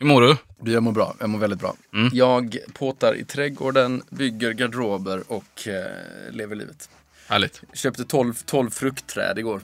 Hur 0.00 0.06
mår 0.06 0.22
du? 0.22 0.36
Du, 0.60 0.72
jag 0.72 0.82
mår 0.82 0.92
bra. 0.92 1.16
Jag 1.20 1.30
mår 1.30 1.38
väldigt 1.38 1.60
bra. 1.60 1.76
Mm. 1.94 2.10
Jag 2.12 2.58
påtar 2.72 3.14
i 3.14 3.24
trädgården, 3.24 4.02
bygger 4.10 4.52
garderober 4.52 5.22
och 5.28 5.68
eh, 5.68 6.32
lever 6.32 6.56
livet. 6.56 6.90
Härligt. 7.28 7.62
Köpte 7.72 8.04
12, 8.04 8.34
12 8.34 8.70
fruktträd 8.70 9.38
igår. 9.38 9.60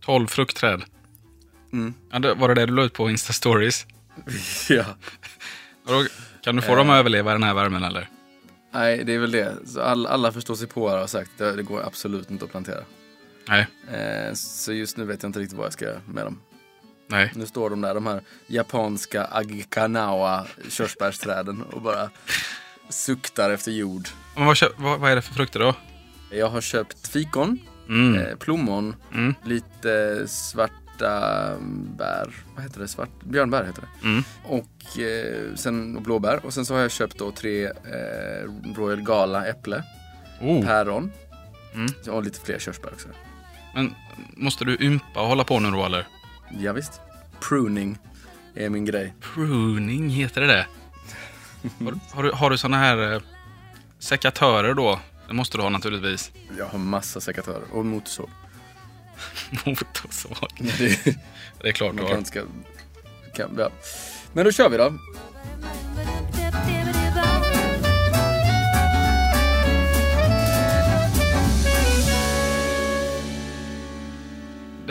12 0.00 0.26
fruktträd. 0.26 0.82
Mm. 1.72 1.94
Ja, 2.10 2.18
det, 2.18 2.34
var 2.34 2.48
det 2.48 2.54
det 2.54 2.66
du 2.66 2.72
la 2.72 2.82
ut 2.82 2.92
på 2.92 3.10
Insta 3.10 3.32
Stories? 3.32 3.86
ja. 4.68 4.84
Kan 6.40 6.56
du 6.56 6.62
få 6.62 6.74
dem 6.74 6.90
att 6.90 6.98
överleva 6.98 7.32
den 7.32 7.42
här 7.42 7.54
värmen 7.54 7.84
eller? 7.84 8.08
Nej, 8.72 9.04
det 9.04 9.14
är 9.14 9.18
väl 9.18 9.30
det. 9.30 9.54
All, 9.80 10.06
alla 10.06 10.32
förstår 10.32 10.54
sig 10.54 10.68
på 10.68 10.88
här 10.88 10.98
har 10.98 11.06
sagt 11.06 11.30
det, 11.38 11.56
det 11.56 11.62
går 11.62 11.82
absolut 11.86 12.30
inte 12.30 12.44
att 12.44 12.50
plantera. 12.50 12.84
Nej. 13.48 13.66
Eh, 13.92 14.34
så 14.34 14.72
just 14.72 14.96
nu 14.96 15.04
vet 15.04 15.22
jag 15.22 15.28
inte 15.28 15.38
riktigt 15.38 15.58
vad 15.58 15.66
jag 15.66 15.72
ska 15.72 15.84
göra 15.84 16.00
med 16.06 16.26
dem. 16.26 16.40
Nej. 17.06 17.32
Nu 17.34 17.46
står 17.46 17.70
de 17.70 17.80
där, 17.80 17.94
de 17.94 18.06
här 18.06 18.20
japanska 18.46 19.24
Agikanawa 19.24 20.46
körsbärsträden 20.68 21.62
och 21.62 21.82
bara 21.82 22.10
suktar 22.88 23.50
efter 23.50 23.72
jord. 23.72 24.08
Men 24.36 24.46
vad, 24.46 24.56
vad, 24.76 25.00
vad 25.00 25.10
är 25.10 25.16
det 25.16 25.22
för 25.22 25.34
frukter 25.34 25.60
då? 25.60 25.74
Jag 26.30 26.48
har 26.48 26.60
köpt 26.60 27.08
fikon, 27.08 27.58
Mm. 27.88 28.14
eh, 28.26 28.36
plommon, 28.36 28.96
Mm. 29.12 29.34
lite 29.44 30.22
svarta 30.28 31.50
bär. 31.98 32.34
Vad 32.54 32.62
heter 32.64 32.80
det? 32.80 32.88
Svart, 32.88 33.22
björnbär 33.24 33.64
heter 33.64 33.82
det. 33.82 34.08
Mm. 34.08 34.24
Och 34.44 34.98
eh, 35.00 35.54
sen 35.54 35.96
och 35.96 36.02
blåbär. 36.02 36.40
Och 36.46 36.54
sen 36.54 36.64
så 36.66 36.74
har 36.74 36.80
jag 36.80 36.90
köpt 36.90 37.18
då 37.18 37.30
tre 37.32 37.64
eh, 37.66 37.72
Royal 38.76 39.02
Gala 39.02 39.46
äpple, 39.46 39.82
Oh. 40.40 40.64
päron 40.66 41.12
Mm. 41.74 41.86
och 42.10 42.22
lite 42.22 42.40
fler 42.40 42.58
körsbär 42.58 42.92
också. 42.92 43.08
Men 43.74 43.94
måste 44.36 44.64
du 44.64 44.76
ympa 44.80 45.20
och 45.20 45.26
hålla 45.26 45.44
på 45.44 45.60
nu 45.60 45.70
då 45.70 45.84
eller? 45.84 46.06
Ja, 46.58 46.72
visst. 46.72 47.00
Pruning 47.40 47.98
är 48.54 48.68
min 48.70 48.84
grej. 48.84 49.14
Pruning, 49.20 50.08
heter 50.10 50.40
det 50.40 50.46
det? 50.46 50.66
har, 51.84 51.98
har, 52.12 52.22
du, 52.22 52.30
har 52.32 52.50
du 52.50 52.58
såna 52.58 52.76
här 52.76 53.12
eh, 53.14 53.20
sekatörer 53.98 54.74
då? 54.74 55.00
Det 55.28 55.34
måste 55.34 55.58
du 55.58 55.62
ha 55.62 55.68
naturligtvis. 55.70 56.32
Jag 56.58 56.66
har 56.66 56.78
massa 56.78 57.20
sekatörer 57.20 57.62
och 57.72 57.86
motorsåg. 57.86 58.30
Motorsåg. 59.66 60.48
Det, 60.58 61.16
Det 61.62 61.68
är 61.68 61.72
klart 61.72 61.96
du 61.96 62.02
man 62.02 62.10
har. 62.10 62.18
inte 62.18 62.30
ska, 62.30 62.42
kan, 63.34 63.54
ja. 63.58 63.70
Men 64.32 64.44
då 64.44 64.52
kör 64.52 64.68
vi 64.68 64.76
då. 64.76 64.92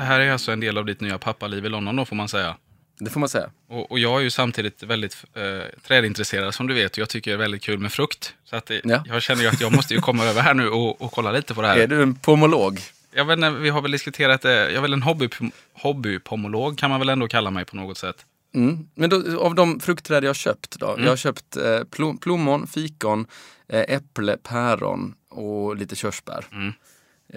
Det 0.04 0.08
här 0.08 0.20
är 0.20 0.32
alltså 0.32 0.52
en 0.52 0.60
del 0.60 0.78
av 0.78 0.86
ditt 0.86 1.02
nya 1.02 1.18
pappaliv 1.18 1.66
i 1.66 1.70
London 1.70 1.96
då 1.96 2.06
får 2.06 2.16
man 2.16 2.28
säga. 2.28 2.56
Det 3.00 3.10
får 3.10 3.20
man 3.20 3.30
säga. 3.30 3.50
Och, 3.70 3.92
och 3.92 4.00
jag 4.00 4.20
är 4.20 4.24
ju 4.24 4.30
samtidigt 4.30 4.84
väldigt 4.84 5.24
eh, 5.36 5.82
trädintresserad 5.88 6.54
som 6.54 6.68
du 6.68 6.74
vet 6.74 6.92
och 6.92 6.98
jag 6.98 7.10
tycker 7.10 7.32
det 7.32 7.36
är 7.36 7.40
väldigt 7.40 7.62
kul 7.62 7.80
med 7.80 7.92
frukt. 7.92 8.34
Så 8.46 8.56
att 8.56 8.66
det, 8.66 8.82
Ja. 8.84 9.04
jag 9.06 9.22
känner 9.22 9.42
ju 9.42 9.48
att 9.48 9.62
jag 9.62 9.76
måste 9.76 9.94
ju 9.94 10.02
komma 10.02 10.26
över 10.30 10.42
här 10.42 10.54
nu 10.54 10.70
och, 10.70 11.02
och 11.02 11.12
kolla 11.12 11.32
lite 11.32 11.54
på 11.54 11.62
det 11.62 11.68
här. 11.68 11.78
Är 11.78 11.88
du 11.88 12.04
en 12.04 12.16
pomolog? 12.16 12.80
Jag 13.14 13.26
vet 13.26 13.38
inte, 13.38 13.50
vi 13.50 13.70
har 13.70 13.82
väl 13.82 13.92
diskuterat 13.92 14.42
det. 14.42 14.54
Jag 14.54 14.74
är 14.74 14.82
väl 14.82 14.94
en 14.94 15.04
hobby, 15.04 15.30
hobbypomolog 15.74 16.78
kan 16.78 16.90
man 16.90 17.00
väl 17.00 17.10
ändå 17.10 17.28
kalla 17.28 17.52
mig 17.52 17.66
på 17.66 17.76
något 17.76 17.98
sätt. 17.98 18.26
Mm. 18.56 18.88
Men 18.96 19.10
då, 19.10 19.40
av 19.42 19.56
de 19.56 19.80
fruktträd 19.80 20.24
jag 20.24 20.30
har 20.30 20.34
köpt 20.34 20.80
då? 20.80 20.96
Jag 21.00 21.10
har 21.10 21.16
köpt 21.18 21.58
eh, 21.58 21.84
plom, 21.84 22.18
plommon, 22.18 22.68
fikon, 22.68 23.26
eh, 23.70 23.96
äpple, 23.96 24.38
päron 24.38 25.16
och 25.30 25.76
lite 25.76 25.96
körsbär. 25.96 26.46
Mm. 26.52 26.74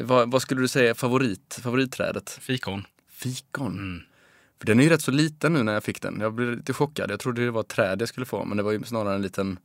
Vad, 0.01 0.31
vad 0.31 0.43
skulle 0.43 0.61
du 0.61 0.69
säga 0.69 0.91
är 0.91 0.95
favorit, 0.95 1.61
favoritträdet? 1.63 2.39
Fikon. 2.43 2.87
Fikon. 3.11 3.73
Mm. 3.73 4.03
För 4.59 4.67
den 4.67 4.81
är 4.81 4.85
ju 4.85 4.91
rätt 4.91 5.03
så 5.03 5.11
liten 5.11 5.53
nu 5.53 5.63
när 5.63 5.73
jag 5.73 5.85
fick 5.85 6.03
den. 6.03 6.21
Jag 6.21 6.35
blev 6.35 6.57
lite 6.57 6.73
chockad. 6.73 7.11
Jag 7.11 7.21
trodde 7.21 7.45
det 7.45 7.51
var 7.51 7.61
ett 7.61 7.69
träd 7.69 8.03
jag 8.03 8.09
skulle 8.09 8.27
få, 8.27 8.45
men 8.45 8.57
det 8.57 8.63
var 8.63 8.73
ju 8.73 8.85
snarare 8.85 9.15
en 9.15 9.23
liten 9.23 9.59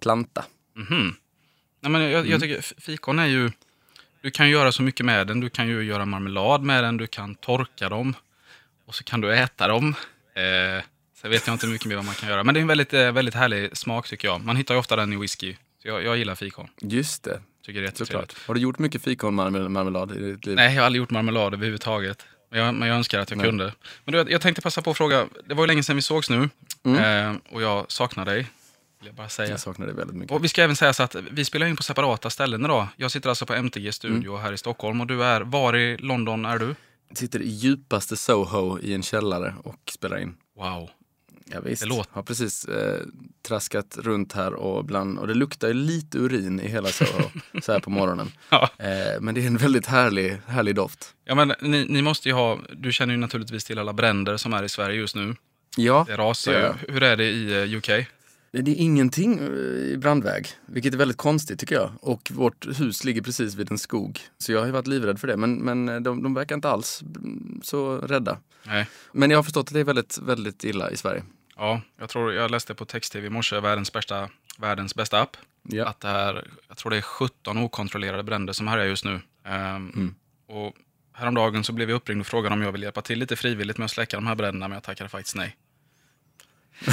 planta. 0.00 0.44
Mhm. 0.76 1.14
Nej, 1.80 1.92
men 1.92 2.02
jag, 2.02 2.26
jag 2.26 2.40
tycker 2.40 2.80
fikon 2.80 3.18
är 3.18 3.26
ju... 3.26 3.50
Du 4.20 4.30
kan 4.30 4.46
ju 4.46 4.52
göra 4.52 4.72
så 4.72 4.82
mycket 4.82 5.06
med 5.06 5.26
den. 5.26 5.40
Du 5.40 5.50
kan 5.50 5.68
ju 5.68 5.82
göra 5.82 6.06
marmelad 6.06 6.62
med 6.62 6.84
den, 6.84 6.96
du 6.96 7.06
kan 7.06 7.34
torka 7.34 7.88
dem 7.88 8.14
och 8.84 8.94
så 8.94 9.04
kan 9.04 9.20
du 9.20 9.34
äta 9.34 9.68
dem. 9.68 9.94
Eh, 10.34 10.84
sen 11.14 11.30
vet 11.30 11.46
jag 11.46 11.54
inte 11.54 11.66
mycket 11.66 11.86
mer 11.86 11.96
vad 11.96 12.04
man 12.04 12.14
kan 12.14 12.28
göra. 12.28 12.44
Men 12.44 12.54
det 12.54 12.60
är 12.60 12.62
en 12.62 12.68
väldigt, 12.68 12.92
eh, 12.92 13.12
väldigt 13.12 13.34
härlig 13.34 13.76
smak 13.76 14.08
tycker 14.08 14.28
jag. 14.28 14.44
Man 14.44 14.56
hittar 14.56 14.74
ju 14.74 14.80
ofta 14.80 14.96
den 14.96 15.12
i 15.12 15.16
whisky. 15.16 15.56
Så 15.82 15.88
jag, 15.88 16.04
jag 16.04 16.16
gillar 16.16 16.34
fikon. 16.34 16.68
Just 16.80 17.24
det, 17.24 17.40
Tycker 17.66 17.80
det 17.80 17.86
är 17.86 17.88
jättetrevligt. 17.88 18.36
Har 18.46 18.54
du 18.54 18.60
gjort 18.60 18.78
mycket 18.78 19.02
fikonmarmelad 19.02 20.16
i 20.16 20.32
ditt 20.32 20.46
liv? 20.46 20.56
Nej, 20.56 20.74
jag 20.74 20.82
har 20.82 20.86
aldrig 20.86 21.00
gjort 21.00 21.10
marmelad 21.10 21.54
överhuvudtaget. 21.54 22.26
Men 22.50 22.60
jag, 22.60 22.74
men 22.74 22.88
jag 22.88 22.96
önskar 22.96 23.18
att 23.18 23.30
jag 23.30 23.36
Nej. 23.36 23.46
kunde. 23.46 23.74
Men 24.04 24.12
du, 24.12 24.32
jag 24.32 24.40
tänkte 24.40 24.62
passa 24.62 24.82
på 24.82 24.90
att 24.90 24.96
fråga. 24.96 25.26
Det 25.44 25.54
var 25.54 25.62
ju 25.62 25.66
länge 25.66 25.82
sedan 25.82 25.96
vi 25.96 26.02
sågs 26.02 26.30
nu. 26.30 26.48
Mm. 26.84 27.30
Eh, 27.30 27.40
och 27.50 27.62
jag 27.62 27.92
saknar 27.92 28.24
dig. 28.24 28.36
Vill 28.98 29.06
jag 29.06 29.14
bara 29.14 29.28
säga. 29.28 29.50
Jag 29.50 29.60
saknar 29.60 29.86
det 29.86 29.92
väldigt 29.92 30.16
mycket. 30.16 30.32
Och 30.32 30.44
vi 30.44 30.48
ska 30.48 30.62
även 30.62 30.76
säga 30.76 30.92
så 30.92 31.02
att 31.02 31.16
vi 31.30 31.44
spelar 31.44 31.66
in 31.66 31.76
på 31.76 31.82
separata 31.82 32.30
ställen 32.30 32.64
idag. 32.64 32.86
Jag 32.96 33.10
sitter 33.10 33.28
alltså 33.28 33.46
på 33.46 33.54
MTG 33.54 33.92
Studio 33.92 34.36
här 34.36 34.52
i 34.52 34.58
Stockholm 34.58 35.00
och 35.00 35.06
du 35.06 35.24
är, 35.24 35.40
var 35.40 35.76
i 35.76 35.96
London 35.96 36.44
är 36.44 36.58
du? 36.58 36.74
Jag 37.08 37.18
sitter 37.18 37.42
i 37.42 37.48
djupaste 37.48 38.16
Soho 38.16 38.78
i 38.78 38.94
en 38.94 39.02
källare 39.02 39.54
och 39.64 39.80
spelar 39.90 40.18
in. 40.18 40.34
Wow. 40.56 40.90
Ja, 41.52 41.60
visst. 41.60 41.82
Det 41.82 41.88
låter- 41.88 42.12
Har 42.14 42.22
precis 42.22 42.64
eh, 42.64 43.00
traskat 43.48 43.98
runt 44.02 44.32
här 44.32 44.54
och, 44.54 44.84
bland, 44.84 45.18
och 45.18 45.26
det 45.26 45.34
luktar 45.34 45.68
ju 45.68 45.74
lite 45.74 46.18
urin 46.18 46.60
i 46.60 46.68
hela 46.68 46.88
Soho 46.88 47.30
så 47.62 47.72
här 47.72 47.80
på 47.80 47.90
morgonen. 47.90 48.32
Ja. 48.50 48.70
Eh, 48.78 49.20
men 49.20 49.34
det 49.34 49.42
är 49.42 49.46
en 49.46 49.56
väldigt 49.56 49.86
härlig, 49.86 50.38
härlig 50.46 50.74
doft. 50.74 51.14
Ja, 51.24 51.34
men 51.34 51.52
ni, 51.60 51.84
ni 51.88 52.02
måste 52.02 52.28
ju 52.28 52.34
ha, 52.34 52.58
du 52.76 52.92
känner 52.92 53.14
ju 53.14 53.20
naturligtvis 53.20 53.64
till 53.64 53.78
alla 53.78 53.92
bränder 53.92 54.36
som 54.36 54.52
är 54.52 54.62
i 54.62 54.68
Sverige 54.68 54.96
just 54.96 55.16
nu. 55.16 55.34
Ja, 55.76 56.04
Det 56.08 56.16
rasar 56.16 56.52
ju. 56.52 56.92
Hur 56.92 57.02
är 57.02 57.16
det 57.16 57.24
i 57.30 57.62
eh, 57.72 57.76
UK? 57.78 58.06
det 58.52 58.58
är 58.70 58.74
ingenting 58.74 59.38
eh, 59.38 59.48
i 59.92 59.96
brandväg, 60.00 60.46
vilket 60.66 60.94
är 60.94 60.98
väldigt 60.98 61.16
konstigt 61.16 61.58
tycker 61.60 61.74
jag. 61.74 61.90
Och 62.00 62.30
vårt 62.34 62.80
hus 62.80 63.04
ligger 63.04 63.22
precis 63.22 63.54
vid 63.54 63.70
en 63.70 63.78
skog. 63.78 64.20
Så 64.38 64.52
jag 64.52 64.58
har 64.58 64.66
ju 64.66 64.72
varit 64.72 64.86
livrädd 64.86 65.18
för 65.20 65.26
det, 65.28 65.36
men, 65.36 65.54
men 65.54 65.88
eh, 65.88 66.00
de, 66.00 66.22
de 66.22 66.34
verkar 66.34 66.54
inte 66.54 66.68
alls 66.68 67.02
så 67.62 67.96
rädda. 67.98 68.38
Nej. 68.66 68.86
Men 69.12 69.30
jag 69.30 69.38
har 69.38 69.42
förstått 69.42 69.68
att 69.68 69.74
det 69.74 69.80
är 69.80 69.84
väldigt, 69.84 70.18
väldigt 70.18 70.64
illa 70.64 70.90
i 70.90 70.96
Sverige. 70.96 71.22
Ja, 71.60 71.80
jag 71.98 72.08
tror 72.08 72.32
jag 72.32 72.50
läste 72.50 72.74
på 72.74 72.84
text-tv 72.84 73.26
i 73.26 73.30
morse, 73.30 73.60
världens 73.60 73.92
bästa, 73.92 74.28
världens 74.58 74.94
bästa 74.94 75.20
app. 75.20 75.36
Ja. 75.62 75.86
Att 75.86 76.00
det 76.00 76.08
är, 76.08 76.48
jag 76.68 76.76
tror 76.76 76.90
det 76.90 76.96
är 76.96 77.02
17 77.02 77.58
okontrollerade 77.58 78.22
bränder 78.22 78.52
som 78.52 78.68
härjar 78.68 78.84
just 78.86 79.04
nu. 79.04 79.20
Ehm, 79.44 79.90
Mm. 79.94 80.14
Och 80.48 80.74
häromdagen 81.12 81.64
så 81.64 81.72
blev 81.72 81.90
jag 81.90 81.96
uppringd 81.96 82.20
och 82.20 82.26
frågade 82.26 82.54
om 82.54 82.62
jag 82.62 82.72
ville 82.72 82.86
hjälpa 82.86 83.02
till 83.02 83.18
lite 83.18 83.36
frivilligt 83.36 83.78
med 83.78 83.84
att 83.84 83.90
släcka 83.90 84.16
de 84.16 84.26
här 84.26 84.34
bränderna, 84.34 84.68
men 84.68 84.76
jag 84.76 84.82
tackade 84.82 85.10
faktiskt 85.10 85.36
nej. 85.36 85.56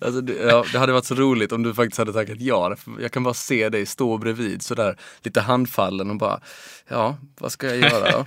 Alltså, 0.00 0.20
det, 0.20 0.32
ja, 0.32 0.64
det 0.72 0.78
hade 0.78 0.92
varit 0.92 1.04
så 1.04 1.14
roligt 1.14 1.52
om 1.52 1.62
du 1.62 1.74
faktiskt 1.74 1.98
hade 1.98 2.12
tackat 2.12 2.40
ja. 2.40 2.76
Jag 3.00 3.12
kan 3.12 3.22
bara 3.22 3.34
se 3.34 3.68
dig 3.68 3.86
stå 3.86 4.18
bredvid 4.18 4.62
sådär 4.62 4.96
lite 5.22 5.40
handfallen 5.40 6.10
och 6.10 6.16
bara, 6.16 6.40
ja, 6.88 7.16
vad 7.38 7.52
ska 7.52 7.66
jag 7.66 7.76
göra 7.76 8.10
då? 8.10 8.24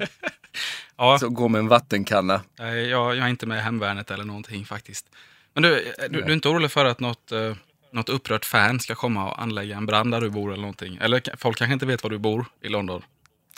Ja, 0.98 1.20
Så 1.20 1.30
gå 1.30 1.48
med 1.48 1.60
en 1.60 1.68
vattenkanna. 1.68 2.42
jag, 2.58 2.90
jag 2.90 3.18
är 3.18 3.28
inte 3.28 3.46
med 3.46 3.58
i 3.58 3.62
hemvärnet 3.62 4.12
eller 4.12 4.24
någonting 4.24 4.66
faktiskt. 4.66 5.06
Men 5.54 5.64
du, 5.64 5.94
du, 6.10 6.22
du 6.22 6.24
är 6.24 6.34
inte 6.34 6.50
orolig 6.50 6.72
för 6.72 6.86
att 6.86 7.00
något, 7.00 7.32
eh, 7.32 7.56
något 7.92 8.10
upprört 8.10 8.46
fan 8.46 8.80
ska 8.80 8.96
komma 8.96 9.32
och 9.32 9.42
anlägga 9.42 9.78
en 9.78 9.86
brand 9.86 10.12
där 10.12 10.22
du 10.22 10.30
bor 10.30 10.52
eller 10.52 10.62
någonting? 10.62 10.98
Eller 11.02 11.22
folk 11.38 11.58
kanske 11.58 11.74
inte 11.74 11.86
vet 11.86 12.04
var 12.04 12.10
du 12.10 12.18
bor 12.18 12.46
i 12.62 12.70
London? 12.70 13.02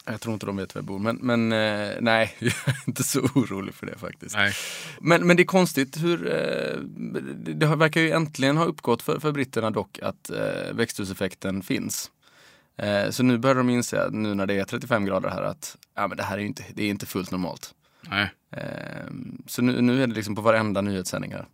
Jag 0.06 0.22
tror 0.22 0.34
inte 0.34 0.46
de 0.46 0.58
vet 0.58 0.76
var 0.76 0.80
jag 0.80 0.86
bor, 0.86 1.00
men, 1.00 1.16
men 1.16 1.52
eh, 1.52 1.96
nej, 2.02 2.36
jag 2.40 2.54
är 2.66 2.84
inte 2.88 3.04
så 3.04 3.20
orolig 3.20 3.74
för 3.74 3.86
det 3.86 3.98
faktiskt. 3.98 4.36
Nej. 4.36 4.54
Men, 5.02 5.28
men 5.28 5.38
det 5.38 5.44
är 5.44 5.46
konstigt 5.46 6.04
hur, 6.04 6.28
eh, 6.28 6.80
det, 7.56 7.66
verkar 7.66 8.02
ju 8.02 8.12
äntligen 8.12 8.58
ha 8.58 8.66
uppgått 8.66 9.02
för, 9.02 9.20
för 9.20 9.32
britterna 9.32 9.72
dock 9.72 10.00
att 10.02 10.30
eh, 10.30 10.74
växthuseffekten 10.74 11.62
finns. 11.62 12.12
Eh, 12.80 13.10
så 13.10 13.24
nu 13.24 13.38
börjar 13.38 13.56
de 13.56 13.70
inse, 13.70 14.10
nu 14.12 14.34
när 14.36 14.46
det 14.46 14.54
är 14.54 14.64
35 14.66 15.06
grader 15.06 15.30
här, 15.30 15.42
att 15.44 15.78
ja, 15.96 16.08
men 16.08 16.18
det 16.18 16.24
här 16.24 16.38
är 16.38 16.42
inte, 16.42 16.64
det 16.74 16.84
är 16.84 16.90
inte 16.90 17.06
fullt 17.06 17.32
normalt. 17.32 17.74
Nej. 18.02 18.32
Eh, 18.52 19.06
så 19.48 19.62
nu, 19.62 19.82
nu 19.82 20.04
är 20.04 20.08
det 20.08 20.14
liksom 20.14 20.36
på 20.36 20.42
varenda 20.42 20.82
nyhetssändning 20.82 21.32
här 21.34 21.46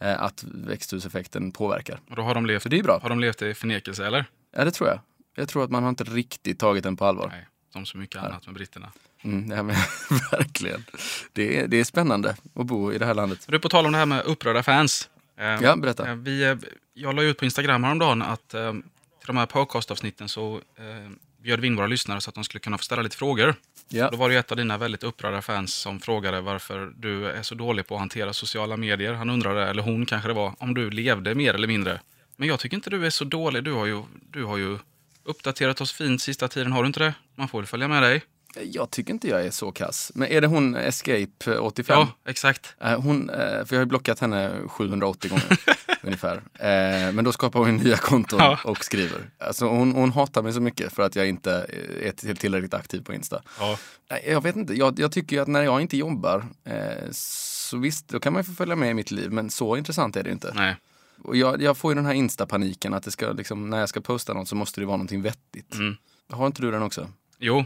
eh, 0.00 0.22
att 0.22 0.44
växthuseffekten 0.44 1.52
påverkar. 1.52 2.00
Och 2.10 2.16
då 2.16 2.22
har 2.22 2.34
de 2.34 2.46
levt, 2.46 2.62
Så 2.62 2.68
det 2.68 2.78
är 2.78 2.82
bra. 2.82 2.98
har 3.02 3.08
de 3.08 3.20
levt 3.20 3.42
i 3.42 3.54
förnekelse 3.54 4.06
eller? 4.06 4.24
Ja, 4.56 4.64
det 4.64 4.70
tror 4.70 4.88
jag. 4.88 5.00
Jag 5.34 5.48
tror 5.48 5.64
att 5.64 5.70
man 5.70 5.82
har 5.82 5.90
inte 5.90 6.04
riktigt 6.04 6.58
tagit 6.58 6.82
den 6.84 6.96
på 6.96 7.04
allvar. 7.04 7.28
Nej, 7.28 7.46
som 7.72 7.86
så 7.86 7.98
mycket 7.98 8.22
annat 8.22 8.46
med 8.46 8.54
britterna. 8.54 8.92
Mm, 9.22 9.50
ja, 9.50 9.62
men, 9.62 9.76
verkligen. 10.32 10.84
Det 11.32 11.58
är, 11.60 11.66
det 11.68 11.76
är 11.76 11.84
spännande 11.84 12.36
att 12.54 12.66
bo 12.66 12.92
i 12.92 12.98
det 12.98 13.06
här 13.06 13.14
landet. 13.14 13.44
Du, 13.48 13.58
på 13.58 13.68
tal 13.68 13.86
om 13.86 13.92
det 13.92 13.98
här 13.98 14.06
med 14.06 14.24
upprörda 14.24 14.62
fans. 14.62 15.10
Eh, 15.36 15.46
Ja, 15.46 15.76
berätta. 15.76 16.08
eh, 16.08 16.14
Vi, 16.14 16.56
jag 16.94 17.14
la 17.14 17.22
ut 17.22 17.38
på 17.38 17.44
Instagram 17.44 17.84
häromdagen 17.84 18.22
att 18.22 18.54
eh, 18.54 18.72
till 19.20 19.26
de 19.26 19.36
här 19.36 19.46
podcastavsnitten 19.46 20.28
så 20.28 20.54
eh, 20.54 21.10
bjöd 21.38 21.60
vi 21.60 21.66
in 21.66 21.76
våra 21.76 21.86
lyssnare 21.86 22.20
så 22.20 22.30
att 22.30 22.34
de 22.34 22.44
skulle 22.44 22.60
kunna 22.60 22.78
få 22.78 22.84
ställa 22.84 23.02
lite 23.02 23.16
frågor. 23.16 23.54
Ja. 23.88 24.10
Då 24.10 24.16
var 24.16 24.28
det 24.28 24.36
ett 24.36 24.50
av 24.50 24.56
dina 24.56 24.78
väldigt 24.78 25.02
upprörda 25.02 25.42
fans 25.42 25.74
som 25.74 26.00
frågade 26.00 26.40
varför 26.40 26.92
du 26.96 27.26
är 27.26 27.42
så 27.42 27.54
dålig 27.54 27.86
på 27.86 27.94
att 27.94 28.00
hantera 28.00 28.32
sociala 28.32 28.76
medier. 28.76 29.12
Han 29.12 29.30
undrade, 29.30 29.68
eller 29.68 29.82
hon 29.82 30.06
kanske 30.06 30.28
det 30.28 30.34
var, 30.34 30.54
om 30.58 30.74
du 30.74 30.90
levde 30.90 31.34
mer 31.34 31.54
eller 31.54 31.68
mindre. 31.68 32.00
Men 32.36 32.48
jag 32.48 32.60
tycker 32.60 32.76
inte 32.76 32.90
du 32.90 33.06
är 33.06 33.10
så 33.10 33.24
dålig. 33.24 33.64
Du 33.64 33.72
har 33.72 33.86
ju, 33.86 34.02
du 34.30 34.44
har 34.44 34.56
ju 34.56 34.78
uppdaterat 35.24 35.80
oss 35.80 35.92
fint 35.92 36.22
sista 36.22 36.48
tiden, 36.48 36.72
har 36.72 36.82
du 36.82 36.86
inte 36.86 37.00
det? 37.00 37.14
Man 37.34 37.48
får 37.48 37.58
väl 37.58 37.66
följa 37.66 37.88
med 37.88 38.02
dig. 38.02 38.22
Jag 38.62 38.90
tycker 38.90 39.12
inte 39.12 39.28
jag 39.28 39.46
är 39.46 39.50
så 39.50 39.72
kass. 39.72 40.12
Men 40.14 40.28
är 40.28 40.40
det 40.40 40.46
hon 40.46 40.74
Escape 40.76 41.58
85? 41.58 41.98
Ja, 41.98 42.08
exakt. 42.30 42.74
Eh, 42.80 43.00
Hon, 43.00 43.30
eh, 43.30 43.36
för 43.36 43.66
jag 43.70 43.76
har 43.76 43.80
ju 43.80 43.84
blockat 43.86 44.18
henne 44.20 44.52
780 44.68 45.28
gånger 45.30 45.58
ungefär. 46.02 46.36
Eh, 46.54 47.12
Men 47.12 47.24
då 47.24 47.32
skapar 47.32 47.60
hon 47.60 47.76
nya 47.76 47.96
konton 47.96 48.38
Ja. 48.42 48.58
och 48.64 48.84
skriver. 48.84 49.30
Alltså 49.38 49.66
hon, 49.68 49.92
hon 49.92 50.12
hatar 50.12 50.42
mig 50.42 50.52
så 50.52 50.60
mycket 50.60 50.92
för 50.92 51.02
att 51.02 51.16
jag 51.16 51.28
inte 51.28 51.66
är 52.02 52.12
till- 52.12 52.36
tillräckligt 52.36 52.74
aktiv 52.74 53.00
på 53.04 53.14
Insta. 53.14 53.42
Ja. 53.58 53.78
Jag 54.26 54.42
vet 54.42 54.56
inte, 54.56 54.74
jag, 54.74 54.98
jag 55.00 55.12
tycker 55.12 55.36
ju 55.36 55.42
att 55.42 55.48
när 55.48 55.62
jag 55.62 55.80
inte 55.80 55.96
jobbar 55.96 56.44
eh, 56.64 57.10
så 57.12 57.76
visst, 57.78 58.08
då 58.08 58.20
kan 58.20 58.32
man 58.32 58.40
ju 58.42 58.44
få 58.44 58.52
följa 58.52 58.76
med 58.76 58.90
i 58.90 58.94
mitt 58.94 59.10
liv. 59.10 59.30
Men 59.32 59.50
så 59.50 59.76
intressant 59.76 60.16
är 60.16 60.22
det 60.22 60.30
inte. 60.30 60.52
Nej. 60.54 60.76
Och 61.24 61.36
jag, 61.36 61.62
jag 61.62 61.76
får 61.76 61.90
ju 61.90 61.94
den 61.94 62.06
här 62.06 62.14
Insta-paniken 62.14 62.94
att 62.94 63.02
det 63.02 63.10
ska, 63.10 63.32
liksom, 63.32 63.70
när 63.70 63.80
jag 63.80 63.88
ska 63.88 64.00
posta 64.00 64.32
något 64.34 64.48
så 64.48 64.56
måste 64.56 64.80
det 64.80 64.86
vara 64.86 64.96
någonting 64.96 65.22
vettigt. 65.22 65.74
Mm. 65.74 65.96
Har 66.32 66.46
inte 66.46 66.62
du 66.62 66.70
den 66.70 66.82
också? 66.82 67.08
Jo, 67.38 67.64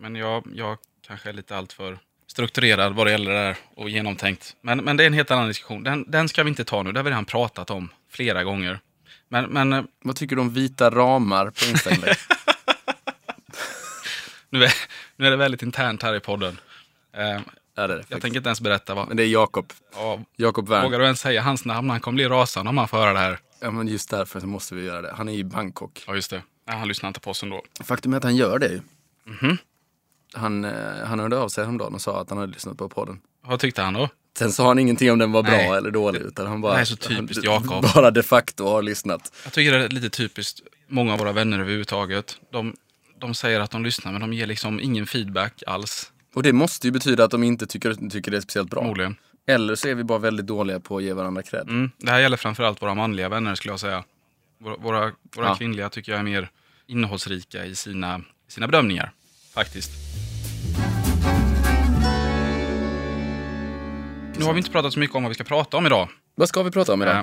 men 0.00 0.16
jag, 0.16 0.44
jag 0.54 0.78
kanske 1.06 1.28
är 1.28 1.32
lite 1.32 1.56
alltför 1.56 1.98
strukturerad 2.26 2.94
vad 2.94 3.06
det 3.06 3.10
gäller 3.10 3.30
det 3.30 3.38
här 3.38 3.56
och 3.74 3.90
genomtänkt. 3.90 4.56
Men, 4.60 4.78
men 4.78 4.96
det 4.96 5.04
är 5.04 5.06
en 5.06 5.12
helt 5.12 5.30
annan 5.30 5.48
diskussion. 5.48 5.82
Den, 5.82 6.10
den 6.10 6.28
ska 6.28 6.42
vi 6.42 6.48
inte 6.48 6.64
ta 6.64 6.82
nu, 6.82 6.92
det 6.92 6.98
har 6.98 7.04
vi 7.04 7.10
redan 7.10 7.24
pratat 7.24 7.70
om 7.70 7.88
flera 8.10 8.44
gånger. 8.44 8.80
Men, 9.28 9.44
men 9.44 9.72
eh, 9.72 9.84
Vad 10.02 10.16
tycker 10.16 10.36
du 10.36 10.42
om 10.42 10.50
vita 10.50 10.90
ramar 10.90 11.50
på 11.50 11.64
Instagram? 11.64 12.02
nu, 14.50 14.64
är, 14.64 14.72
nu 15.16 15.26
är 15.26 15.30
det 15.30 15.36
väldigt 15.36 15.62
internt 15.62 16.02
här 16.02 16.14
i 16.14 16.20
podden. 16.20 16.58
Eh, 17.16 17.22
ja, 17.24 17.40
det 17.74 17.82
är 17.82 17.88
det. 17.88 17.94
jag 17.94 18.00
faktiskt. 18.00 18.22
tänker 18.22 18.36
inte 18.36 18.48
ens 18.48 18.60
berätta 18.60 18.94
vad... 18.94 19.08
Men 19.08 19.16
det 19.16 19.22
är 19.22 19.26
Jakob. 19.26 19.72
Ja, 19.94 20.20
Jakob 20.36 20.68
Wern. 20.68 20.82
vågar 20.82 20.98
du 20.98 21.04
ens 21.04 21.20
säga 21.20 21.42
hans 21.42 21.64
namn? 21.64 21.90
Han 21.90 22.00
kommer 22.00 22.16
bli 22.16 22.28
rasande 22.28 22.68
om 22.68 22.78
han 22.78 22.88
får 22.88 22.98
höra 22.98 23.12
det 23.12 23.18
här. 23.18 23.38
Ja, 23.60 23.70
men 23.70 23.88
just 23.88 24.10
därför 24.10 24.40
så 24.40 24.46
måste 24.46 24.74
vi 24.74 24.84
göra 24.84 25.02
det. 25.02 25.12
Han 25.16 25.28
är 25.28 25.32
i 25.32 25.44
Bangkok. 25.44 26.04
Ja, 26.06 26.14
just 26.14 26.30
det. 26.30 26.42
Nej, 26.66 26.78
han 26.78 26.88
lyssnar 26.88 27.08
inte 27.08 27.20
på 27.20 27.30
oss 27.30 27.42
ändå. 27.42 27.62
Faktum 27.84 28.12
är 28.12 28.16
att 28.16 28.24
han 28.24 28.36
gör 28.36 28.58
det 28.58 28.68
ju. 28.68 28.80
Mhm. 29.24 29.58
Han, 30.32 30.64
eh, 30.64 30.72
han 31.04 31.18
hörde 31.18 31.38
av 31.38 31.48
sig 31.48 31.64
häromdagen 31.64 31.94
och 31.94 32.00
sa 32.00 32.20
att 32.20 32.30
han 32.30 32.38
hade 32.38 32.52
lyssnat 32.52 32.78
på 32.78 32.88
podden. 32.88 33.20
Vad 33.46 33.60
tyckte 33.60 33.82
han 33.82 33.94
då? 33.94 34.08
Sen 34.38 34.52
sa 34.52 34.68
han 34.68 34.78
ingenting 34.78 35.12
om 35.12 35.18
den 35.18 35.32
var 35.32 35.42
bra 35.42 35.52
Nej. 35.52 35.68
eller 35.68 35.90
dålig. 35.90 36.20
Utan 36.20 36.46
han 36.46 36.60
bara, 36.60 36.80
är 36.80 36.84
så 36.84 36.96
typiskt 36.96 37.44
Jakob. 37.44 37.84
Bara 37.94 38.10
de 38.10 38.22
facto 38.22 38.64
har 38.68 38.82
lyssnat. 38.82 39.32
Jag 39.44 39.52
tycker 39.52 39.78
det 39.78 39.84
är 39.84 39.88
lite 39.88 40.10
typiskt 40.10 40.60
många 40.88 41.12
av 41.12 41.18
våra 41.18 41.32
vänner 41.32 41.58
överhuvudtaget. 41.58 42.36
De, 42.52 42.76
de 43.18 43.34
säger 43.34 43.60
att 43.60 43.70
de 43.70 43.84
lyssnar, 43.84 44.12
men 44.12 44.20
de 44.20 44.32
ger 44.32 44.46
liksom 44.46 44.80
ingen 44.80 45.06
feedback 45.06 45.62
alls. 45.66 46.12
Och 46.34 46.42
det 46.42 46.52
måste 46.52 46.86
ju 46.86 46.90
betyda 46.90 47.24
att 47.24 47.30
de 47.30 47.42
inte 47.42 47.66
tycker, 47.66 48.10
tycker 48.10 48.30
det 48.30 48.36
är 48.36 48.40
speciellt 48.40 48.70
bra. 48.70 48.80
Förmodligen. 48.80 49.16
Eller 49.46 49.74
så 49.74 49.88
är 49.88 49.94
vi 49.94 50.04
bara 50.04 50.18
väldigt 50.18 50.46
dåliga 50.46 50.80
på 50.80 50.96
att 50.96 51.02
ge 51.02 51.12
varandra 51.12 51.42
cred. 51.42 51.68
Mm. 51.68 51.90
Det 51.98 52.10
här 52.10 52.18
gäller 52.20 52.36
framförallt 52.36 52.82
våra 52.82 52.94
manliga 52.94 53.28
vänner 53.28 53.54
skulle 53.54 53.72
jag 53.72 53.80
säga. 53.80 54.04
Våra, 54.60 54.76
våra, 54.76 55.12
våra 55.36 55.46
Ja. 55.46 55.54
kvinnliga 55.54 55.88
tycker 55.88 56.12
jag 56.12 56.18
är 56.18 56.24
mer 56.24 56.50
innehållsrika 56.86 57.64
i 57.64 57.74
sina, 57.74 58.20
sina 58.48 58.66
bedömningar. 58.66 59.12
Faktiskt. 59.54 59.90
Nu 64.38 64.44
har 64.44 64.52
vi 64.52 64.58
inte 64.58 64.70
pratat 64.70 64.92
så 64.92 64.98
mycket 64.98 65.16
om 65.16 65.22
vad 65.22 65.30
vi 65.30 65.34
ska 65.34 65.44
prata 65.44 65.76
om 65.76 65.86
idag. 65.86 66.08
Vad 66.34 66.48
ska 66.48 66.62
vi 66.62 66.70
prata 66.70 66.92
om 66.92 67.02
idag? 67.02 67.16
Eh, 67.16 67.22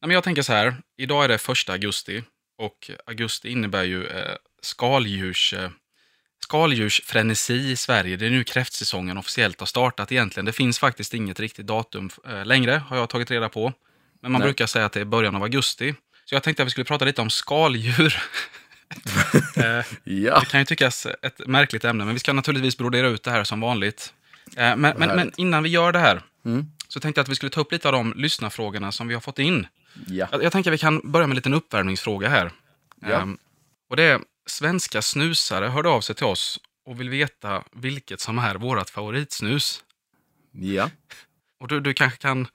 men 0.00 0.10
jag 0.10 0.24
tänker 0.24 0.42
så 0.42 0.52
här. 0.52 0.76
Idag 0.96 1.24
är 1.24 1.28
det 1.28 1.38
första 1.38 1.72
augusti. 1.72 2.22
Och 2.58 2.90
augusti 3.06 3.48
innebär 3.48 3.84
ju 3.84 4.06
eh, 4.06 4.34
skaldjurs, 4.62 5.54
eh, 5.54 5.70
skaldjursfrenesi 6.44 7.70
i 7.70 7.76
Sverige. 7.76 8.16
Det 8.16 8.26
är 8.26 8.30
nu 8.30 8.44
kräftsäsongen 8.44 9.18
officiellt 9.18 9.60
har 9.60 9.66
startat 9.66 10.12
egentligen. 10.12 10.44
Det 10.44 10.52
finns 10.52 10.78
faktiskt 10.78 11.14
inget 11.14 11.40
riktigt 11.40 11.66
datum 11.66 12.10
eh, 12.26 12.44
längre, 12.44 12.82
har 12.88 12.96
jag 12.96 13.08
tagit 13.08 13.30
reda 13.30 13.48
på. 13.48 13.72
Men 14.22 14.32
man 14.32 14.40
Nej. 14.40 14.46
brukar 14.46 14.66
säga 14.66 14.84
att 14.84 14.92
det 14.92 15.00
är 15.00 15.04
början 15.04 15.36
av 15.36 15.42
augusti. 15.42 15.94
Så 16.24 16.34
jag 16.34 16.42
tänkte 16.42 16.62
att 16.62 16.66
vi 16.66 16.70
skulle 16.70 16.84
prata 16.84 17.04
lite 17.04 17.22
om 17.22 17.30
skaldjur. 17.30 18.22
eh, 19.56 19.84
Ja. 20.04 20.40
det 20.40 20.46
kan 20.46 20.60
ju 20.60 20.66
tyckas 20.66 21.06
ett 21.22 21.46
märkligt 21.46 21.84
ämne, 21.84 22.04
men 22.04 22.14
vi 22.14 22.20
ska 22.20 22.32
naturligtvis 22.32 22.78
brodera 22.78 23.08
ut 23.08 23.22
det 23.22 23.30
här 23.30 23.44
som 23.44 23.60
vanligt. 23.60 24.12
Eh, 24.56 24.76
men, 24.76 24.80
men, 24.80 24.98
men 25.16 25.32
innan 25.36 25.62
vi 25.62 25.68
gör 25.68 25.92
det 25.92 25.98
här, 25.98 26.22
Mm. 26.46 26.66
så 26.88 27.00
tänkte 27.00 27.18
jag 27.18 27.22
att 27.22 27.28
vi 27.28 27.34
skulle 27.34 27.50
ta 27.50 27.60
upp 27.60 27.72
lite 27.72 27.88
av 27.88 27.92
de 27.92 28.12
lyssnarfrågorna 28.16 28.92
som 28.92 29.08
vi 29.08 29.14
har 29.14 29.20
fått 29.20 29.38
in. 29.38 29.66
ja. 30.06 30.28
Jag, 30.32 30.42
jag 30.42 30.52
tänker 30.52 30.70
att 30.70 30.74
vi 30.74 30.78
kan 30.78 31.00
börja 31.12 31.26
med 31.26 31.32
en 31.32 31.36
liten 31.36 31.54
uppvärmningsfråga 31.54 32.28
här. 32.28 32.50
Ja. 33.00 33.08
Ehm, 33.20 33.38
och 33.90 33.96
det 33.96 34.02
är, 34.02 34.20
svenska 34.46 35.02
snusare 35.02 35.66
hörde 35.66 35.88
av 35.88 36.00
sig 36.00 36.14
till 36.14 36.26
oss 36.26 36.60
och 36.86 37.00
vill 37.00 37.08
veta 37.08 37.62
vilket 37.72 38.20
som 38.20 38.38
är 38.38 38.54
vårt 38.54 38.90
favoritsnus. 38.90 39.80
Ja. 40.52 40.90
Och 41.60 41.68
du, 41.68 41.80
du 41.80 41.94
kanske 41.94 42.18
kan, 42.18 42.46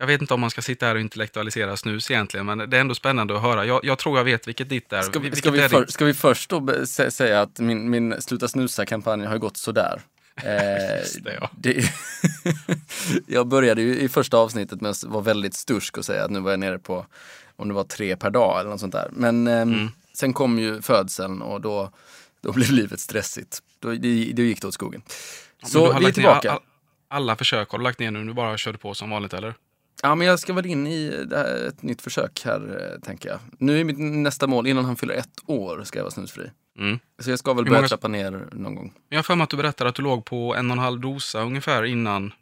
jag 0.00 0.06
vet 0.06 0.20
inte 0.20 0.34
om 0.34 0.40
man 0.40 0.50
ska 0.50 0.62
sitta 0.62 0.86
här 0.86 0.94
och 0.94 1.00
intellektualisera 1.00 1.76
snus 1.76 2.10
egentligen, 2.10 2.46
men 2.46 2.58
det 2.70 2.76
är 2.76 2.80
ändå 2.80 2.94
spännande 2.94 3.36
att 3.36 3.42
höra. 3.42 3.64
Jag, 3.66 3.80
jag 3.84 3.98
tror 3.98 4.16
jag 4.18 4.24
vet 4.24 4.48
vilket 4.48 4.68
ditt 4.68 4.92
är. 4.92 5.02
Ska 5.02 5.18
vi, 5.18 5.36
ska, 5.36 5.50
vi 5.50 5.68
för, 5.68 5.86
ska 5.86 6.04
vi 6.04 6.14
först 6.14 6.50
då 6.50 6.86
säga 6.86 7.40
att 7.42 7.58
min, 7.58 7.90
min 7.90 8.22
Sluta 8.22 8.48
snusa-kampanj 8.48 9.24
har 9.26 9.38
gått 9.38 9.56
sådär. 9.56 10.00
Eh, 10.36 10.42
det, 11.22 11.34
ja. 11.40 11.50
det, 11.56 11.84
jag 13.26 13.46
började 13.46 13.82
ju 13.82 13.98
i 14.00 14.08
första 14.08 14.36
avsnittet 14.36 14.80
med 14.80 14.90
att 14.90 15.04
vara 15.04 15.22
väldigt 15.22 15.54
stursk 15.54 15.98
och 15.98 16.04
säga 16.04 16.24
att 16.24 16.30
nu 16.30 16.40
var 16.40 16.50
jag 16.50 16.60
nere 16.60 16.78
på 16.78 17.06
om 17.56 17.68
det 17.68 17.74
var 17.74 17.84
tre 17.84 18.16
per 18.16 18.30
dag 18.30 18.60
eller 18.60 18.70
något 18.70 18.80
sånt 18.80 18.92
där. 18.92 19.08
Men 19.12 19.46
ehm, 19.46 19.72
Mm. 19.72 19.88
sen 20.14 20.32
kom 20.32 20.58
ju 20.58 20.82
födseln 20.82 21.42
och 21.42 21.60
då, 21.60 21.90
då 22.40 22.52
blev 22.52 22.70
livet 22.70 23.00
stressigt. 23.00 23.58
Då, 23.78 23.88
det, 23.90 23.96
det 24.32 24.42
gick 24.42 24.60
det 24.62 24.68
åt 24.68 24.74
skogen. 24.74 25.02
Men 25.60 25.70
Så 25.70 25.98
vi 25.98 26.06
är 26.06 26.12
tillbaka. 26.12 26.50
all- 26.52 26.60
alla 27.08 27.36
försök 27.36 27.70
har 27.70 27.78
du 27.78 27.84
lagt 27.84 27.98
ner 27.98 28.10
nu, 28.10 28.24
du 28.24 28.32
bara 28.32 28.56
körde 28.58 28.78
på 28.78 28.94
som 28.94 29.10
vanligt 29.10 29.32
eller? 29.34 29.54
Ja, 30.02 30.14
men 30.14 30.26
jag 30.26 30.38
ska 30.38 30.52
väl 30.52 30.66
in 30.66 30.86
i 30.86 31.26
här, 31.30 31.66
ett 31.68 31.82
nytt 31.82 32.02
försök 32.02 32.42
här, 32.44 32.90
eh, 32.94 33.00
tänker 33.00 33.28
jag. 33.28 33.38
Nu 33.58 33.80
är 33.80 33.84
mitt 33.84 33.98
nästa 33.98 34.46
mål, 34.46 34.66
innan 34.66 34.84
han 34.84 34.96
fyller 34.96 35.14
ett 35.14 35.28
år 35.46 35.82
ska 35.84 35.98
jag 35.98 36.04
vara 36.04 36.10
snusfri. 36.12 36.50
Mm. 36.78 36.98
Så 37.18 37.30
jag 37.30 37.38
ska 37.38 37.52
väl 37.54 37.64
börja 37.64 37.78
många- 37.78 37.88
trappa 37.88 38.08
ner 38.08 38.48
någon 38.52 38.74
gång. 38.74 38.92
Jag 39.08 39.18
har 39.18 39.22
för 39.22 39.34
mig 39.34 39.44
att 39.44 39.50
du 39.50 39.56
berättade 39.56 39.90
att 39.90 39.96
du 39.96 40.02
låg 40.02 40.24
på 40.24 40.54
en 40.54 40.66
och 40.70 40.72
en 40.76 40.78
halv 40.82 41.00
dosa 41.00 41.40
ungefär 41.42 41.84
innan, 41.84 42.32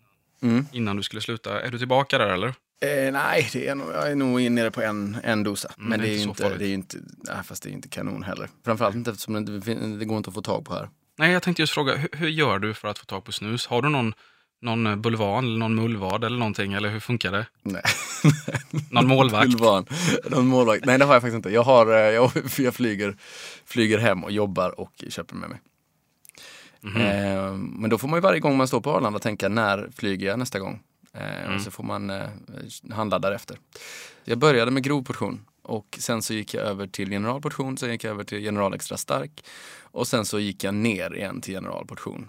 Mm. 0.43 0.67
innan 0.73 0.97
du 0.97 1.03
skulle 1.03 1.23
sluta. 1.23 1.61
Är 1.61 1.71
du 1.71 1.79
tillbaka 1.79 2.19
där 2.19 2.29
eller? 2.29 2.49
Eh, 2.81 3.13
nej, 3.13 3.49
det 3.53 3.69
är 3.69 3.75
nog, 3.75 3.89
jag 3.93 4.11
är 4.11 4.15
nog 4.17 4.51
nere 4.51 4.71
på 4.71 4.83
en, 4.83 5.17
en 5.25 5.43
dosa. 5.45 5.73
Mm, 5.79 5.89
Men 5.91 6.01
det 6.01 6.09
är 6.09 6.13
inte 6.13 6.29
inte, 6.29 6.59
det 6.59 6.65
är 6.65 6.69
ju 6.69 6.75
inte, 6.75 6.97
nej, 7.17 7.37
fast 7.45 7.63
det 7.63 7.69
är 7.71 7.73
inte 7.73 7.89
kanon 7.89 8.23
heller. 8.23 8.49
Framförallt 8.65 8.97
inte 8.97 9.11
eftersom 9.11 9.45
det, 9.45 9.59
det 9.99 10.05
går 10.05 10.17
inte 10.17 10.29
att 10.31 10.35
få 10.35 10.43
tag 10.43 10.65
på 10.65 10.75
här. 10.75 10.89
Nej, 11.19 11.33
jag 11.33 11.43
tänkte 11.43 11.63
just 11.63 11.73
fråga, 11.75 11.97
hur, 11.97 12.09
hur 12.13 12.29
gör 12.29 12.59
du 12.59 12.75
för 12.75 12.89
att 12.89 12.99
få 12.99 13.05
tag 13.05 13.25
på 13.25 13.33
snus? 13.33 13.67
Har 13.67 13.83
du 13.83 13.89
någon, 13.89 14.15
någon 14.61 14.87
eh, 14.87 14.97
bulvan 14.97 15.45
eller 15.45 15.59
någon 15.59 15.75
mullvad 15.75 16.25
eller 16.25 16.39
någonting? 16.39 16.73
Eller 16.73 16.89
hur 16.91 17.01
funkar 17.01 17.33
det? 17.33 17.47
Nej. 17.63 17.83
Någon 18.91 19.07
målvakt? 19.09 19.51
Bulvan. 19.51 19.87
Någon 20.31 20.47
målvakt. 20.47 20.85
Nej, 20.85 20.99
det 20.99 21.05
har 21.05 21.13
jag 21.15 21.23
faktiskt 21.23 21.37
inte. 21.37 21.51
Jag, 21.51 21.63
har, 21.63 21.87
eh, 21.87 21.99
jag, 21.99 22.31
jag 22.59 22.75
flyger, 22.75 23.17
flyger 23.65 23.99
hem 23.99 24.25
och 24.25 24.33
jobbar 24.33 24.81
och 24.81 25.05
köper 25.09 25.35
med 25.35 25.49
mig. 25.49 25.59
Mhm. 26.81 26.97
Eh, 26.97 27.53
men 27.53 27.91
då 27.91 27.99
får 27.99 28.09
man 28.09 28.17
ju 28.17 28.21
varje 28.21 28.41
gång 28.41 28.57
man 28.57 28.69
står 28.69 28.81
på 28.81 28.91
Arlanda 28.91 29.19
tänka 29.19 29.49
när 29.49 29.89
flyger 29.97 30.27
jag 30.27 30.39
nästa 30.39 30.59
gång? 30.59 30.81
Eh, 31.15 31.45
Mm. 31.45 31.57
Och 31.57 31.61
så 31.63 31.71
får 31.71 31.85
man 31.85 32.11
eh, 32.11 32.29
handla 32.91 33.19
därefter. 33.19 33.59
Jag 34.25 34.39
började 34.39 34.71
med 34.71 34.83
grov 34.83 35.03
portion 35.05 35.41
och 35.63 35.97
sen 36.01 36.23
så 36.23 36.35
gick 36.35 36.55
jag 36.55 36.65
över 36.65 36.87
till 36.87 37.11
generalportion, 37.11 37.79
sen 37.79 37.91
gick 37.91 38.05
jag 38.05 38.11
över 38.11 38.25
till 38.25 38.43
general 38.43 38.75
extra 38.75 38.97
stark 38.97 39.45
och 39.81 40.09
sen 40.09 40.25
så 40.25 40.39
gick 40.39 40.65
jag 40.65 40.75
ner 40.75 41.15
igen 41.17 41.41
till 41.41 41.55
generalportion. 41.55 42.29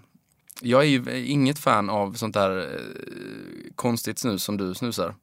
Jag 0.61 0.81
är 0.81 0.87
ju 0.87 1.25
inget 1.25 1.59
fan 1.59 1.89
av 1.89 2.13
sånt 2.13 2.33
där 2.33 2.57
eh, 2.57 3.71
konstigt 3.75 4.19
snus 4.19 4.43
som 4.43 4.57
du 4.57 4.73
snusar. 4.73 5.15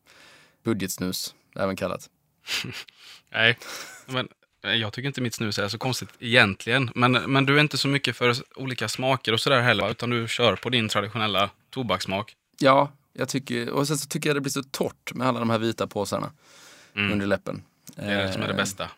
Budgetsnus, 0.65 1.35
även 1.57 1.77
kallat. 1.77 2.11
Nej, 3.33 3.59
men 4.07 4.29
eh, 4.65 4.71
jag 4.75 4.93
tycker 4.93 5.07
inte 5.07 5.21
mitt 5.21 5.35
snus 5.35 5.59
är 5.59 5.69
så 5.69 5.79
konstigt 5.79 6.09
egentligen. 6.19 6.91
Men, 6.95 7.13
men 7.13 7.47
du 7.47 7.57
är 7.57 7.61
inte 7.61 7.79
så 7.79 7.89
mycket 7.89 8.17
för 8.17 8.35
olika 8.57 8.89
smaker 8.89 9.33
och 9.33 9.41
sådär 9.41 9.61
heller, 9.61 9.91
utan 9.91 10.11
du 10.11 10.29
kör 10.29 10.57
på 10.57 10.71
din 10.71 10.89
traditionella 10.89 11.51
tobakssmak. 11.71 12.37
Ja, 12.59 12.93
jag 13.13 13.29
tycker, 13.29 13.71
och 13.71 13.89
sen 13.89 13.99
så 13.99 14.09
tycker 14.09 14.29
jag 14.29 14.37
det 14.37 14.41
blir 14.41 14.51
så 14.53 14.63
torrt 14.63 15.15
med 15.15 15.29
alla 15.29 15.39
de 15.39 15.51
här 15.51 15.59
vita 15.59 15.87
påsarna 15.87 16.33
Mm. 16.95 17.13
under 17.13 17.27
läppen. 17.27 17.63
Det 17.97 18.03
är 18.03 18.27
det 18.27 18.33
som 18.33 18.43
är 18.43 18.47
det 18.47 18.53
Eh, 18.53 18.57
bästa. 18.57 18.91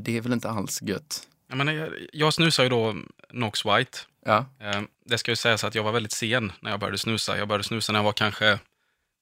Det 0.00 0.16
är 0.16 0.20
väl 0.20 0.32
inte 0.32 0.50
alls 0.50 0.82
gött. 0.82 1.28
Jag, 1.48 1.58
menar, 1.58 1.72
jag, 1.72 1.88
jag 2.12 2.34
snusar 2.34 2.62
ju 2.62 2.68
då 2.68 2.96
Nox 3.30 3.64
White. 3.66 3.98
Ja, 4.26 4.46
Eh, 4.60 4.82
Det 5.04 5.18
ska 5.18 5.30
ju 5.30 5.36
sägas 5.36 5.64
att 5.64 5.74
jag 5.74 5.82
var 5.82 5.92
väldigt 5.92 6.12
sen 6.12 6.52
när 6.60 6.70
jag 6.70 6.80
började 6.80 6.98
snusa. 6.98 7.38
Jag 7.38 7.48
började 7.48 7.64
snusa 7.64 7.92
när 7.92 7.98
jag 7.98 8.04
var 8.04 8.12
kanske 8.12 8.58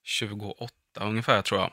28 0.05 0.71
ungefär 1.01 1.43
tror 1.43 1.61
jag. 1.61 1.71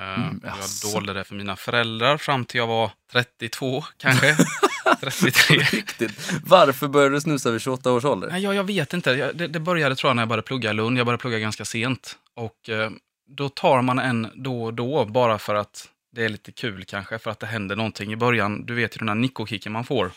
Eh, 0.00 0.14
Mm, 0.24 0.40
jag 0.44 0.92
dolde 0.92 1.12
det 1.12 1.24
för 1.24 1.34
mina 1.34 1.56
föräldrar 1.56 2.16
fram 2.16 2.44
till 2.44 2.58
jag 2.58 2.66
var 2.66 2.90
32 3.12 3.84
kanske. 3.96 4.36
33. 5.00 5.56
riktigt. 5.58 6.32
Varför 6.44 6.88
började 6.88 7.14
du 7.16 7.20
snusa 7.20 7.50
vid 7.50 7.60
28 7.60 7.92
års 7.92 8.04
ålder? 8.04 8.28
Nej, 8.30 8.42
jag, 8.42 8.54
jag 8.54 8.64
vet 8.64 8.92
inte. 8.94 9.10
Jag, 9.10 9.36
det, 9.36 9.46
det 9.46 9.60
började 9.60 9.96
tror 9.96 10.08
jag 10.10 10.16
när 10.16 10.22
jag 10.22 10.28
började 10.28 10.46
plugga 10.46 10.70
i 10.70 10.74
Lund. 10.74 10.98
Jag 10.98 11.06
började 11.06 11.20
plugga 11.20 11.38
ganska 11.38 11.64
sent. 11.64 12.18
Och 12.34 12.68
eh, 12.68 12.90
då 13.28 13.48
tar 13.48 13.82
man 13.82 13.98
en 13.98 14.28
då 14.34 14.64
och 14.64 14.74
då 14.74 15.04
bara 15.04 15.38
för 15.38 15.54
att 15.54 15.88
det 16.12 16.24
är 16.24 16.28
lite 16.28 16.52
kul 16.52 16.84
kanske. 16.84 17.18
För 17.18 17.30
att 17.30 17.40
det 17.40 17.46
händer 17.46 17.76
någonting 17.76 18.12
i 18.12 18.16
början. 18.16 18.66
Du 18.66 18.74
vet 18.74 18.96
ju 18.96 18.98
den 18.98 19.08
här 19.08 19.14
nikokicken 19.14 19.72
man 19.72 19.84
får. 19.84 20.10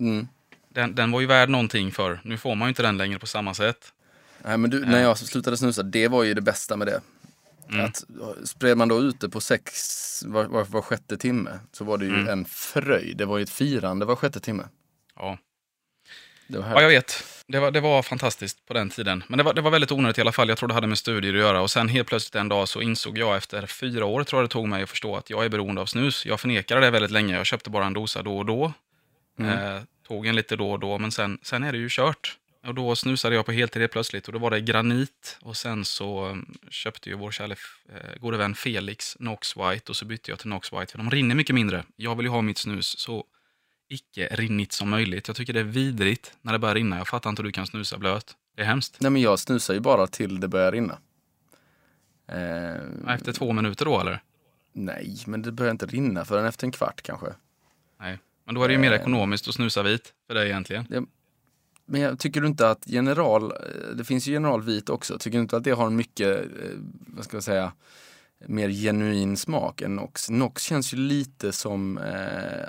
Mm. 0.00 0.28
Den, 0.74 0.94
den 0.94 1.10
var 1.10 1.20
ju 1.20 1.26
värd 1.26 1.48
någonting 1.48 1.92
för. 1.92 2.20
Nu 2.24 2.36
får 2.38 2.54
man 2.54 2.66
ju 2.66 2.68
inte 2.68 2.82
den 2.82 2.96
längre 2.96 3.18
på 3.18 3.26
samma 3.26 3.54
sätt. 3.54 3.92
Nej, 4.44 4.58
men 4.58 4.70
du, 4.70 4.84
när 4.86 5.02
jag 5.02 5.18
slutade 5.18 5.56
snusa, 5.56 5.82
det 5.82 6.08
var 6.08 6.22
ju 6.22 6.34
det 6.34 6.40
bästa 6.40 6.76
med 6.76 6.86
det. 6.86 7.00
Mm. 7.70 7.84
Att 7.84 8.04
spred 8.44 8.76
man 8.76 8.88
då 8.88 9.00
ute 9.00 9.28
på 9.28 9.40
sex 9.40 9.72
var, 10.26 10.44
var, 10.44 10.64
var 10.64 10.82
sjätte 10.82 11.16
timme 11.16 11.58
så 11.72 11.84
var 11.84 11.98
det 11.98 12.04
ju 12.04 12.14
Mm. 12.14 12.28
en 12.28 12.44
fröjd. 12.44 13.16
Det 13.16 13.24
var 13.24 13.38
ju 13.38 13.42
ett 13.42 13.50
firande 13.50 14.06
var 14.06 14.16
sjätte 14.16 14.40
timme. 14.40 14.64
Ja. 15.16 15.38
Det 16.46 16.58
Ja, 16.58 16.82
jag 16.82 16.88
vet. 16.88 17.24
Det 17.46 17.60
var, 17.60 17.70
det 17.70 17.80
var 17.80 18.02
fantastiskt 18.02 18.66
på 18.66 18.74
den 18.74 18.90
tiden. 18.90 19.24
Men 19.28 19.38
det 19.38 19.42
var, 19.44 19.54
det 19.54 19.60
var 19.60 19.70
väldigt 19.70 19.92
onödigt 19.92 20.18
i 20.18 20.20
alla 20.20 20.32
fall. 20.32 20.48
Jag 20.48 20.58
tror 20.58 20.68
det 20.68 20.74
hade 20.74 20.86
med 20.86 20.98
studier 20.98 21.32
att 21.34 21.40
göra. 21.40 21.60
Och 21.60 21.70
sen 21.70 21.88
helt 21.88 22.08
plötsligt 22.08 22.34
en 22.34 22.48
dag 22.48 22.68
så 22.68 22.80
insåg 22.80 23.18
jag 23.18 23.36
efter 23.36 23.66
fyra 23.66 24.04
år, 24.04 24.24
tror 24.24 24.42
jag 24.42 24.48
det 24.48 24.52
tog 24.52 24.68
mig 24.68 24.82
att 24.82 24.90
förstå 24.90 25.16
att 25.16 25.30
jag 25.30 25.44
är 25.44 25.48
beroende 25.48 25.80
av 25.80 25.86
snus. 25.86 26.26
Jag 26.26 26.40
förnekade 26.40 26.80
det 26.80 26.90
väldigt 26.90 27.10
länge. 27.10 27.36
Jag 27.36 27.46
köpte 27.46 27.70
bara 27.70 27.86
en 27.86 27.92
dosa 27.92 28.22
då 28.22 28.38
och 28.38 28.46
då. 28.46 28.72
Mm. 29.38 29.76
Eh, 29.76 29.82
tog 30.12 30.26
en 30.26 30.36
lite 30.36 30.56
då 30.56 30.72
och 30.72 30.80
då, 30.80 30.98
men 30.98 31.10
sen, 31.12 31.38
sen 31.42 31.64
är 31.64 31.72
det 31.72 31.78
ju 31.78 31.88
kört. 31.90 32.38
Och 32.66 32.74
då 32.74 32.96
snusade 32.96 33.34
jag 33.34 33.46
på 33.46 33.52
heltid 33.52 33.82
helt 33.82 33.92
plötsligt 33.92 34.26
och 34.26 34.32
då 34.32 34.38
var 34.38 34.50
det 34.50 34.60
granit. 34.60 35.38
Och 35.42 35.56
sen 35.56 35.84
så 35.84 36.28
eh, 36.30 36.36
köpte 36.70 37.08
ju 37.10 37.16
vår 37.16 37.30
kära 37.30 37.52
eh, 37.88 38.20
gode 38.20 38.36
vän 38.36 38.54
Felix 38.54 39.16
Nox 39.20 39.56
White 39.56 39.92
och 39.92 39.96
så 39.96 40.04
bytte 40.04 40.30
jag 40.30 40.38
till 40.38 40.48
Nox 40.48 40.72
White 40.72 40.86
för 40.86 40.98
de 40.98 41.10
rinner 41.10 41.34
mycket 41.34 41.54
mindre. 41.54 41.84
Jag 41.96 42.16
vill 42.16 42.26
ju 42.26 42.30
ha 42.30 42.42
mitt 42.42 42.58
snus 42.58 42.98
så 42.98 43.24
icke 43.88 44.28
rinnigt 44.30 44.72
som 44.72 44.90
möjligt. 44.90 45.28
Jag 45.28 45.36
tycker 45.36 45.52
det 45.52 45.60
är 45.60 45.64
vidrigt 45.64 46.36
när 46.42 46.52
det 46.52 46.58
börjar 46.58 46.74
rinna. 46.74 46.98
Jag 46.98 47.08
fattar 47.08 47.30
inte 47.30 47.42
hur 47.42 47.48
du 47.48 47.52
kan 47.52 47.66
snusa 47.66 47.98
blöt. 47.98 48.36
Det 48.56 48.62
är 48.62 48.66
hemskt. 48.66 48.96
Nej 49.00 49.10
men 49.10 49.22
jag 49.22 49.38
snusar 49.38 49.74
ju 49.74 49.80
bara 49.80 50.06
till 50.06 50.40
det 50.40 50.48
börjar 50.48 50.72
rinna. 50.72 50.98
Eh, 52.28 53.14
Efter 53.14 53.32
två 53.32 53.52
minuter 53.52 53.84
då 53.84 54.00
eller? 54.00 54.22
nej, 54.72 55.16
men 55.26 55.42
det 55.42 55.52
börjar 55.52 55.70
inte 55.70 55.86
rinna 55.86 56.24
förrän 56.24 56.44
efter 56.44 56.66
en 56.66 56.72
kvart 56.72 57.02
kanske. 57.02 57.26
Nej. 58.00 58.18
Men 58.44 58.54
då 58.54 58.62
är 58.64 58.68
det 58.68 58.74
ju 58.74 58.80
mer 58.80 58.92
Eh. 58.92 59.00
ekonomiskt 59.00 59.48
att 59.48 59.54
snusa 59.54 59.82
vit 59.82 60.12
för 60.26 60.34
dig 60.34 60.48
egentligen. 60.48 61.06
Men 61.86 62.00
jag 62.00 62.18
tycker 62.18 62.40
du 62.40 62.46
inte 62.46 62.70
att 62.70 62.82
general, 62.86 63.52
eh, 63.52 63.56
det 63.96 64.04
finns 64.04 64.26
ju 64.26 64.32
general 64.32 64.62
vit 64.62 64.88
också, 64.88 65.18
tycker 65.18 65.38
du 65.38 65.42
inte 65.42 65.56
att 65.56 65.64
det 65.64 65.70
har 65.70 65.86
en 65.86 65.96
mycket, 65.96 66.40
eh, 66.40 66.46
vad 67.06 67.24
ska 67.24 67.36
jag 67.36 67.44
säga, 67.44 67.72
mer 68.46 68.68
genuin 68.70 69.36
smak 69.36 69.80
än 69.82 69.96
Nox? 69.96 70.30
Nox 70.30 70.62
känns 70.62 70.92
ju 70.94 70.96
lite 70.98 71.52
som 71.52 71.98
eh, 71.98 72.66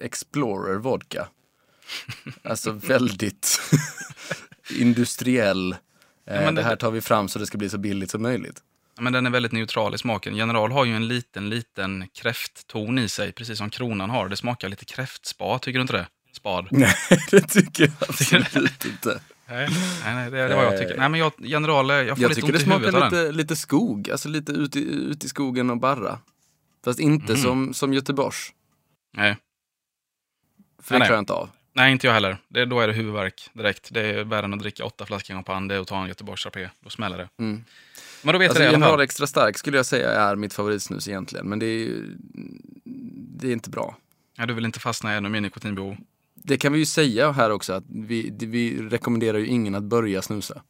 Explorer 0.00 0.76
vodka. 0.78 1.28
Alltså 2.42 2.70
väldigt 2.72 3.60
industriell. 4.80 5.72
Eh, 5.72 5.78
men 6.26 6.54
det 6.54 6.60
det- 6.60 6.66
här 6.66 6.76
tar 6.76 6.90
vi 6.90 7.00
fram 7.00 7.28
så 7.28 7.38
det 7.38 7.46
ska 7.46 7.58
bli 7.58 7.68
så 7.68 7.78
billigt 7.78 8.10
som 8.10 8.22
möjligt. 8.22 8.62
Men 9.00 9.12
den 9.12 9.26
är 9.26 9.30
väldigt 9.30 9.52
neutral 9.52 9.94
i 9.94 9.98
smaken. 9.98 10.36
General 10.36 10.72
har 10.72 10.84
ju 10.84 10.96
en 10.96 11.08
liten, 11.08 11.50
liten 11.50 12.08
kräftton 12.14 12.98
i 12.98 13.08
sig, 13.08 13.32
precis 13.32 13.58
som 13.58 13.70
kronan 13.70 14.10
har. 14.10 14.28
Det 14.28 14.36
smakar 14.36 14.68
lite 14.68 14.84
kräftspa, 14.84 15.58
tycker 15.58 15.78
du 15.78 15.82
inte 15.82 15.92
det? 15.96 16.06
Spad. 16.32 16.68
Nej, 16.70 16.94
det 17.30 17.40
tycker 17.40 17.84
jag 17.84 17.92
absolut 18.08 18.84
inte. 18.84 19.20
Nej, 19.48 19.68
nej, 20.04 20.30
det, 20.30 20.48
det 20.48 20.54
var 20.56 20.64
jag 20.64 20.78
tycker. 20.78 20.96
Nej, 20.96 21.08
men 21.08 21.20
jag, 21.20 21.32
general, 21.38 21.88
jag 21.90 22.08
får 22.08 22.22
Jag 22.22 22.28
lite 22.28 22.34
tycker 22.34 22.48
ont 22.48 22.58
det 22.58 22.64
smakar 22.64 23.04
lite, 23.04 23.32
lite 23.32 23.56
skog, 23.56 24.10
alltså 24.10 24.28
lite 24.28 24.52
ut 24.52 24.76
i, 24.76 24.80
ut 24.80 25.24
i 25.24 25.28
skogen 25.28 25.70
och 25.70 25.76
barra. 25.76 26.18
Fast 26.84 27.00
inte 27.00 27.32
Mm. 27.32 27.42
som, 27.44 27.74
som 27.74 27.94
Göteborgs. 27.94 28.52
Nej. 29.16 29.36
För 30.82 30.94
det 30.94 30.98
Nej, 30.98 31.06
klarar 31.06 31.16
jag 31.16 31.22
inte 31.22 31.32
av. 31.32 31.50
nej, 31.72 31.92
inte 31.92 32.06
jag 32.06 32.14
heller. 32.14 32.38
Det, 32.48 32.64
då 32.64 32.80
är 32.80 32.86
det 32.86 32.92
huvudvärk 32.92 33.50
direkt. 33.52 33.88
Det 33.92 34.00
är 34.00 34.24
värre 34.24 34.44
än 34.44 34.54
att 34.54 34.60
dricka 34.60 34.84
åtta 34.84 35.06
flaskor 35.06 35.34
champagne, 35.34 35.68
det 35.68 35.74
är 35.74 35.80
att 35.80 35.88
ta 35.88 36.02
en 36.02 36.08
Göteborgs. 36.08 36.46
Då 36.80 36.90
smäller 36.90 37.18
det. 37.18 37.28
Mm. 37.38 37.64
Men 38.26 38.32
då 38.32 38.38
vet 38.38 38.50
Alltså, 38.50 38.64
det 38.64 38.72
General. 38.72 39.00
Extra 39.00 39.26
Stark 39.26 39.58
skulle 39.58 39.76
jag 39.76 39.86
säga 39.86 40.10
är 40.10 40.36
mitt 40.36 40.52
favoritsnus 40.52 41.08
egentligen. 41.08 41.48
Men 41.48 41.58
det 41.58 41.66
är 41.66 41.78
ju 41.78 42.16
det 43.38 43.48
är 43.48 43.52
inte 43.52 43.70
bra. 43.70 43.96
Ja, 44.36 44.46
du 44.46 44.54
vill 44.54 44.64
inte 44.64 44.80
fastna 44.80 45.14
i 45.14 45.16
ännu 45.16 45.28
mer 45.28 45.40
nikotinbehov. 45.40 45.96
Det 46.34 46.56
kan 46.56 46.72
vi 46.72 46.78
ju 46.78 46.86
säga 46.86 47.32
här 47.32 47.50
också 47.50 47.72
att 47.72 47.84
vi, 47.88 48.36
vi 48.40 48.82
rekommenderar 48.82 49.38
ju 49.38 49.46
ingen 49.46 49.74
att 49.74 49.82
börja 49.82 50.22
snusa. 50.22 50.62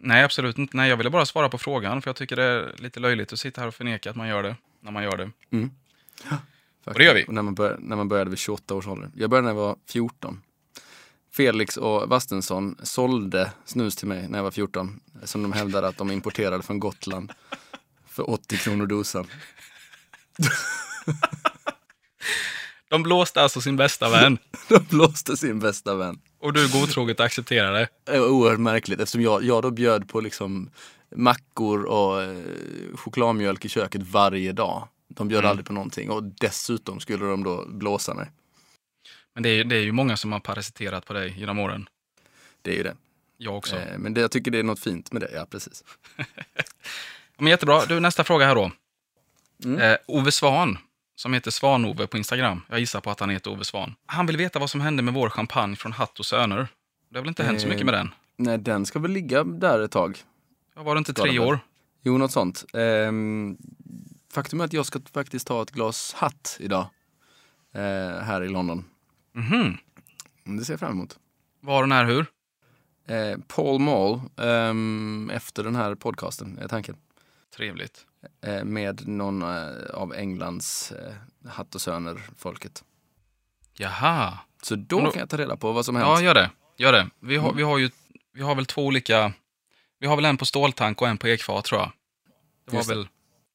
Nej, 0.00 0.24
absolut 0.24 0.58
inte. 0.58 0.76
Nej, 0.76 0.90
jag 0.90 0.96
ville 0.96 1.10
bara 1.10 1.26
svara 1.26 1.48
på 1.48 1.58
frågan, 1.58 2.02
för 2.02 2.08
jag 2.08 2.16
tycker 2.16 2.36
det 2.36 2.44
är 2.44 2.74
lite 2.78 3.00
löjligt 3.00 3.32
att 3.32 3.38
sitta 3.38 3.60
här 3.60 3.68
och 3.68 3.74
förneka 3.74 4.10
att 4.10 4.16
man 4.16 4.28
gör 4.28 4.42
det, 4.42 4.56
när 4.80 4.92
man 4.92 5.02
gör 5.02 5.16
det. 5.16 5.30
Och 6.84 6.94
det 6.94 7.04
gör 7.04 7.14
vi. 7.14 7.24
Och 7.28 7.34
när, 7.34 7.42
man 7.42 7.54
bör, 7.54 7.76
när 7.80 7.96
man 7.96 8.08
började 8.08 8.30
vid 8.30 8.38
28 8.38 8.74
års 8.74 8.86
ålder. 8.86 9.10
Jag 9.14 9.30
började 9.30 9.44
när 9.44 9.54
jag 9.54 9.60
var 9.60 9.76
14. 9.88 10.42
Felix 11.32 11.76
och 11.76 12.08
Vastensson 12.08 12.76
sålde 12.82 13.52
snus 13.64 13.96
till 13.96 14.08
mig 14.08 14.28
när 14.28 14.38
jag 14.38 14.42
var 14.44 14.50
14. 14.50 15.00
Som 15.24 15.42
de 15.42 15.52
hävdade 15.52 15.88
att 15.88 15.96
de 15.96 16.10
importerade 16.10 16.62
från 16.62 16.80
Gotland. 16.80 17.32
För 18.08 18.30
80 18.30 18.56
kronor 18.56 18.86
dosan. 18.86 19.26
De 22.90 23.02
blåste 23.02 23.42
alltså 23.42 23.60
sin 23.60 23.76
bästa 23.76 24.08
vän, 24.10 24.38
De 24.68 24.78
blåste 24.78 25.36
sin 25.36 25.58
bästa 25.60 25.94
vän. 25.94 26.18
och 26.40 26.52
du 26.52 26.72
godtroget 26.72 27.20
accepterade. 27.20 27.88
Det 28.04 28.18
var 28.20 28.28
oerhört 28.28 28.60
märkligt 28.60 29.00
eftersom 29.00 29.20
jag, 29.22 29.44
jag 29.44 29.62
då 29.62 29.70
bjöd 29.70 30.08
på 30.08 30.20
liksom 30.20 30.70
mackor 31.16 31.82
och 31.84 32.22
eh, 32.22 32.38
chokladmjölk 32.94 33.64
i 33.64 33.68
köket 33.68 34.02
varje 34.02 34.52
dag. 34.52 34.88
De 35.08 35.28
bjöd 35.28 35.38
Mm. 35.40 35.50
aldrig 35.50 35.66
på 35.66 35.72
någonting 35.72 36.10
och 36.10 36.22
dessutom 36.22 37.00
skulle 37.00 37.26
de 37.26 37.44
då 37.44 37.64
blåsa 37.68 38.14
mig. 38.14 38.30
Men 39.38 39.42
det 39.42 39.48
är, 39.48 39.64
det 39.64 39.76
är 39.76 39.80
ju 39.80 39.92
många 39.92 40.16
som 40.16 40.32
har 40.32 40.40
parasiterat 40.40 41.06
på 41.06 41.12
dig 41.12 41.34
genom 41.36 41.58
åren. 41.58 41.88
Det 42.62 42.70
är 42.70 42.76
ju 42.76 42.82
det. 42.82 42.96
Jag 43.36 43.56
också. 43.56 43.76
Eh, 43.76 43.98
men 43.98 44.14
det, 44.14 44.20
jag 44.20 44.30
tycker 44.30 44.50
det 44.50 44.58
är 44.58 44.62
något 44.62 44.80
fint 44.80 45.12
med 45.12 45.22
det, 45.22 45.30
ja 45.34 45.46
precis. 45.50 45.84
Men 47.38 47.46
jättebra. 47.46 47.86
Du, 47.86 48.00
nästa 48.00 48.24
fråga 48.24 48.46
här 48.46 48.54
då. 48.54 48.70
Mm. 49.64 49.80
Eh, 49.80 49.96
Ove 50.06 50.32
Svan, 50.32 50.78
som 51.16 51.34
heter 51.34 51.50
Svan-Ove 51.50 52.06
på 52.06 52.16
Instagram. 52.16 52.60
Jag 52.68 52.80
gissar 52.80 53.00
på 53.00 53.10
att 53.10 53.20
han 53.20 53.30
heter 53.30 53.50
Ove 53.50 53.64
Svan. 53.64 53.94
Han 54.06 54.26
vill 54.26 54.36
veta 54.36 54.58
vad 54.58 54.70
som 54.70 54.80
hände 54.80 55.02
med 55.02 55.14
vår 55.14 55.30
champagne 55.30 55.76
från 55.76 55.92
Hatt 55.92 56.18
och 56.18 56.26
Söner. 56.26 56.68
Det 57.08 57.18
har 57.18 57.22
väl 57.22 57.28
inte 57.28 57.44
hänt 57.44 57.60
så 57.60 57.66
Eh, 57.66 57.70
mycket 57.70 57.86
med 57.86 57.94
den? 57.94 58.10
Nej, 58.36 58.58
den 58.58 58.86
ska 58.86 58.98
väl 58.98 59.10
ligga 59.10 59.44
där 59.44 59.80
ett 59.80 59.92
tag. 59.92 60.18
Ja, 60.76 60.82
var 60.82 60.94
det 60.94 60.98
inte 60.98 61.14
tre 61.14 61.38
år? 61.38 61.58
Jo, 62.02 62.18
något 62.18 62.32
sånt. 62.32 62.64
Ehm, 62.74 63.56
faktum 64.32 64.60
är 64.60 64.64
att 64.64 64.72
jag 64.72 64.86
ska 64.86 65.00
faktiskt 65.12 65.46
ta 65.46 65.62
ett 65.62 65.70
glas 65.70 66.12
hatt 66.12 66.56
idag. 66.60 66.86
Eh, 67.74 68.22
här 68.22 68.42
i 68.42 68.48
London. 68.48 68.84
Mhm. 69.38 69.78
Det 70.58 70.64
ser 70.64 70.72
jag 70.72 70.80
fram 70.80 70.92
emot. 70.92 71.18
Var 71.60 71.82
och 71.82 71.88
när, 71.88 72.04
hur? 72.04 72.26
Eh, 73.06 73.38
Paul 73.48 73.80
Mall, 73.80 74.20
ehm, 74.36 75.30
efter 75.34 75.64
den 75.64 75.76
här 75.76 75.94
podcasten, 75.94 76.58
är 76.58 76.68
tanken. 76.68 76.96
Trevligt. 77.56 78.06
Eh, 78.42 78.64
med 78.64 79.08
någon 79.08 79.42
eh, 79.42 79.90
av 79.94 80.14
Englands 80.14 80.92
eh, 80.92 81.14
Hatt 81.50 81.74
och 81.74 81.80
Söner-folket. 81.80 82.84
Jaha. 83.78 84.38
Så 84.62 84.74
då 84.76 85.00
då- 85.00 85.10
kan 85.10 85.20
jag 85.20 85.30
ta 85.30 85.36
reda 85.36 85.56
på 85.56 85.72
vad 85.72 85.84
som 85.84 85.96
Ja, 85.96 86.10
hänt. 86.14 86.24
gör 86.24 86.34
det. 86.34 86.50
Gör 86.76 86.92
det. 86.92 87.10
Vi 87.20 87.36
har, 87.36 87.44
Mm. 87.48 87.56
vi 87.56 87.62
har 87.62 87.78
ju 87.78 87.90
vi 88.32 88.42
har 88.42 88.54
väl 88.54 88.66
två 88.66 88.86
olika... 88.86 89.32
Vi 89.98 90.06
har 90.06 90.16
väl 90.16 90.24
en 90.24 90.36
på 90.36 90.44
ståltank 90.44 91.02
och 91.02 91.08
en 91.08 91.18
på 91.18 91.28
ekfat, 91.28 91.64
tror 91.64 91.80
jag. 91.80 91.92
Det 92.66 92.72
var 92.72 92.78
Just 92.78 92.90
väl... 92.90 93.08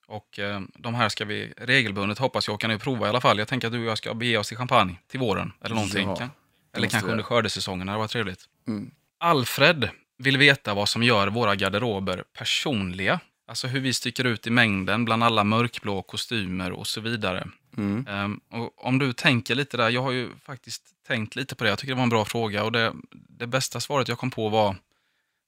Och 0.08 0.40
eh, 0.40 0.62
de 0.76 0.96
här 0.96 1.10
ska 1.10 1.26
vi 1.26 1.54
regelbundet, 1.58 2.18
hoppas 2.18 2.48
jag, 2.48 2.60
kan 2.60 2.70
nu 2.70 2.80
prova 2.80 3.06
i 3.06 3.10
alla 3.10 3.22
fall. 3.22 3.40
Jag 3.40 3.48
tänker 3.48 3.68
att 3.68 3.74
du 3.74 3.80
och 3.80 3.86
jag 3.86 3.98
ska 3.98 4.14
bege 4.14 4.38
oss 4.38 4.48
till 4.48 4.58
champagne 4.58 4.96
till 5.08 5.20
våren, 5.20 5.54
eller 5.62 5.76
någonting. 5.76 6.08
Ja, 6.08 6.30
Eller 6.74 6.88
kanske 6.88 7.12
under 7.12 7.24
skördesäsongen, 7.24 7.88
det 7.88 7.98
varit 7.98 8.12
trevligt. 8.12 8.46
Mm. 8.68 8.92
Alfred 9.20 9.90
vill 10.18 10.38
veta 10.38 10.74
vad 10.74 10.90
som 10.90 11.04
gör 11.04 11.28
våra 11.28 11.56
garderober 11.56 12.24
personliga. 12.38 13.20
Alltså 13.48 13.68
hur 13.68 13.80
vi 13.80 13.94
sticker 13.94 14.24
ut 14.24 14.48
i 14.48 14.50
mängden 14.50 15.06
bland 15.06 15.24
alla 15.24 15.44
mörkblå 15.44 16.02
kostymer 16.02 16.72
och 16.72 16.88
så 16.88 17.02
vidare. 17.02 17.48
Mm. 17.78 18.08
Ehm, 18.10 18.42
och 18.52 18.86
om 18.86 19.00
du 19.00 19.14
tänker 19.14 19.56
lite 19.56 19.78
där, 19.78 19.90
jag 19.90 20.02
har 20.02 20.12
ju 20.12 20.30
faktiskt 20.46 20.84
tänkt 21.08 21.36
lite 21.36 21.56
på 21.56 21.64
det. 21.64 21.70
Jag 21.70 21.80
tycker 21.80 21.92
det 21.94 21.98
var 21.98 22.04
en 22.04 22.10
bra 22.10 22.26
fråga 22.26 22.64
och 22.64 22.72
det, 22.72 22.94
det 23.12 23.48
bästa 23.48 23.80
svaret 23.80 24.08
jag 24.08 24.18
kom 24.18 24.32
på 24.32 24.50
var, 24.50 24.76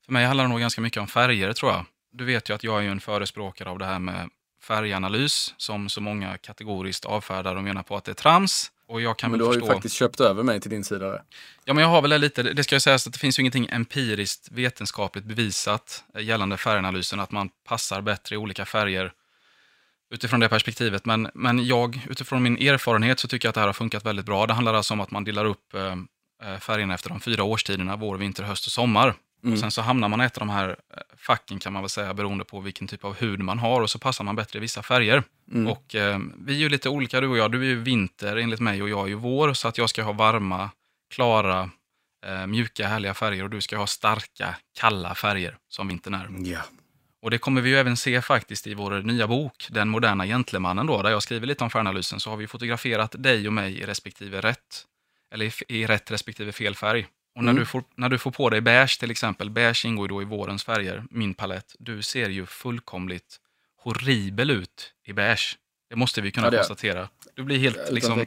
för 0.05 0.13
mig 0.13 0.25
handlar 0.25 0.43
det 0.43 0.50
nog 0.50 0.59
ganska 0.59 0.81
mycket 0.81 1.01
om 1.01 1.07
färger 1.07 1.53
tror 1.53 1.71
jag. 1.71 1.85
Du 2.12 2.25
vet 2.25 2.50
ju 2.50 2.53
att 2.53 2.63
jag 2.63 2.85
är 2.85 2.89
en 2.89 3.00
förespråkare 3.00 3.69
av 3.69 3.79
det 3.79 3.85
här 3.85 4.00
med 4.00 4.29
färganalys 4.65 5.53
som 5.57 5.89
så 5.89 6.01
många 6.01 6.38
kategoriskt 6.38 7.05
avfärdar 7.05 7.55
och 7.55 7.63
menar 7.63 7.84
på 7.84 7.98
att 7.98 8.03
det 8.03 8.12
är 8.12 8.13
trams. 8.13 8.72
Och 8.88 9.01
jag 9.01 9.17
kan 9.17 9.31
Men 9.31 9.39
du 9.39 9.45
har 9.45 9.53
ju 9.53 9.60
förstå... 9.60 9.74
faktiskt 9.74 9.95
köpt 9.95 10.19
över 10.19 10.43
mig 10.43 10.62
till 10.62 10.69
din 10.72 10.84
sida. 10.84 11.22
Ja, 11.65 11.74
men 11.74 11.81
jag 11.81 11.89
har 11.89 12.01
väl 12.01 12.10
det 12.10 12.17
lite, 12.17 12.43
det 12.43 12.63
ska 12.63 12.75
jag 12.75 12.81
säga 12.81 12.95
att 12.95 13.13
det 13.13 13.19
finns 13.19 13.39
ju 13.39 13.41
ingenting 13.41 13.67
empiriskt 13.72 14.51
vetenskapligt 14.51 15.25
bevisat 15.25 16.03
eh, 16.15 16.24
gällande 16.24 16.57
färganalysen, 16.57 17.19
att 17.19 17.31
man 17.31 17.50
passar 17.67 18.01
bättre 18.01 18.36
i 18.36 18.38
olika 18.38 18.65
färger 18.65 19.12
utifrån 20.13 20.39
det 20.39 20.50
perspektivet. 20.50 21.05
Men, 21.05 21.29
men 21.34 21.65
jag, 21.65 22.07
utifrån 22.10 22.43
min 22.43 22.57
erfarenhet, 22.57 23.19
så 23.19 23.27
tycker 23.27 23.48
jag 23.48 23.50
att 23.50 23.55
det 23.55 23.62
här 23.62 23.67
har 23.67 23.74
funkat 23.74 24.05
väldigt 24.05 24.25
bra. 24.25 24.45
Det 24.45 24.53
handlar 24.53 24.74
alltså 24.74 24.93
om 24.93 25.01
att 25.01 25.12
man 25.12 25.24
delar 25.24 25.45
upp 25.45 25.74
eh, 25.74 25.95
eh, 26.43 26.60
färgerna 26.60 26.93
efter 26.93 27.10
de 27.10 27.19
fyra 27.19 27.43
årstiderna, 27.43 27.95
vår, 27.95 28.17
vinter, 28.17 28.43
höst 28.43 28.65
och 28.65 28.72
sommar. 28.72 29.15
Mm. 29.45 29.53
Och 29.53 29.59
sen 29.59 29.71
så 29.71 29.81
hamnar 29.81 30.09
man 30.09 30.21
i 30.21 30.23
ett 30.23 30.37
av 30.37 30.47
de 30.47 30.49
här 30.49 30.69
eh, 30.69 31.01
facken 31.17 31.59
kan 31.59 31.73
man 31.73 31.81
väl 31.81 31.89
säga, 31.89 32.13
beroende 32.13 32.45
på 32.45 32.59
vilken 32.59 32.87
typ 32.87 33.03
av 33.03 33.15
hud 33.15 33.39
man 33.39 33.59
har 33.59 33.81
och 33.81 33.89
så 33.89 33.99
passar 33.99 34.23
man 34.23 34.35
bättre 34.35 34.59
i 34.59 34.61
vissa 34.61 34.83
färger. 34.83 35.23
Mm. 35.51 35.67
Och 35.67 35.95
eh, 35.95 36.19
vi 36.37 36.53
är 36.53 36.59
ju 36.59 36.69
lite 36.69 36.89
olika 36.89 37.21
du 37.21 37.27
och 37.27 37.37
jag. 37.37 37.51
Du 37.51 37.61
är 37.61 37.65
ju 37.65 37.81
vinter 37.81 38.35
enligt 38.35 38.59
mig 38.59 38.81
och 38.81 38.89
jag 38.89 39.03
är 39.03 39.07
ju 39.07 39.15
vår. 39.15 39.53
Så 39.53 39.67
att 39.67 39.77
jag 39.77 39.89
ska 39.89 40.03
ha 40.03 40.11
varma, 40.11 40.69
klara, 41.13 41.69
eh, 42.25 42.47
mjuka, 42.47 42.87
härliga 42.87 43.13
färger 43.13 43.43
och 43.43 43.49
du 43.49 43.61
ska 43.61 43.77
ha 43.77 43.87
starka, 43.87 44.55
kalla 44.79 45.15
färger 45.15 45.57
som 45.69 45.87
vintern 45.87 46.13
är. 46.13 46.51
Ja. 46.51 46.59
Och 47.21 47.31
det 47.31 47.37
kommer 47.37 47.61
vi 47.61 47.69
ju 47.69 47.77
även 47.77 47.97
se 47.97 48.21
faktiskt 48.21 48.67
i 48.67 48.73
vår 48.73 49.01
nya 49.01 49.27
bok, 49.27 49.67
Den 49.69 49.89
moderna 49.89 50.25
gentlemannen 50.25 50.85
då, 50.85 51.01
där 51.01 51.11
jag 51.11 51.23
skriver 51.23 51.47
lite 51.47 51.63
om 51.63 51.69
färganalysen, 51.69 52.19
så 52.19 52.29
har 52.29 52.37
vi 52.37 52.47
fotograferat 52.47 53.15
dig 53.17 53.47
och 53.47 53.53
mig 53.53 53.79
i 53.79 53.85
respektive 53.85 54.41
rätt, 54.41 54.85
eller 55.33 55.45
i, 55.45 55.51
i 55.67 55.85
rätt 55.85 56.11
respektive 56.11 56.51
fel 56.51 56.75
färg. 56.75 57.07
Och 57.36 57.44
när, 57.44 57.51
Mm. 57.51 57.60
du 57.60 57.65
får, 57.65 57.84
när 57.96 58.10
du 58.10 58.18
får 58.18 58.32
på 58.32 58.50
dig 58.50 58.62
beige 58.62 59.00
till 59.00 59.12
exempel, 59.12 59.50
beige 59.50 59.86
ingår 59.86 60.06
ju 60.06 60.15
då 60.15 60.22
i 60.22 60.25
vårens 60.25 60.63
färger, 60.63 61.04
min 61.12 61.34
palett, 61.34 61.75
du 61.80 62.01
ser 62.01 62.30
ju 62.30 62.46
fullkomligt 62.46 63.38
horribel 63.84 64.50
ut 64.51 64.94
i 65.06 65.13
beige. 65.13 65.58
Det 65.89 65.96
måste 65.96 66.22
vi 66.22 66.32
kunna 66.32 66.48
Ja, 66.48 66.51
konstatera. 66.58 67.10
Du 67.34 67.44
blir 67.44 67.58
helt 67.60 67.77
Utan 67.77 67.94
liksom, 67.96 68.25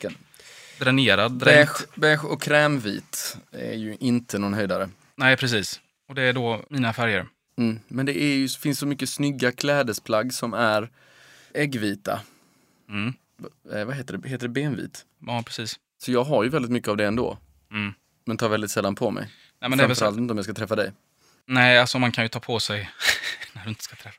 dränerad. 0.78 1.32
Beige, 1.38 1.86
beige 1.94 2.24
och 2.24 2.42
krämvit 2.42 3.36
är 3.52 3.74
ju 3.74 3.96
inte 4.00 4.38
någon 4.38 4.54
höjdare. 4.54 4.90
Nej, 5.16 5.36
precis. 5.36 5.80
Och 6.08 6.14
det 6.14 6.22
är 6.22 6.32
då 6.32 6.62
mina 6.68 6.92
färger. 6.92 7.26
Mm. 7.58 7.80
Men 7.88 8.06
det 8.06 8.22
är 8.22 8.34
ju, 8.36 8.48
finns 8.48 8.78
så 8.78 8.86
mycket 8.86 9.08
snygga 9.08 9.52
klädesplagg 9.52 10.32
som 10.32 10.54
är 10.54 10.90
äggvita. 11.54 12.20
Mm. 12.88 13.14
Eh, 13.72 13.84
vad 13.84 13.94
heter 13.96 14.16
det? 14.16 14.28
Heter 14.28 14.48
det 14.48 14.52
benvit? 14.52 15.04
Ja, 15.26 15.42
precis. 15.46 15.78
Så 15.98 16.12
jag 16.12 16.24
har 16.24 16.44
ju 16.44 16.50
väldigt 16.50 16.70
mycket 16.70 16.88
av 16.88 16.96
det 16.96 17.06
ändå. 17.06 17.38
Mm. 17.72 17.92
Men 18.28 18.36
tar 18.36 18.48
väldigt 18.48 18.70
sällan 18.70 18.94
på 18.94 19.10
mig. 19.10 19.24
Nej, 19.60 19.70
men 19.70 19.78
det 19.78 19.84
är. 19.84 19.88
Framförallt 19.88 20.18
inte 20.18 20.32
om 20.32 20.38
jag 20.38 20.44
ska 20.44 20.54
träffa 20.54 20.76
dig. 20.76 20.92
Nej, 21.46 21.78
alltså 21.78 21.98
man 21.98 22.12
kan 22.12 22.24
ju 22.24 22.28
ta 22.28 22.40
på 22.40 22.60
sig... 22.60 22.90
när 23.52 23.64
du 23.64 23.68
inte 23.68 23.84
ska 23.84 23.96
träffa. 23.96 24.18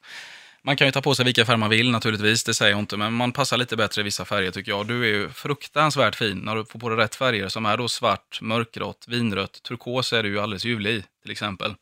Man 0.61 0.75
kan 0.75 0.87
ju 0.87 0.91
ta 0.91 1.01
på 1.01 1.15
sig 1.15 1.25
vilka 1.25 1.45
färger 1.45 1.57
man 1.57 1.69
vill 1.69 1.91
naturligtvis, 1.91 2.43
det 2.43 2.53
säger 2.53 2.71
jag 2.71 2.79
inte, 2.79 2.97
men 2.97 3.13
man 3.13 3.31
passar 3.31 3.57
lite 3.57 3.77
bättre 3.77 4.01
i 4.01 4.03
vissa 4.03 4.25
färger 4.25 4.51
tycker 4.51 4.71
jag. 4.71 4.87
Du 4.87 5.03
är 5.03 5.07
ju 5.07 5.29
fruktansvärt 5.29 6.15
fin 6.15 6.37
när 6.37 6.55
du 6.55 6.65
får 6.65 6.79
på 6.79 6.89
dig 6.89 6.97
rätt 6.97 7.15
färger 7.15 7.47
som 7.47 7.65
är 7.65 7.77
då 7.77 7.87
svart, 7.87 8.41
mörkgrått, 8.41 9.05
vinrött, 9.07 9.63
turkos 9.63 10.13
är 10.13 10.23
du 10.23 10.29
ju 10.29 10.39
alldeles 10.39 10.65
ljuvlig 10.65 10.91
i 10.91 11.03
till 11.21 11.31
exempel. 11.31 11.75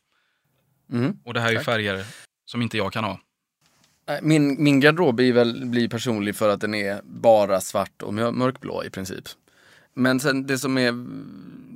Mm. 0.92 1.16
Och 1.24 1.34
det 1.34 1.40
här 1.40 1.48
är 1.48 1.52
ju 1.52 1.60
färger 1.60 2.04
som 2.46 2.62
inte 2.62 2.76
jag 2.76 2.92
kan 2.92 3.04
ha. 3.04 3.20
Min, 4.22 4.62
min 4.62 4.80
garderob 4.80 5.14
blir 5.14 5.32
väl 5.32 5.66
blir 5.66 5.88
personlig 5.88 6.36
för 6.36 6.48
att 6.48 6.60
den 6.60 6.74
är 6.74 7.00
bara 7.04 7.60
svart 7.60 8.02
och 8.02 8.14
mör- 8.14 8.32
mörkblå 8.32 8.84
i 8.84 8.90
princip. 8.90 9.24
Men 9.98 10.20
sen 10.20 10.46
det 10.46 10.58
som 10.58 10.78
är 10.78 10.94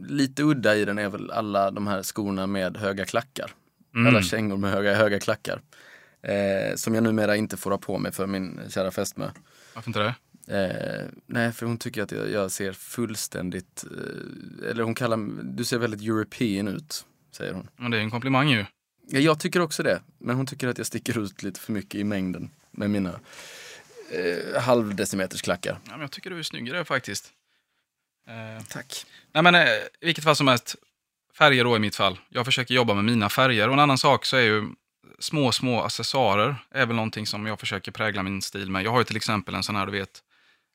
lite 0.09 0.43
udda 0.43 0.77
i 0.77 0.85
den 0.85 0.99
är 0.99 1.09
väl 1.09 1.31
alla 1.31 1.71
de 1.71 1.87
här 1.87 2.03
skorna 2.03 2.47
med 2.47 2.77
höga 2.77 3.05
klackar. 3.05 3.51
Mm. 3.95 4.07
Alla 4.07 4.23
kängor 4.23 4.57
med 4.57 4.71
höga, 4.71 4.95
höga 4.95 5.21
klackar. 5.21 5.61
Eh, 6.23 6.75
som 6.77 6.95
jag 6.95 7.05
numera 7.05 7.37
inte 7.37 7.57
får 7.57 7.71
ha 7.71 7.79
på 7.79 7.99
mig 7.99 8.13
för 8.13 8.27
min 8.27 8.61
kära 8.69 8.91
fästmö. 8.91 9.31
Varför 9.75 9.89
inte 9.89 9.99
det? 9.99 10.15
Eh, 10.47 11.09
nej, 11.27 11.53
för 11.53 11.67
hon 11.67 11.79
tycker 11.79 12.03
att 12.03 12.13
jag, 12.13 12.31
jag 12.31 12.51
ser 12.51 12.73
fullständigt, 12.73 13.85
eh, 13.91 14.71
eller 14.71 14.83
hon 14.83 14.95
kallar 14.95 15.19
du 15.43 15.65
ser 15.65 15.79
väldigt 15.79 16.03
European 16.03 16.69
ut, 16.69 17.07
säger 17.31 17.53
hon. 17.53 17.69
Men 17.77 17.91
det 17.91 17.97
är 17.97 18.01
en 18.01 18.11
komplimang 18.11 18.49
ju. 18.49 18.65
Ja, 19.09 19.19
jag 19.19 19.41
tycker 19.41 19.61
också 19.61 19.83
det, 19.83 20.03
men 20.19 20.37
hon 20.37 20.47
tycker 20.47 20.69
att 20.69 20.79
jag 20.79 20.87
sticker 20.87 21.19
ut 21.19 21.43
lite 21.43 21.61
för 21.61 21.73
mycket 21.73 21.95
i 21.95 22.05
mängden 22.05 22.51
med 22.71 22.91
mina 22.91 23.21
eh, 24.11 24.63
halvdecimeters 24.63 25.43
klackar. 25.43 25.79
Ja, 25.85 25.91
men 25.91 26.01
jag 26.01 26.11
tycker 26.11 26.31
du 26.31 26.39
är 26.39 26.43
snyggare 26.43 26.85
faktiskt. 26.85 27.33
Eh, 28.29 28.65
Tack. 28.69 29.07
nej, 29.33 29.43
men 29.43 29.55
eh, 29.55 29.69
vilket 30.01 30.25
fall 30.25 30.37
som 30.37 30.49
helst, 30.49 30.77
färger 31.39 31.65
då 31.65 31.77
i 31.77 31.79
mitt 31.79 31.97
fall. 31.97 32.19
Jag 32.29 32.45
försöker 32.45 32.75
jobba 32.75 32.95
med 32.95 33.05
mina 33.05 33.29
färger. 33.29 33.69
Och 33.69 33.75
en 33.75 33.81
annan 33.81 33.99
sak 33.99 34.25
så 34.25 34.37
är 34.37 34.41
ju 34.43 34.69
små, 35.19 35.53
små 35.53 35.83
accessoarer 35.83 36.57
är 36.71 36.87
väl 36.87 36.97
någonting 36.97 37.27
som 37.27 37.47
jag 37.47 37.61
försöker 37.61 37.93
prägla 37.93 38.23
min 38.23 38.43
stil 38.43 38.71
med. 38.71 38.83
Jag 38.85 38.91
har 38.91 38.99
ju 38.99 39.05
till 39.05 39.17
exempel 39.17 39.55
en 39.55 39.63
sån 39.63 39.77
här, 39.77 39.87
du 39.87 39.93
vet, 39.93 40.23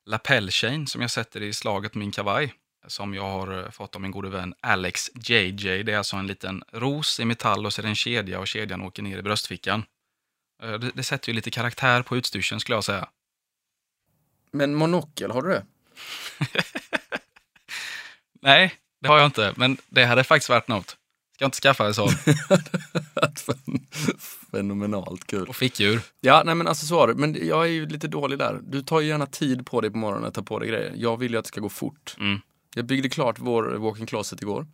lapel 0.06 0.50
chain 0.50 0.86
som 0.86 1.00
jag 1.00 1.10
sätter 1.10 1.42
i 1.42 1.52
slaget 1.52 1.92
på 1.92 1.98
min 1.98 2.10
kavaj. 2.12 2.54
Som 2.86 3.14
jag 3.14 3.22
har 3.22 3.64
eh, 3.64 3.70
fått 3.70 3.94
av 3.94 4.00
min 4.00 4.10
gode 4.10 4.28
vän 4.28 4.54
Alex 4.60 5.10
JJ. 5.14 5.82
Det 5.82 5.92
är 5.92 5.98
alltså 5.98 6.16
en 6.16 6.26
liten 6.26 6.62
ros 6.72 7.20
i 7.20 7.24
metall 7.24 7.66
och 7.66 7.72
så 7.72 7.80
är 7.80 7.82
det 7.82 7.88
en 7.88 7.94
kedja 7.94 8.40
och 8.40 8.48
kedjan 8.48 8.82
åker 8.82 9.02
ner 9.02 9.18
i 9.18 9.22
bröstfickan. 9.22 9.84
Eh, 10.62 10.72
Det, 10.72 10.90
det 10.94 11.02
sätter 11.02 11.28
ju 11.28 11.34
lite 11.34 11.50
karaktär 11.50 12.02
på 12.02 12.16
utstyrseln 12.16 12.60
skulle 12.60 12.76
jag 12.76 12.84
säga. 12.84 13.08
Men 14.52 14.74
monokel, 14.74 15.30
har 15.30 15.42
du 15.42 15.48
det? 15.48 15.64
Nej, 18.40 18.74
det 19.00 19.08
har 19.08 19.18
jag 19.18 19.26
inte, 19.26 19.52
men 19.56 19.76
det 19.88 20.04
hade 20.04 20.24
faktiskt 20.24 20.48
varit 20.48 20.68
något. 20.68 20.88
Ska 20.90 21.44
jag 21.44 21.46
inte 21.48 21.56
skaffa 21.60 21.86
en 21.86 21.94
sån? 21.94 22.08
Fenomenalt 24.50 25.26
kul. 25.26 25.48
Och 25.48 25.56
fickdjur. 25.56 26.00
Ja, 26.20 26.42
nej 26.46 26.54
men 26.54 26.68
accessoarer, 26.68 27.14
men 27.14 27.46
jag 27.46 27.62
är 27.64 27.68
ju 27.70 27.86
lite 27.86 28.08
dålig 28.08 28.38
där. 28.38 28.60
Du 28.62 28.82
tar 28.82 29.00
ju 29.00 29.08
gärna 29.08 29.26
tid 29.26 29.66
på 29.66 29.80
dig 29.80 29.90
på 29.90 29.98
morgonen 29.98 30.24
att 30.28 30.34
ta 30.34 30.42
på 30.42 30.58
dig 30.58 30.68
grejer. 30.68 30.92
Jag 30.96 31.16
vill 31.16 31.32
ju 31.32 31.38
att 31.38 31.44
det 31.44 31.48
ska 31.48 31.60
gå 31.60 31.68
fort. 31.68 32.16
Mm. 32.20 32.40
Jag 32.74 32.84
byggde 32.84 33.08
klart 33.08 33.38
vår 33.38 33.64
walk-in 33.64 34.06
closet 34.06 34.42
igår. 34.42 34.66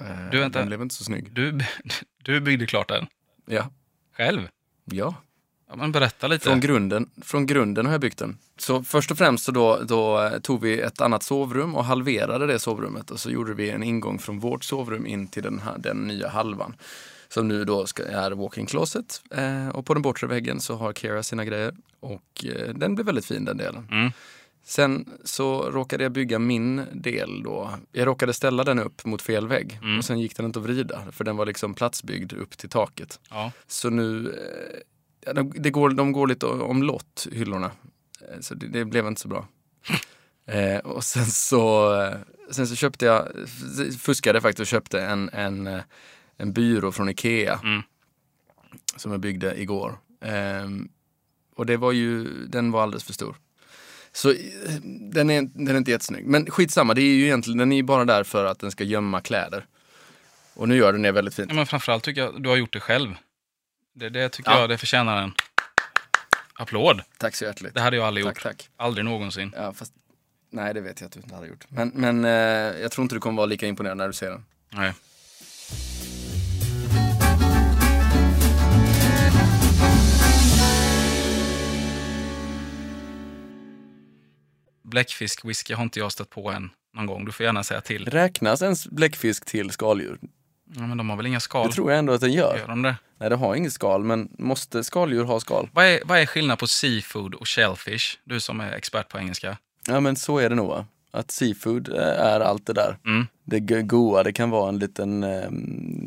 Eh, 0.00 0.30
Du, 0.30 0.38
vänta. 0.38 0.58
Den 0.58 0.68
blev 0.68 0.82
inte 0.82 0.94
så 0.94 1.04
snygg. 1.04 1.32
Du, 1.32 1.58
du 2.22 2.40
byggde 2.40 2.66
klart 2.66 2.88
den 2.88 3.06
Ja. 3.46 3.70
själv? 4.16 4.48
Ja. 4.84 5.14
Ja, 5.68 5.76
men 5.76 5.92
berätta 5.92 6.26
lite. 6.26 6.44
Från 6.44 6.60
grunden, 6.60 7.10
från 7.22 7.46
grunden 7.46 7.86
har 7.86 7.92
jag 7.92 8.00
byggt 8.00 8.18
den. 8.18 8.38
Så 8.58 8.82
först 8.82 9.10
och 9.10 9.18
främst 9.18 9.44
så 9.44 9.52
då, 9.52 9.80
då 9.82 10.22
eh, 10.22 10.38
tog 10.38 10.60
vi 10.60 10.80
ett 10.80 11.00
annat 11.00 11.22
sovrum 11.22 11.74
och 11.74 11.84
halverade 11.84 12.46
det 12.46 12.58
sovrummet 12.58 13.10
och 13.10 13.20
så 13.20 13.30
gjorde 13.30 13.54
vi 13.54 13.70
en 13.70 13.82
ingång 13.82 14.18
från 14.18 14.38
vårt 14.38 14.64
sovrum 14.64 15.06
in 15.06 15.28
till 15.28 15.42
den, 15.42 15.58
här, 15.58 15.78
den 15.78 15.96
nya 15.96 16.28
halvan. 16.28 16.74
Som 17.28 17.48
nu 17.48 17.64
då 17.64 17.86
ska, 17.86 18.04
är 18.04 18.30
walk-in 18.30 18.66
closet. 18.66 19.22
Eh, 19.30 19.68
och 19.68 19.86
på 19.86 19.94
den 19.94 20.02
bortre 20.02 20.26
väggen 20.26 20.60
så 20.60 20.76
har 20.76 20.92
Kera 20.92 21.22
sina 21.22 21.44
grejer. 21.44 21.74
Och 22.00 22.44
eh, 22.44 22.74
den 22.74 22.94
blev 22.94 23.06
väldigt 23.06 23.26
fin 23.26 23.44
den 23.44 23.56
delen. 23.56 23.88
Mm. 23.90 24.12
Sen 24.64 25.08
så 25.24 25.70
råkade 25.70 26.02
jag 26.02 26.12
bygga 26.12 26.38
min 26.38 26.82
del 26.92 27.42
då. 27.42 27.70
Jag 27.92 28.06
råkade 28.06 28.32
ställa 28.32 28.64
den 28.64 28.78
upp 28.78 29.04
mot 29.04 29.22
fel 29.22 29.48
vägg. 29.48 29.78
Mm. 29.82 29.98
Och 29.98 30.04
sen 30.04 30.20
gick 30.20 30.36
den 30.36 30.46
inte 30.46 30.58
att 30.58 30.64
vrida. 30.64 31.02
För 31.12 31.24
den 31.24 31.36
var 31.36 31.46
liksom 31.46 31.74
platsbyggd 31.74 32.32
upp 32.32 32.58
till 32.58 32.68
taket. 32.68 33.20
Ja. 33.30 33.52
Så 33.66 33.90
nu, 33.90 34.28
eh, 34.28 34.80
ja, 35.26 35.32
de, 35.32 35.52
det 35.56 35.70
går, 35.70 35.90
de 35.90 36.12
går 36.12 36.26
lite 36.26 36.46
omlott, 36.46 37.26
hyllorna. 37.32 37.70
Eh, 38.20 38.40
Så 38.40 38.54
det, 38.54 38.66
det 38.68 38.84
blev 38.84 39.06
inte 39.06 39.20
så 39.20 39.28
bra. 39.28 39.48
Eh, 40.48 40.78
och 40.78 41.04
sen 41.04 41.26
så, 41.26 41.94
eh, 42.02 42.16
sen 42.50 42.66
så 42.66 42.74
köpte 42.76 43.04
jag, 43.06 43.28
fuskade 44.00 44.40
faktiskt 44.40 44.60
och 44.60 44.66
köpte 44.66 45.00
en, 45.00 45.30
en, 45.32 45.66
eh, 45.66 45.80
en 46.36 46.52
byrå 46.52 46.92
från 46.92 47.08
Ikea. 47.08 47.60
Mm. 47.64 47.82
Som 48.96 49.12
jag 49.12 49.20
byggde 49.20 49.60
igår. 49.60 49.98
Eh, 50.20 50.68
och 51.56 51.66
det 51.66 51.76
var 51.76 51.92
ju, 51.92 52.24
den 52.46 52.70
var 52.70 52.82
alldeles 52.82 53.04
för 53.04 53.12
stor. 53.12 53.36
Så 54.12 54.34
den 55.12 55.30
är, 55.30 55.42
den 55.42 55.68
är 55.68 55.76
inte 55.76 55.90
jättesnygg. 55.90 56.26
Men 56.26 56.50
skitsamma, 56.50 56.94
det 56.94 57.02
är 57.02 57.14
ju 57.14 57.24
egentligen, 57.24 57.58
den 57.58 57.72
är 57.72 57.76
ju 57.76 57.82
bara 57.82 58.04
där 58.04 58.24
för 58.24 58.44
att 58.44 58.58
den 58.58 58.70
ska 58.70 58.84
gömma 58.84 59.20
kläder. 59.20 59.66
Och 60.54 60.68
nu 60.68 60.76
gör 60.76 60.92
den 60.92 61.02
det 61.02 61.12
väldigt 61.12 61.34
fint. 61.34 61.48
Ja, 61.50 61.54
men 61.54 61.66
framförallt 61.66 62.04
tycker 62.04 62.20
jag 62.20 62.42
du 62.42 62.48
har 62.48 62.56
gjort 62.56 62.72
det 62.72 62.80
själv. 62.80 63.14
Det, 63.98 64.08
det 64.08 64.28
tycker 64.28 64.50
Ja. 64.50 64.60
jag 64.60 64.68
det 64.68 64.78
förtjänar 64.78 65.22
en 65.22 65.32
applåd. 66.54 67.02
Tack 67.18 67.34
så 67.34 67.44
hjärtligt. 67.44 67.74
Det 67.74 67.80
hade 67.80 67.96
jag 67.96 68.06
aldrig 68.06 68.26
Tack, 68.26 68.36
gjort. 68.36 68.42
tack. 68.42 68.68
Aldrig 68.76 69.04
någonsin. 69.04 69.52
Ja, 69.56 69.72
fast, 69.72 69.92
nej, 70.50 70.74
det 70.74 70.80
vet 70.80 71.00
jag 71.00 71.06
att 71.06 71.12
du 71.12 71.20
inte 71.20 71.34
hade 71.34 71.46
gjort. 71.46 71.64
Men, 71.68 71.88
men 71.94 72.24
eh, 72.24 72.30
jag 72.80 72.90
tror 72.92 73.02
inte 73.02 73.14
du 73.14 73.20
kommer 73.20 73.36
vara 73.36 73.46
lika 73.46 73.66
imponerad 73.66 73.96
när 73.96 74.06
du 74.06 74.12
ser 74.12 74.30
den. 74.30 74.44
Nej. 74.72 74.92
Bläckfisk-whisky 84.82 85.74
har 85.74 85.82
inte 85.82 85.98
jag 85.98 86.12
stött 86.12 86.30
på 86.30 86.50
än 86.50 86.70
någon 86.94 87.06
gång. 87.06 87.24
Du 87.24 87.32
får 87.32 87.46
gärna 87.46 87.64
säga 87.64 87.80
till. 87.80 88.04
Räknas 88.06 88.62
ens 88.62 88.86
bläckfisk 88.86 89.44
till 89.44 89.70
skaldjur? 89.70 90.18
Ja, 90.74 90.86
men 90.86 90.98
de 90.98 91.10
har 91.10 91.16
väl 91.16 91.26
inga 91.26 91.40
skal? 91.40 91.66
Det 91.68 91.72
tror 91.72 91.90
jag 91.90 91.98
ändå 91.98 92.12
att 92.12 92.20
den 92.20 92.32
gör. 92.32 92.56
Gör 92.58 92.66
de 92.68 92.82
det? 92.82 92.96
Nej, 93.18 93.30
det 93.30 93.36
har 93.36 93.54
inget 93.54 93.72
skal, 93.72 94.04
men 94.04 94.28
måste 94.38 94.84
skaldjur 94.84 95.24
ha 95.24 95.40
skal? 95.40 95.68
Vad 95.72 95.84
är, 95.84 96.00
vad 96.04 96.18
är 96.18 96.26
skillnad 96.26 96.58
på 96.58 96.66
seafood 96.66 97.34
och 97.34 97.48
shellfish? 97.48 98.18
Du 98.24 98.40
som 98.40 98.60
är 98.60 98.72
expert 98.72 99.08
på 99.08 99.18
engelska. 99.18 99.56
Ja, 99.88 100.00
men 100.00 100.16
så 100.16 100.38
är 100.38 100.48
det 100.48 100.54
nog. 100.54 100.68
Va? 100.68 100.86
Att 101.10 101.30
seafood 101.30 101.88
eh, 101.88 102.02
är 102.04 102.40
allt 102.40 102.66
det 102.66 102.72
där. 102.72 102.98
Mm. 103.06 103.26
Det 103.44 103.60
go- 103.60 103.82
goa, 103.82 104.22
det 104.22 104.32
kan 104.32 104.50
vara 104.50 104.68
en 104.68 104.78
liten 104.78 105.24
eh, 105.24 105.50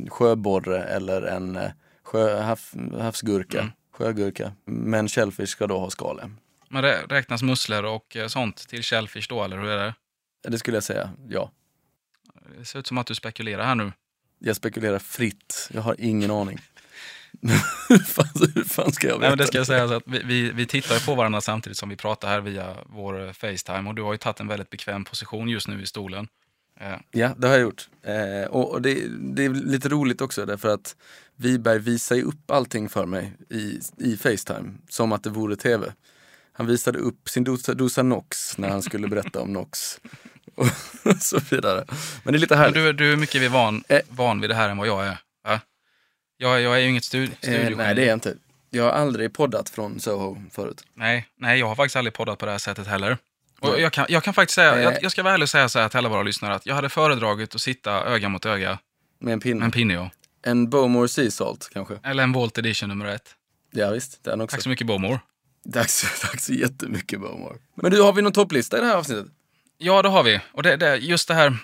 sjöborre 0.10 0.84
eller 0.84 1.22
en 1.22 1.56
eh, 1.56 1.72
sjö, 2.04 2.40
hav, 2.42 2.60
havsgurka, 3.02 3.60
Mm. 3.60 3.72
sjögurka. 3.94 4.52
Men 4.66 5.08
shellfish 5.08 5.48
ska 5.50 5.68
då 5.68 5.80
ha 5.80 5.90
skal. 5.90 6.22
Men 6.70 6.84
rä- 6.86 7.08
räknas 7.10 7.42
musslor 7.44 7.84
och 7.86 8.16
eh, 8.16 8.28
sånt 8.28 8.68
till 8.70 8.84
shellfish 8.84 9.26
då, 9.30 9.44
eller 9.44 9.58
hur 9.58 9.68
är 9.70 9.86
det? 9.86 9.94
Det 10.50 10.58
skulle 10.60 10.78
jag 10.78 10.84
säga, 10.84 11.10
ja. 11.30 11.52
Det 12.60 12.66
ser 12.66 12.80
ut 12.80 12.88
som 12.88 12.98
att 12.98 13.08
du 13.08 13.16
spekulerar 13.16 13.64
här 13.66 13.76
nu. 13.76 13.92
Jag 14.40 14.56
spekulerar 14.56 15.00
fritt. 15.00 15.70
Jag 15.74 15.82
har 15.82 15.96
ingen 16.00 16.32
aning. 16.32 16.60
hur, 17.90 17.98
fan, 17.98 18.52
hur 18.56 18.64
fan 18.64 18.92
ska 18.92 19.08
jag 19.08 19.14
veta? 19.14 19.22
Nej, 19.22 19.30
men 19.30 19.38
det 19.38 19.48
ska 19.48 19.58
jag 19.58 19.68
säga 19.68 19.88
så 19.88 19.94
att 19.94 20.04
vi, 20.06 20.22
vi, 20.24 20.52
vi 20.52 20.66
tittar 20.66 21.06
på 21.06 21.16
varandra 21.16 21.42
samtidigt 21.42 21.78
som 21.78 21.90
vi 21.90 21.96
pratar 21.96 22.28
här 22.28 22.42
via 22.42 22.76
vår 22.86 23.26
eh, 23.26 23.32
Facetime 23.32 23.90
och 23.90 23.96
du 23.96 24.02
har 24.02 24.12
ju 24.12 24.18
tagit 24.18 24.40
en 24.40 24.48
väldigt 24.48 24.70
bekväm 24.70 25.06
position 25.06 25.50
just 25.50 25.68
nu 25.68 25.82
i 25.82 25.86
stolen. 25.86 26.28
Eh, 26.80 26.96
Ja, 27.12 27.34
det 27.38 27.48
har 27.48 27.54
jag 27.54 27.62
gjort. 27.62 27.90
Eh, 28.04 28.50
och 28.50 28.72
och 28.72 28.82
det, 28.82 29.08
det 29.36 29.46
är 29.46 29.50
lite 29.50 29.90
roligt 29.90 30.22
också 30.22 30.46
därför 30.46 30.70
att 30.70 30.96
Wiberg 31.36 31.80
visar 31.80 32.16
ju 32.16 32.24
upp 32.24 32.52
allting 32.52 32.90
för 32.90 33.06
mig 33.06 33.34
i, 33.50 33.80
i 33.98 34.18
Facetime. 34.18 34.74
Som 34.90 35.12
att 35.12 35.24
det 35.24 35.30
vore 35.30 35.56
tv. 35.56 35.94
Han 36.54 36.68
visade 36.68 37.00
upp 37.00 37.30
sin 37.30 37.44
dosa, 37.44 37.74
dosa 37.74 38.04
Nox 38.04 38.58
när 38.58 38.70
han 38.70 38.82
skulle 38.82 39.08
berätta 39.08 39.42
om 39.42 39.54
Nox. 39.54 40.00
Och 41.04 41.22
så 41.22 41.40
vidare. 41.52 41.86
Men 42.24 42.34
det 42.34 42.38
är 42.38 42.40
lite 42.40 42.54
men 42.56 42.62
härligt. 42.64 42.76
du, 42.76 42.94
du 42.94 43.12
är 43.14 43.18
mycket 43.18 43.42
mer 43.42 43.50
van, 43.50 43.84
Eh. 43.88 44.00
van 44.10 44.42
vid 44.42 44.50
det 44.50 44.54
här 44.56 44.70
än 44.70 44.78
vad 44.78 44.88
jag 44.88 45.06
är. 45.08 45.18
Ja? 45.44 45.60
Jag, 46.38 46.62
jag 46.62 46.76
är 46.76 46.80
ju 46.80 46.90
inget 46.90 47.04
stud, 47.04 47.30
eh, 47.32 47.36
studiogeni. 47.38 47.76
nej, 47.76 47.96
det 47.96 48.02
är 48.04 48.08
jag 48.08 48.16
inte. 48.16 48.36
Jag 48.70 48.84
har 48.84 48.92
aldrig 48.92 49.34
poddat 49.34 49.70
från 49.70 50.00
Soho 50.00 50.38
förut. 50.52 50.84
nej, 50.94 51.26
nej, 51.38 51.60
jag 51.60 51.68
har 51.68 51.76
faktiskt 51.76 51.96
aldrig 51.96 52.14
poddat 52.14 52.40
på 52.40 52.46
det 52.46 52.52
här 52.52 52.60
sättet 52.60 52.88
heller. 52.88 53.18
Och 53.60 53.80
jag, 53.82 53.94
kan, 53.94 54.06
jag 54.10 54.24
kan 54.24 54.34
faktiskt 54.34 54.56
säga, 54.56 54.76
Eh. 54.76 54.82
jag, 54.84 55.04
jag 55.04 55.12
ska 55.12 55.24
vara 55.24 55.34
ärlig 55.34 55.44
och 55.44 55.50
säga 55.50 55.70
så 55.70 55.80
här 55.80 55.90
till 55.90 55.98
alla 55.98 56.10
våra 56.10 56.24
lyssnare, 56.24 56.54
att 56.56 56.66
jag 56.66 56.76
hade 56.76 56.90
föredragit 56.90 57.56
att 57.56 57.62
sitta 57.62 57.92
öga 58.04 58.30
mot 58.30 58.46
öga 58.46 58.80
Med 59.20 59.34
en 59.34 59.40
pinne. 59.40 59.60
med 59.60 59.66
en 59.66 59.72
pinne. 59.72 59.94
ja. 59.94 60.10
En 60.46 60.70
Bowmore 60.70 61.08
Sea 61.08 61.32
Salt 61.32 61.70
kanske. 61.74 62.00
Eller 62.04 62.24
en 62.24 62.32
Volt 62.32 62.58
Edition 62.58 62.90
nummer 62.90 63.06
ett. 63.06 63.36
Ja 63.72 63.90
visst, 63.92 64.24
den 64.24 64.42
också. 64.42 64.56
Tack 64.56 64.64
så 64.64 64.70
mycket 64.70 64.88
Bowmore. 64.88 65.20
Tack 65.74 65.90
så, 65.90 66.08
tack 66.28 66.40
så 66.42 66.54
jättemycket 66.54 67.20
Bowmore. 67.22 67.58
Men 67.76 67.92
du, 67.92 68.02
har 68.02 68.14
vi 68.14 68.22
någon 68.22 68.32
topplista 68.32 68.78
i 68.78 68.82
det 68.82 68.88
här 68.88 68.96
avsnittet? 68.96 69.26
Ja, 69.82 70.02
det 70.02 70.10
har 70.10 70.24
vi. 70.24 70.40
Och 70.52 70.64
det, 70.64 70.78
det, 70.78 70.96
just 70.96 71.28
det 71.28 71.34
här, 71.34 71.58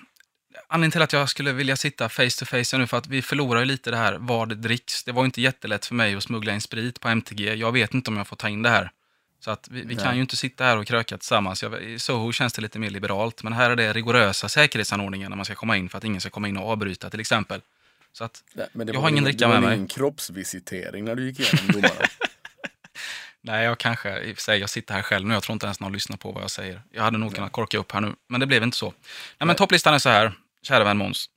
anledningen 0.67 0.91
till 0.91 1.01
att 1.01 1.13
jag 1.13 1.29
skulle 1.29 1.51
vilja 1.53 1.75
sitta 1.77 2.09
face 2.09 2.29
to 2.39 2.45
face 2.45 2.77
nu 2.77 2.87
för 2.87 2.97
att 2.97 3.07
vi 3.07 3.21
förlorar 3.21 3.59
ju 3.59 3.65
lite 3.65 3.91
det 3.91 3.97
här 3.97 4.17
vad 4.19 4.49
det 4.49 4.55
dricks. 4.55 5.03
Det 5.03 5.11
var 5.11 5.25
inte 5.25 5.41
jättelätt 5.41 5.85
för 5.85 5.95
mig 5.95 6.15
att 6.15 6.23
smuggla 6.23 6.53
in 6.53 6.61
sprit 6.61 6.99
på 6.99 7.07
MTG. 7.09 7.55
Jag 7.55 7.71
vet 7.71 7.93
inte 7.93 8.09
om 8.09 8.17
jag 8.17 8.27
får 8.27 8.35
ta 8.35 8.49
in 8.49 8.61
det 8.61 8.69
här. 8.69 8.91
Så 9.39 9.51
att 9.51 9.67
vi, 9.71 9.81
vi 9.81 9.95
kan 9.95 10.15
ju 10.15 10.21
inte 10.21 10.35
sitta 10.35 10.63
här 10.63 10.77
och 10.77 10.87
kröka 10.87 11.17
tillsammans. 11.17 11.63
Jag, 11.63 11.83
I 11.83 11.99
Soho 11.99 12.31
känns 12.31 12.53
det 12.53 12.61
lite 12.61 12.79
mer 12.79 12.89
liberalt, 12.89 13.43
men 13.43 13.53
här 13.53 13.69
är 13.69 13.75
det 13.75 13.93
rigorösa 13.93 14.49
säkerhetsanordningar 14.49 15.29
när 15.29 15.35
man 15.35 15.45
ska 15.45 15.55
komma 15.55 15.77
in 15.77 15.89
för 15.89 15.97
att 15.97 16.03
ingen 16.03 16.21
ska 16.21 16.29
komma 16.29 16.47
in 16.47 16.57
och 16.57 16.69
avbryta 16.69 17.09
till 17.09 17.19
exempel. 17.19 17.61
Så 18.13 18.23
att 18.23 18.43
Nej, 18.53 18.67
det 18.73 18.83
jag 18.85 18.93
var 18.93 19.01
har 19.01 19.09
ingen 19.09 19.23
dricka 19.23 19.37
det 19.37 19.45
var 19.45 19.53
med 19.53 19.69
mig. 19.69 19.75
ingen 19.75 19.87
kroppsvisitering 19.87 21.05
när 21.05 21.15
du 21.15 21.25
gick 21.25 21.39
igenom 21.39 21.67
domarna. 21.71 21.93
Nej, 23.45 23.65
jag 23.65 23.77
kanske, 23.77 24.19
i 24.19 24.31
och 24.31 24.35
för 24.35 24.41
sig, 24.41 24.59
jag 24.59 24.69
sitter 24.69 24.93
här 24.93 25.01
själv 25.01 25.27
nu, 25.27 25.33
jag 25.33 25.43
tror 25.43 25.53
inte 25.53 25.65
ens 25.65 25.79
någon 25.79 25.93
lyssnar 25.93 26.17
på 26.17 26.31
vad 26.31 26.43
jag 26.43 26.51
säger. 26.51 26.81
Jag 26.91 27.03
hade 27.03 27.17
nog 27.17 27.35
kunnat 27.35 27.51
korka 27.51 27.77
upp 27.77 27.91
här 27.91 28.01
nu, 28.01 28.13
men 28.27 28.39
det 28.39 28.45
blev 28.45 28.63
inte 28.63 28.77
så. 28.77 28.93
Nej, 29.37 29.47
men 29.47 29.55
topplistan 29.55 29.93
är 29.93 29.99
så 29.99 30.09
här, 30.09 30.33
kära 30.61 30.83
vän 30.83 30.97
Måns. 30.97 31.29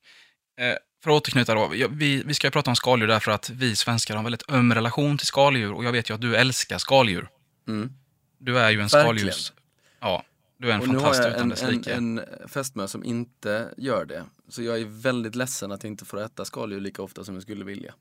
Eh, 0.60 0.74
för 1.02 1.10
att 1.10 1.16
återknyta 1.16 1.54
då, 1.54 1.68
vi, 1.90 2.22
vi 2.26 2.34
ska 2.34 2.46
ju 2.46 2.50
prata 2.50 2.70
om 2.70 2.76
skaldjur 2.76 3.08
därför 3.08 3.30
att 3.30 3.50
vi 3.50 3.76
svenskar 3.76 4.14
har 4.14 4.18
en 4.18 4.24
väldigt 4.24 4.50
öm 4.50 4.74
relation 4.74 5.18
till 5.18 5.26
skaldjur 5.26 5.72
och 5.72 5.84
jag 5.84 5.92
vet 5.92 6.10
ju 6.10 6.14
att 6.14 6.20
du 6.20 6.36
älskar 6.36 6.78
skaldjur. 6.78 7.28
Mm. 7.68 7.92
Du 8.38 8.58
är 8.58 8.70
ju 8.70 8.80
en 8.80 8.88
skaldjurs... 8.88 9.52
Ja, 10.00 10.22
du 10.58 10.70
är 10.70 10.74
en 10.74 10.80
Och 10.80 10.88
nu 10.88 10.94
har 10.94 11.00
fantast 11.00 11.24
jag 11.24 11.30
utan 11.30 11.42
en, 11.42 11.48
dess 11.48 11.62
en, 11.62 11.70
like. 11.70 11.92
en 11.92 12.20
fästmö 12.48 12.88
som 12.88 13.04
inte 13.04 13.68
gör 13.76 14.04
det. 14.04 14.24
Så 14.48 14.62
jag 14.62 14.80
är 14.80 14.84
väldigt 14.84 15.34
ledsen 15.34 15.72
att 15.72 15.82
jag 15.82 15.90
inte 15.90 16.04
får 16.04 16.20
äta 16.20 16.44
skaldjur 16.44 16.80
lika 16.80 17.02
ofta 17.02 17.24
som 17.24 17.34
jag 17.34 17.42
skulle 17.42 17.64
vilja. 17.64 17.94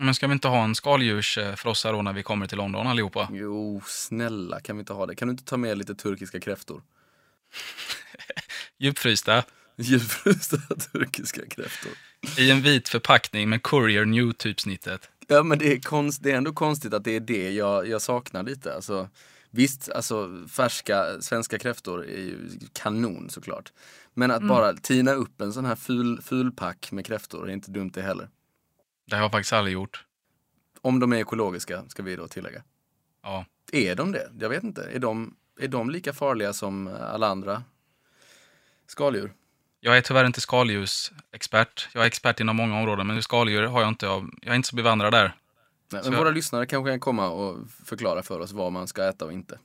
Men 0.00 0.14
ska 0.14 0.26
vi 0.26 0.32
inte 0.32 0.48
ha 0.48 0.64
en 0.64 0.74
skaldjursfrossa 0.74 1.92
då 1.92 2.02
när 2.02 2.12
vi 2.12 2.22
kommer 2.22 2.46
till 2.46 2.58
London 2.58 2.86
allihopa? 2.86 3.28
Jo, 3.32 3.82
snälla 3.86 4.60
kan 4.60 4.76
vi 4.76 4.80
inte 4.80 4.92
ha 4.92 5.06
det? 5.06 5.14
Kan 5.14 5.28
du 5.28 5.32
inte 5.32 5.44
ta 5.44 5.56
med 5.56 5.78
lite 5.78 5.94
turkiska 5.94 6.40
kräftor? 6.40 6.82
Djupfrysta, 8.78 9.44
Djupfrysta 9.76 10.56
turkiska 10.92 11.46
kräftor. 11.48 11.92
i 12.38 12.50
en 12.50 12.62
vit 12.62 12.88
förpackning 12.88 13.48
med 13.48 13.62
Courier 13.62 14.04
New-typsnittet. 14.04 15.10
Ja 15.26 15.42
men 15.42 15.58
det 15.58 15.72
är, 15.72 15.80
konst, 15.80 16.22
det 16.22 16.30
är 16.30 16.36
ändå 16.36 16.52
konstigt 16.52 16.94
att 16.94 17.04
det 17.04 17.16
är 17.16 17.20
det 17.20 17.50
jag, 17.50 17.88
jag 17.88 18.02
saknar 18.02 18.42
lite. 18.42 18.74
Alltså, 18.74 19.08
visst, 19.50 19.90
alltså 19.90 20.46
färska 20.48 21.20
svenska 21.20 21.58
kräftor 21.58 22.04
är 22.04 22.20
ju 22.20 22.50
kanon 22.72 23.30
såklart. 23.30 23.72
Men 24.14 24.30
att 24.30 24.42
bara 24.42 24.72
tina 24.72 25.12
upp 25.12 25.40
en 25.40 25.52
sån 25.52 25.64
här 25.64 25.76
ful, 25.76 26.22
fulpack 26.22 26.92
med 26.92 27.06
kräftor 27.06 27.48
är 27.48 27.52
inte 27.52 27.70
dumt 27.70 27.90
det 27.94 28.02
heller. 28.02 28.28
Det 29.12 29.16
har 29.16 29.22
jag 29.24 29.32
faktiskt 29.32 29.52
aldrig 29.52 29.74
gjort. 29.74 30.04
Om 30.80 31.00
de 31.00 31.12
är 31.12 31.16
ekologiska, 31.16 31.82
ska 31.88 32.02
vi 32.02 32.16
då 32.16 32.28
tillägga. 32.28 32.62
Ja. 33.22 33.44
Är 33.72 33.94
de 33.94 34.12
det? 34.12 34.30
Jag 34.40 34.48
vet 34.48 34.62
inte. 34.62 34.82
Är 34.82 34.98
de, 34.98 35.36
är 35.60 35.68
de 35.68 35.90
lika 35.90 36.12
farliga 36.12 36.52
som 36.52 36.86
alla 37.00 37.26
andra 37.28 37.62
skaldjur? 38.86 39.32
Jag 39.80 39.96
är 39.96 40.00
tyvärr 40.00 40.24
inte 40.24 40.40
skaldjursexpert. 40.40 41.88
Jag 41.92 42.02
är 42.02 42.06
expert 42.06 42.40
inom 42.40 42.56
många 42.56 42.78
områden, 42.80 43.06
men 43.06 43.22
skaldjur 43.22 43.62
har 43.62 43.80
jag 43.80 43.88
inte. 43.88 44.06
Jag 44.06 44.30
är 44.42 44.54
inte 44.54 44.68
så 44.68 44.76
bevandrad 44.76 45.12
där. 45.12 45.34
Nej, 45.92 46.02
men 46.04 46.12
jag- 46.12 46.18
våra 46.18 46.30
lyssnare 46.30 46.66
kanske 46.66 46.90
kan 46.90 47.00
komma 47.00 47.28
och 47.28 47.58
förklara 47.84 48.22
för 48.22 48.40
oss 48.40 48.52
vad 48.52 48.72
man 48.72 48.88
ska 48.88 49.08
äta 49.08 49.24
och 49.24 49.32
inte. 49.32 49.58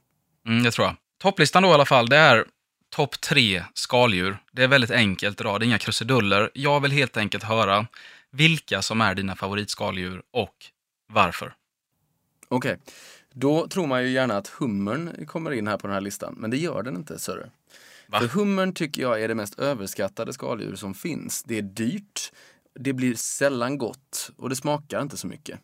Mm, 0.46 0.64
det 0.64 0.72
tror 0.72 0.88
jag. 0.88 0.96
Topplistan 1.22 1.64
då 1.64 1.70
i 1.70 1.74
alla 1.74 1.86
fall, 1.86 2.10
det 2.10 2.18
är 2.18 2.46
topp 2.90 3.22
tre 3.22 3.64
skaldjur. 3.74 4.38
Det 4.52 4.64
är 4.64 4.68
väldigt 4.68 4.92
enkelt 4.92 5.42
idag, 5.42 5.60
det 5.60 5.64
är 5.66 5.68
inga 5.68 5.78
krusiduller. 5.78 6.52
Jag 6.54 6.80
vill 6.80 6.92
helt 6.92 7.18
enkelt 7.18 7.44
höra 7.44 7.88
vilka 8.38 8.82
som 8.82 9.02
är 9.02 9.16
dina 9.16 9.36
favoritskaldjur 9.36 10.24
och 10.32 10.56
varför. 11.08 11.54
Okej, 12.48 12.78
då 13.34 13.68
tror 13.68 13.88
man 13.88 14.04
ju 14.04 14.10
gärna 14.10 14.38
att 14.38 14.48
hummern 14.48 15.26
kommer 15.26 15.52
in 15.52 15.68
här 15.68 15.78
på 15.78 15.88
den 15.88 15.94
här 15.94 16.02
listan, 16.02 16.36
men 16.38 16.52
det 16.52 16.58
gör 16.58 16.84
den 16.84 16.96
inte, 16.96 17.20
sörru. 17.20 17.50
Va? 18.08 18.20
För 18.20 18.28
hummern 18.28 18.74
tycker 18.74 19.02
jag 19.02 19.22
är 19.22 19.28
det 19.28 19.36
mest 19.36 19.60
överskattade 19.60 20.34
skaldjur 20.34 20.76
som 20.76 20.94
finns. 20.94 21.44
Det 21.44 21.58
är 21.58 21.62
dyrt, 21.62 22.32
det 22.80 22.94
blir 22.94 23.16
sällan 23.16 23.78
gott 23.78 24.32
och 24.38 24.50
det 24.50 24.56
smakar 24.56 25.02
inte 25.02 25.18
så 25.18 25.28
mycket. 25.28 25.60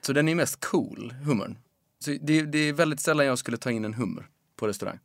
Så 0.00 0.12
den 0.12 0.28
är 0.28 0.34
mest 0.34 0.64
cool, 0.64 1.14
hummern. 1.24 1.58
Så 1.98 2.16
det, 2.20 2.42
det 2.42 2.58
är 2.58 2.72
väldigt 2.72 3.00
sällan 3.00 3.26
jag 3.26 3.38
skulle 3.38 3.56
ta 3.56 3.70
in 3.70 3.84
en 3.84 3.94
hummer 3.94 4.26
på 4.56 4.68
restaurang. 4.68 4.98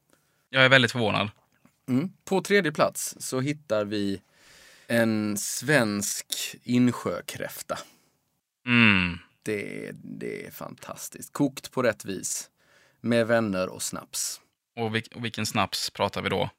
Jag 0.50 0.66
är 0.66 0.70
väldigt 0.70 0.92
förvånad. 0.92 1.30
Mm. 1.90 2.10
På 2.26 2.42
tredje 2.42 2.72
plats 2.72 3.16
så 3.20 3.40
hittar 3.40 3.86
vi 3.86 4.22
en 4.88 5.38
svensk 5.38 6.56
insjökräfta. 6.64 7.78
Mm. 8.68 9.18
Det, 9.44 9.92
det 9.94 10.46
är 10.46 10.52
fantastiskt. 10.52 11.34
Kokt 11.34 11.72
på 11.72 11.84
rätt 11.84 12.06
vis. 12.06 12.50
Med 13.02 13.28
vänner 13.28 13.70
och 13.70 13.82
snaps. 13.82 14.42
Och, 14.76 14.96
vil- 14.96 15.14
och 15.16 15.26
vilken 15.26 15.46
snaps 15.46 15.90
pratar 15.90 16.22
vi 16.22 16.30
då? 16.30 16.50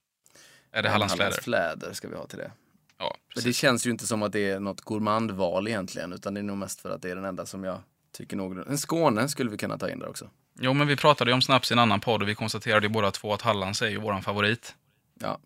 Är 0.73 0.83
det 0.83 0.89
Hallandsfläder? 0.89 1.25
Hallandsfläder 1.25 1.93
ska 1.93 2.09
vi 2.09 2.17
ha 2.17 2.27
till 2.27 2.39
det. 2.39 2.53
Ja, 2.99 3.17
Men 3.17 3.35
precis. 3.35 3.45
det 3.45 3.53
känns 3.53 3.87
ju 3.87 3.91
inte 3.91 4.07
som 4.07 4.23
att 4.23 4.33
det 4.33 4.51
är 4.51 4.61
något 4.61 4.81
gourmandval 4.81 5.69
egentligen, 5.69 6.13
utan 6.13 6.35
det 6.35 6.41
är 6.41 6.43
nog 6.45 6.57
mest 6.57 6.81
för 6.81 6.91
att 6.91 7.03
det 7.03 7.11
är 7.11 7.15
den 7.17 7.25
enda 7.25 7.47
som 7.47 7.65
jag 7.65 7.81
tycker 8.13 8.37
nog... 8.37 8.59
En 8.59 8.79
Skåne 8.79 9.29
skulle 9.29 9.51
vi 9.51 9.57
kunna 9.57 9.79
ta 9.79 9.91
in 9.91 9.99
där 9.99 10.09
också. 10.09 10.31
Jo, 10.61 10.73
men 10.75 10.87
vi 10.87 10.97
pratade 10.97 11.31
ju 11.31 11.35
om 11.35 11.43
snaps 11.43 11.71
i 11.71 11.75
en 11.75 11.79
annan 11.79 12.01
podd 12.01 12.23
och 12.23 12.29
vi 12.29 12.35
konstaterade 12.35 12.87
ju 12.87 12.93
båda 12.93 13.11
två 13.11 13.35
att 13.35 13.43
Hallands 13.43 13.83
är 13.83 13.89
ju 13.89 13.97
våran 13.97 14.23
favorit. 14.23 14.75
Ja, 15.21 15.39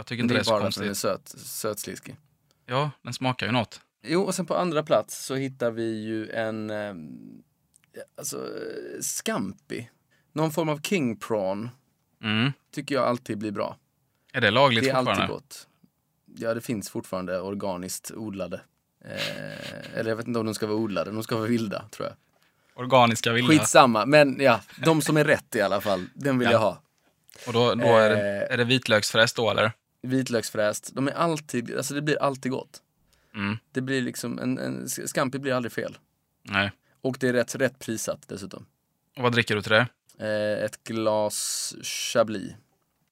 Jag 0.00 0.06
tycker 0.06 0.22
inte 0.22 0.34
det 0.34 0.38
det 0.38 0.42
är 0.42 0.44
så 0.44 0.54
att 0.54 0.60
den 0.60 0.66
är 0.66 0.86
konstigt. 0.86 0.96
söt, 0.98 1.28
sötsliskig. 1.46 2.16
Ja, 2.66 2.90
den 3.02 3.12
smakar 3.14 3.46
ju 3.46 3.52
något. 3.52 3.80
Jo, 4.02 4.22
och 4.22 4.34
sen 4.34 4.46
på 4.46 4.56
andra 4.56 4.82
plats 4.82 5.24
så 5.24 5.34
hittar 5.34 5.70
vi 5.70 6.02
ju 6.04 6.30
en... 6.30 6.70
Eh, 6.70 6.94
alltså, 8.18 8.46
scampi. 9.00 9.90
Någon 10.32 10.50
form 10.50 10.68
av 10.68 10.80
king 10.82 11.16
prawn. 11.16 11.68
Mm. 12.22 12.52
Tycker 12.74 12.94
jag 12.94 13.04
alltid 13.04 13.38
blir 13.38 13.50
bra. 13.50 13.76
Är 14.32 14.40
det 14.40 14.50
lagligt 14.50 14.84
Det 14.84 14.90
är 14.90 14.94
fortfarande? 14.94 15.22
alltid 15.22 15.34
gott. 15.34 15.66
Ja, 16.36 16.54
det 16.54 16.60
finns 16.60 16.90
fortfarande 16.90 17.40
organiskt 17.40 18.10
odlade. 18.14 18.60
Eh, 19.04 19.98
eller 19.98 20.10
jag 20.10 20.16
vet 20.16 20.26
inte 20.26 20.40
om 20.40 20.46
de 20.46 20.54
ska 20.54 20.66
vara 20.66 20.76
odlade, 20.76 21.10
de 21.10 21.22
ska 21.22 21.36
vara 21.36 21.46
vilda 21.46 21.84
tror 21.90 22.08
jag. 22.08 22.16
Organiska 22.84 23.32
vilda. 23.32 23.48
Skitsamma, 23.52 24.06
men 24.06 24.36
ja, 24.40 24.60
de 24.84 25.02
som 25.02 25.16
är 25.16 25.24
rätt 25.24 25.56
i 25.56 25.60
alla 25.60 25.80
fall, 25.80 26.06
den 26.14 26.38
vill 26.38 26.46
Ja. 26.46 26.52
jag 26.52 26.58
ha. 26.58 26.82
Och 27.46 27.52
då, 27.52 27.74
då 27.74 27.84
är, 27.96 28.10
det, 28.10 28.46
Eh. 28.46 28.52
är 28.52 28.56
det 28.56 28.64
vitlöksfräs 28.64 29.32
då, 29.32 29.50
eller? 29.50 29.72
Vitlöksfräst, 30.02 30.90
de 30.94 31.08
är 31.08 31.12
alltid, 31.12 31.76
alltså 31.76 31.94
det 31.94 32.02
blir 32.02 32.22
alltid 32.22 32.52
gott. 32.52 32.82
Mm. 33.34 33.58
Det 33.72 33.80
blir 33.80 34.02
liksom, 34.02 34.38
en, 34.38 34.58
en 34.58 34.88
scampi 34.88 35.38
blir 35.38 35.52
aldrig 35.52 35.72
fel. 35.72 35.98
Nej. 36.42 36.72
Och 37.00 37.16
det 37.20 37.28
är 37.28 37.32
rätt, 37.32 37.54
rätt 37.54 37.78
prissatt 37.78 38.28
dessutom. 38.28 38.66
Och 39.16 39.22
vad 39.22 39.32
dricker 39.32 39.56
du 39.56 39.62
till 39.62 39.72
det? 39.72 39.86
Eh, 40.18 40.64
ett 40.64 40.84
glas 40.84 41.74
chablis. 41.82 42.52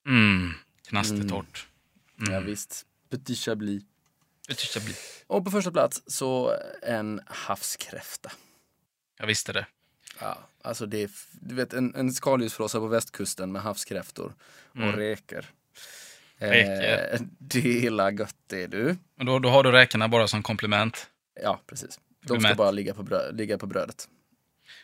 Mm. 0.07 0.53
Knastertorrt. 0.89 1.69
Ja, 2.31 2.41
visst. 2.41 2.87
Petit 3.11 3.39
chablis. 3.39 3.83
Jag 4.75 4.85
blir. 4.85 4.97
Och 5.27 5.45
på 5.45 5.51
första 5.51 5.71
plats 5.71 6.03
så 6.07 6.57
en 6.83 7.21
havskräfta. 7.27 8.33
Jag 9.19 9.27
visste 9.27 9.53
det. 9.53 9.67
Ja, 10.21 10.39
alltså 10.63 10.87
det 10.87 11.03
är, 11.03 11.11
du 11.33 11.55
vet 11.55 11.73
en, 11.73 11.95
en 11.95 12.13
skaldjursfrossa 12.13 12.79
på 12.79 12.87
västkusten 12.87 13.53
med 13.53 13.63
havskräftor 13.63 14.35
och. 14.71 14.77
Mm. 14.77 14.97
Räkor. 14.97 15.45
Eh, 16.39 17.21
det 17.39 17.87
är 17.87 18.11
gött 18.21 18.35
det 18.47 18.67
du. 18.67 18.97
Men 19.17 19.27
då, 19.27 19.39
då 19.39 19.49
har 19.49 19.63
du 19.63 19.71
räkorna 19.73 20.09
bara 20.09 20.29
som 20.29 20.43
komplement. 20.43 21.11
Ja, 21.43 21.61
precis. 21.67 22.01
De 22.27 22.41
ska 22.41 22.55
bara 22.55 22.71
ligga 22.71 22.95
på, 22.95 23.03
bröd, 23.03 23.37
ligga 23.37 23.59
på 23.59 23.67
brödet. 23.67 24.09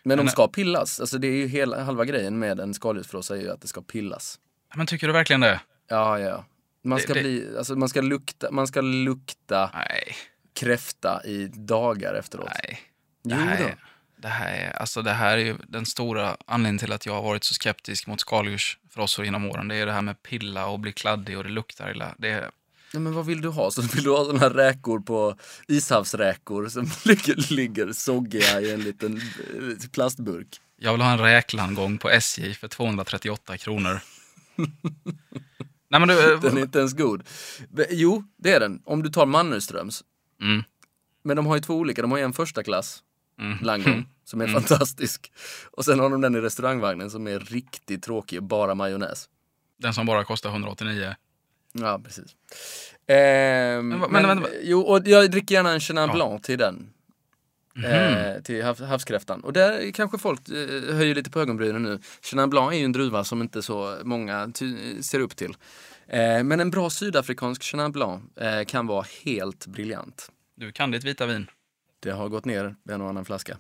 Men, 0.02 0.16
Men- 0.16 0.26
de 0.26 0.30
ska 0.32 0.48
pillas. 0.48 1.00
Alltså 1.00 1.18
det 1.18 1.26
är 1.28 1.36
ju 1.36 1.46
hela, 1.46 1.82
halva 1.84 2.04
grejen 2.04 2.38
med 2.38 2.60
en 2.60 2.74
skaldjursfrossa 2.74 3.36
är 3.36 3.40
ju 3.40 3.50
att 3.50 3.60
det 3.60 3.68
ska 3.68 3.82
pillas. 3.82 4.38
Men 4.76 4.86
tycker 4.86 5.06
du 5.06 5.12
verkligen 5.12 5.40
det? 5.40 5.60
Ja, 5.88 6.18
ja. 6.18 6.44
Man 6.84 6.96
Det- 6.98 7.02
ska 7.02 7.14
det- 7.14 7.20
bli, 7.20 7.48
alltså 7.58 7.76
man 7.76 7.88
ska 7.88 8.00
lukta, 8.00 8.50
man 8.50 8.66
ska 8.66 8.80
lukta 8.80 9.70
Nej. 9.74 10.14
kräfta 10.54 11.22
i 11.24 11.46
dagar 11.54 12.14
efteråt. 12.14 12.48
Nej. 12.64 12.80
Det 13.24 13.34
Jo 13.34 13.46
då. 13.58 13.64
är, 13.64 13.76
det, 14.24 14.30
här 14.30 14.54
är, 14.54 14.70
alltså 14.70 15.02
det 15.02 15.12
här 15.12 15.38
är 15.38 15.56
den 15.68 15.86
stora 15.86 16.36
anledningen 16.46 16.78
till 16.78 16.92
att 16.92 17.06
jag 17.06 17.12
har 17.14 17.22
varit 17.22 17.44
så 17.44 17.54
skeptisk 17.54 18.06
mot 18.06 18.20
skaldjursfrossor 18.20 19.24
genom 19.24 19.44
åren. 19.44 19.68
Det 19.68 19.76
är 19.76 19.86
det 19.86 19.92
här 19.92 20.02
med 20.02 20.22
pilla 20.22 20.66
och 20.66 20.80
bli 20.80 20.92
kladdig 20.92 21.38
och 21.38 21.44
det 21.44 21.50
luktar 21.50 21.90
illa. 21.90 22.14
Det 22.18 22.28
är, 22.30 22.50
Ja, 22.92 23.00
men 23.00 23.14
vad 23.14 23.26
vill 23.26 23.40
du 23.40 23.48
ha? 23.48 23.70
Så 23.70 23.82
vill 23.82 24.04
du 24.04 24.10
ha 24.10 24.24
såna 24.24 24.38
här 24.38 24.50
räkor 24.50 25.00
på 25.00 25.36
ishavsräkor 25.68 26.68
som 26.68 26.90
ligger, 27.04 27.54
ligger 27.54 27.92
soggiga 27.92 28.60
i 28.60 28.72
en 28.72 28.80
liten 28.80 29.16
eh, 29.16 29.88
plastburk? 29.92 30.60
jag 30.76 30.92
vill 30.92 31.00
ha 31.00 31.12
en 31.12 31.18
räklandgång 31.18 31.98
på 31.98 32.10
SJ 32.10 32.54
för 32.54 32.68
238 32.68 33.56
kronor. 33.58 34.00
Nej 35.88 36.00
men 36.00 36.08
du, 36.08 36.32
eh, 36.32 36.40
Den 36.40 36.56
är 36.56 36.62
inte 36.62 36.78
ens 36.78 36.92
god. 36.92 37.22
Jo, 37.90 38.24
det 38.36 38.52
är 38.52 38.60
den. 38.60 38.82
Om 38.84 39.02
du 39.02 39.08
tar 39.10 39.26
Mannerströms. 39.26 40.04
mm, 40.40 40.62
Men 41.24 41.36
de 41.36 41.46
har 41.46 41.54
ju 41.56 41.60
två 41.62 41.74
olika. 41.74 42.02
De 42.02 42.10
har 42.10 42.18
ju 42.18 42.24
en 42.24 42.32
första 42.32 42.62
klass 42.62 43.02
mm. 43.40 43.58
landgång 43.62 44.06
som 44.24 44.40
är 44.40 44.46
fantastisk. 44.46 45.32
Och 45.70 45.84
sen 45.84 46.00
har 46.00 46.10
de 46.10 46.20
den 46.20 46.34
i 46.36 46.40
restaurangvagnen 46.40 47.10
som 47.10 47.26
är 47.28 47.38
riktigt 47.38 48.02
tråkig, 48.02 48.42
bara 48.42 48.74
majonnäs. 48.74 49.28
Den 49.78 49.94
som 49.94 50.06
bara 50.06 50.24
kostar 50.24 50.50
189. 50.50 51.14
Ja, 51.72 52.00
precis. 52.04 52.36
Ehm, 53.06 53.88
Men 53.88 54.00
men, 54.10 54.22
men 54.26 54.40
va- 54.40 54.48
jo, 54.62 54.80
och 54.80 55.08
jag 55.08 55.30
dricker 55.30 55.54
gärna 55.54 55.70
en 55.72 55.80
Chenin 55.80 56.08
Ja. 56.08 56.14
Blanc 56.14 56.42
till 56.42 56.58
den. 56.58 56.90
eh, 57.84 58.42
till 58.42 58.64
hav, 58.64 58.82
havskräftan. 58.84 59.40
Och 59.44 59.52
där 59.52 59.90
kanske 59.92 60.18
folk 60.18 60.48
eh, 60.48 60.94
höjer 60.94 61.14
lite 61.14 61.30
på 61.30 61.40
ögonbrynen 61.40 61.82
nu. 61.82 61.98
Chenin 62.22 62.50
Blanc 62.50 62.72
är 62.72 62.76
ju 62.78 62.84
en 62.84 62.92
druva 62.92 63.24
som 63.24 63.42
inte 63.42 63.62
så 63.62 63.98
många 64.04 64.52
ser 65.00 65.20
upp 65.20 65.36
till. 65.36 65.56
Eh, 66.06 66.42
men 66.44 66.60
en 66.60 66.70
bra 66.70 66.90
sydafrikansk 66.90 67.62
Chenin 67.62 67.92
Blanc 67.92 68.22
eh, 68.36 68.64
kan 68.64 68.86
vara 68.86 69.06
helt 69.24 69.66
briljant. 69.66 70.30
Du 70.56 70.72
kan 70.72 70.90
ditt 70.90 71.04
vita 71.04 71.26
vin. 71.26 71.46
Det 72.04 72.12
har 72.12 72.28
gått 72.28 72.44
ner 72.44 72.74
en 72.90 73.00
och 73.00 73.08
annan 73.08 73.24
flaska. 73.24 73.56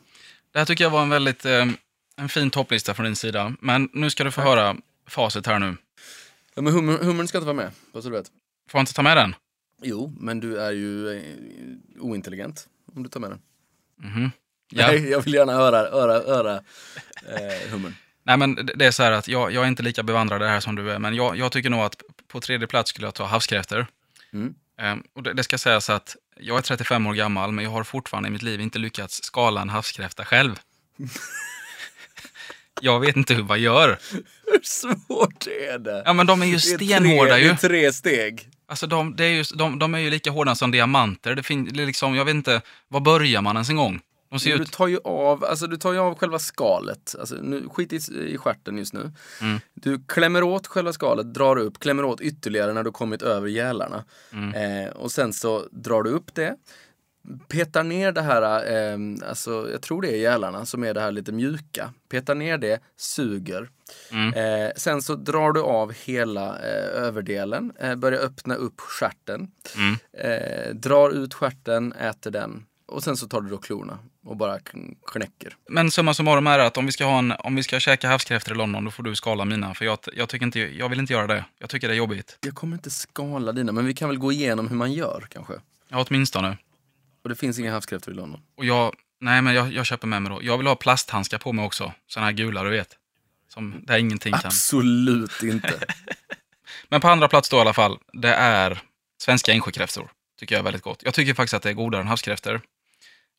Det 0.52 0.58
här 0.58 0.66
tycker 0.66 0.84
jag 0.84 0.90
var 0.90 1.02
en 1.02 1.08
väldigt 1.08 1.44
eh, 1.44 1.66
en 2.16 2.28
fin 2.28 2.50
topplista 2.50 2.94
från 2.94 3.04
din 3.06 3.16
sida. 3.16 3.54
Men 3.60 3.88
nu 3.92 4.10
ska 4.10 4.24
du 4.24 4.30
få 4.30 4.40
höra 4.40 4.76
facit 5.06 5.46
här 5.46 5.58
nu. 5.58 5.76
Ja, 6.54 6.62
men 6.62 6.72
hummer, 6.72 6.98
hummern 6.98 7.28
ska 7.28 7.38
inte 7.38 7.46
vara 7.46 7.56
med, 7.56 7.70
så 7.92 8.00
du 8.00 8.10
vet. 8.10 8.26
Får 8.70 8.78
jag 8.78 8.82
inte 8.82 8.92
ta 8.94 9.02
med 9.02 9.16
den? 9.16 9.34
Jo, 9.82 10.12
men 10.20 10.40
du 10.40 10.58
är 10.60 10.70
ju 10.72 11.16
eh, 11.18 11.22
ointelligent 12.00 12.68
om 12.94 13.02
du 13.02 13.08
tar 13.08 13.20
med 13.20 13.30
den. 13.30 13.40
Mhm. 14.10 14.30
Ja. 14.68 14.86
Nej, 14.86 15.08
jag 15.10 15.20
vill 15.20 15.34
gärna 15.34 15.52
höra, 15.52 15.76
höra, 15.90 16.12
höra 16.34 16.54
eh, 17.28 17.70
hummern. 17.70 17.94
Nej, 18.22 18.36
men 18.36 18.54
det- 18.54 18.62
det 18.76 18.86
är 18.86 18.90
så 18.90 19.02
här 19.02 19.12
att 19.12 19.28
jag, 19.28 19.52
jag 19.52 19.64
är 19.64 19.68
inte 19.68 19.82
lika 19.82 20.02
bevandrad 20.02 20.40
i 20.42 20.44
det 20.44 20.50
här 20.50 20.60
som 20.60 20.74
du 20.76 20.90
är, 20.90 20.98
men 20.98 21.14
jag, 21.14 21.36
jag 21.36 21.52
tycker 21.52 21.70
nog 21.70 21.80
att 21.80 22.02
på 22.28 22.40
tredje 22.40 22.66
plats 22.66 22.90
skulle 22.90 23.06
jag 23.06 23.14
ta 23.14 23.24
havskräftor. 23.24 23.86
Mm. 24.32 24.54
Ehm, 24.78 25.02
och 25.12 25.22
det, 25.22 25.32
det 25.32 25.42
ska 25.44 25.58
sägas 25.58 25.90
att 25.90 26.16
jag 26.40 26.58
är 26.58 26.62
35 26.62 27.06
år 27.06 27.14
gammal, 27.14 27.52
men 27.52 27.64
jag 27.64 27.72
har 27.72 27.84
fortfarande 27.84 28.28
i 28.28 28.32
mitt 28.32 28.42
liv 28.42 28.60
inte 28.60 28.78
lyckats 28.78 29.22
skala 29.22 29.62
en 29.62 29.68
havskräfta 29.68 30.24
själv. 30.24 30.60
jag 32.80 33.00
vet 33.00 33.16
inte 33.16 33.34
hur 33.34 33.42
man 33.42 33.60
gör. 33.60 33.98
Hur 34.46 34.60
svårt 34.62 35.46
är 35.46 35.78
det? 35.78 36.02
Ja, 36.06 36.12
men 36.12 36.26
de 36.26 36.42
är 36.42 36.46
ju 36.46 36.60
stenhårda 36.60 37.34
tre, 37.34 37.42
ju. 37.42 37.48
Det 37.48 37.52
är 37.52 37.68
tre 37.68 37.92
steg. 37.92 38.48
Alltså 38.66 38.86
de, 38.86 39.16
är 39.18 39.24
ju, 39.24 39.44
de, 39.54 39.78
de 39.78 39.94
är 39.94 39.98
ju 39.98 40.10
lika 40.10 40.30
hårda 40.30 40.54
som 40.54 40.70
diamanter. 40.70 41.34
Det 41.34 41.42
fin, 41.42 41.64
det 41.72 41.86
liksom, 41.86 42.14
jag 42.14 42.24
vet 42.24 42.34
inte, 42.34 42.62
var 42.88 43.00
börjar 43.00 43.42
man 43.42 43.56
ens 43.56 43.70
en 43.70 43.76
gång? 43.76 44.00
De 44.34 44.40
ser 44.40 44.50
Men 44.50 44.58
du 44.58 44.64
ut... 44.64 44.72
tar 44.72 44.88
ju 44.88 44.98
av, 45.04 45.44
alltså 45.44 45.66
du 45.66 45.76
tar 45.76 45.92
ju 45.92 45.98
av 45.98 46.18
själva 46.18 46.38
skalet. 46.38 47.14
Alltså, 47.18 47.34
nu, 47.34 47.68
skit 47.68 47.92
i, 47.92 47.96
i 48.32 48.38
stjärten 48.38 48.78
just 48.78 48.92
nu. 48.92 49.12
Mm. 49.40 49.60
Du 49.74 50.04
klämmer 50.08 50.42
åt 50.42 50.66
själva 50.66 50.92
skalet, 50.92 51.34
drar 51.34 51.56
upp, 51.56 51.78
klämmer 51.78 52.04
åt 52.04 52.20
ytterligare 52.20 52.72
när 52.72 52.82
du 52.82 52.90
kommit 52.90 53.22
över 53.22 53.48
gälarna. 53.48 54.04
Mm. 54.32 54.54
Eh, 54.54 54.92
och 54.92 55.12
sen 55.12 55.32
så 55.32 55.68
drar 55.70 56.02
du 56.02 56.10
upp 56.10 56.34
det. 56.34 56.56
Petar 57.48 57.84
ner 57.84 58.12
det 58.12 58.22
här, 58.22 58.42
eh, 58.42 58.98
alltså 59.28 59.68
jag 59.72 59.82
tror 59.82 60.02
det 60.02 60.08
är 60.08 60.16
gälarna 60.16 60.66
som 60.66 60.84
är 60.84 60.94
det 60.94 61.00
här 61.00 61.12
lite 61.12 61.32
mjuka. 61.32 61.92
Petar 62.08 62.34
ner 62.34 62.58
det, 62.58 62.80
suger. 62.96 63.70
Mm. 64.10 64.34
Eh, 64.34 64.72
sen 64.76 65.02
så 65.02 65.14
drar 65.14 65.52
du 65.52 65.60
av 65.60 65.92
hela 65.92 66.58
eh, 66.58 67.02
överdelen, 67.02 67.72
eh, 67.78 67.94
börjar 67.94 68.20
öppna 68.20 68.54
upp 68.54 68.80
stjärten. 68.80 69.50
Mm. 69.76 69.96
Eh, 70.12 70.74
drar 70.74 71.10
ut 71.10 71.34
stjärten, 71.34 71.92
äter 71.92 72.30
den. 72.30 72.66
Och 72.86 73.04
sen 73.04 73.16
så 73.16 73.28
tar 73.28 73.40
du 73.40 73.48
då 73.48 73.58
klorna 73.58 73.98
och 74.24 74.36
bara 74.36 74.58
kn- 74.58 74.96
knäcker. 75.06 75.56
Men 75.68 75.90
summa 75.90 76.14
summarum 76.14 76.46
är 76.46 76.58
att 76.58 76.76
om 76.76 76.86
vi 76.86 76.92
ska, 76.92 77.04
ha 77.04 77.18
en, 77.18 77.32
om 77.32 77.54
vi 77.56 77.62
ska 77.62 77.80
käka 77.80 78.08
havskräftor 78.08 78.54
i 78.54 78.58
London, 78.58 78.84
då 78.84 78.90
får 78.90 79.02
du 79.02 79.16
skala 79.16 79.44
mina. 79.44 79.74
För 79.74 79.84
jag, 79.84 79.98
jag, 80.12 80.28
tycker 80.28 80.46
inte, 80.46 80.60
jag 80.60 80.88
vill 80.88 80.98
inte 80.98 81.12
göra 81.12 81.26
det. 81.26 81.44
Jag 81.58 81.70
tycker 81.70 81.88
det 81.88 81.94
är 81.94 81.98
jobbigt. 81.98 82.38
Jag 82.40 82.54
kommer 82.54 82.76
inte 82.76 82.90
skala 82.90 83.52
dina, 83.52 83.72
men 83.72 83.86
vi 83.86 83.94
kan 83.94 84.08
väl 84.08 84.18
gå 84.18 84.32
igenom 84.32 84.68
hur 84.68 84.76
man 84.76 84.92
gör 84.92 85.26
kanske. 85.30 85.54
Ja, 85.88 86.04
åtminstone. 86.08 86.56
Och 87.22 87.28
det 87.28 87.36
finns 87.36 87.58
inga 87.58 87.72
havskräftor 87.72 88.14
i 88.14 88.16
London. 88.16 88.40
Och 88.56 88.64
jag, 88.64 88.94
nej 89.20 89.42
men 89.42 89.54
jag, 89.54 89.72
jag 89.72 89.86
köper 89.86 90.06
med 90.06 90.22
mig 90.22 90.32
då. 90.32 90.42
Jag 90.42 90.58
vill 90.58 90.66
ha 90.66 90.74
plasthandskar 90.76 91.38
på 91.38 91.52
mig 91.52 91.64
också. 91.64 91.92
Såna 92.06 92.26
här 92.26 92.32
gula, 92.32 92.62
du 92.62 92.70
vet. 92.70 92.88
Som, 93.48 93.74
där 93.82 93.98
ingenting 93.98 94.32
kan. 94.32 94.46
Absolut 94.46 95.42
inte. 95.42 95.80
Men 96.88 97.00
på 97.00 97.08
andra 97.08 97.28
plats 97.28 97.48
då 97.48 97.56
i 97.56 97.60
alla 97.60 97.72
fall, 97.72 97.98
det 98.12 98.34
är 98.34 98.82
svenska 99.18 99.52
insjökräftor. 99.52 100.10
Tycker 100.40 100.54
jag 100.54 100.60
är 100.60 100.64
väldigt 100.64 100.82
gott. 100.82 101.02
Jag 101.04 101.14
tycker 101.14 101.34
faktiskt 101.34 101.54
att 101.54 101.62
det 101.62 101.68
är 101.68 101.74
godare 101.74 102.00
än 102.00 102.08
havskräftor. 102.08 102.60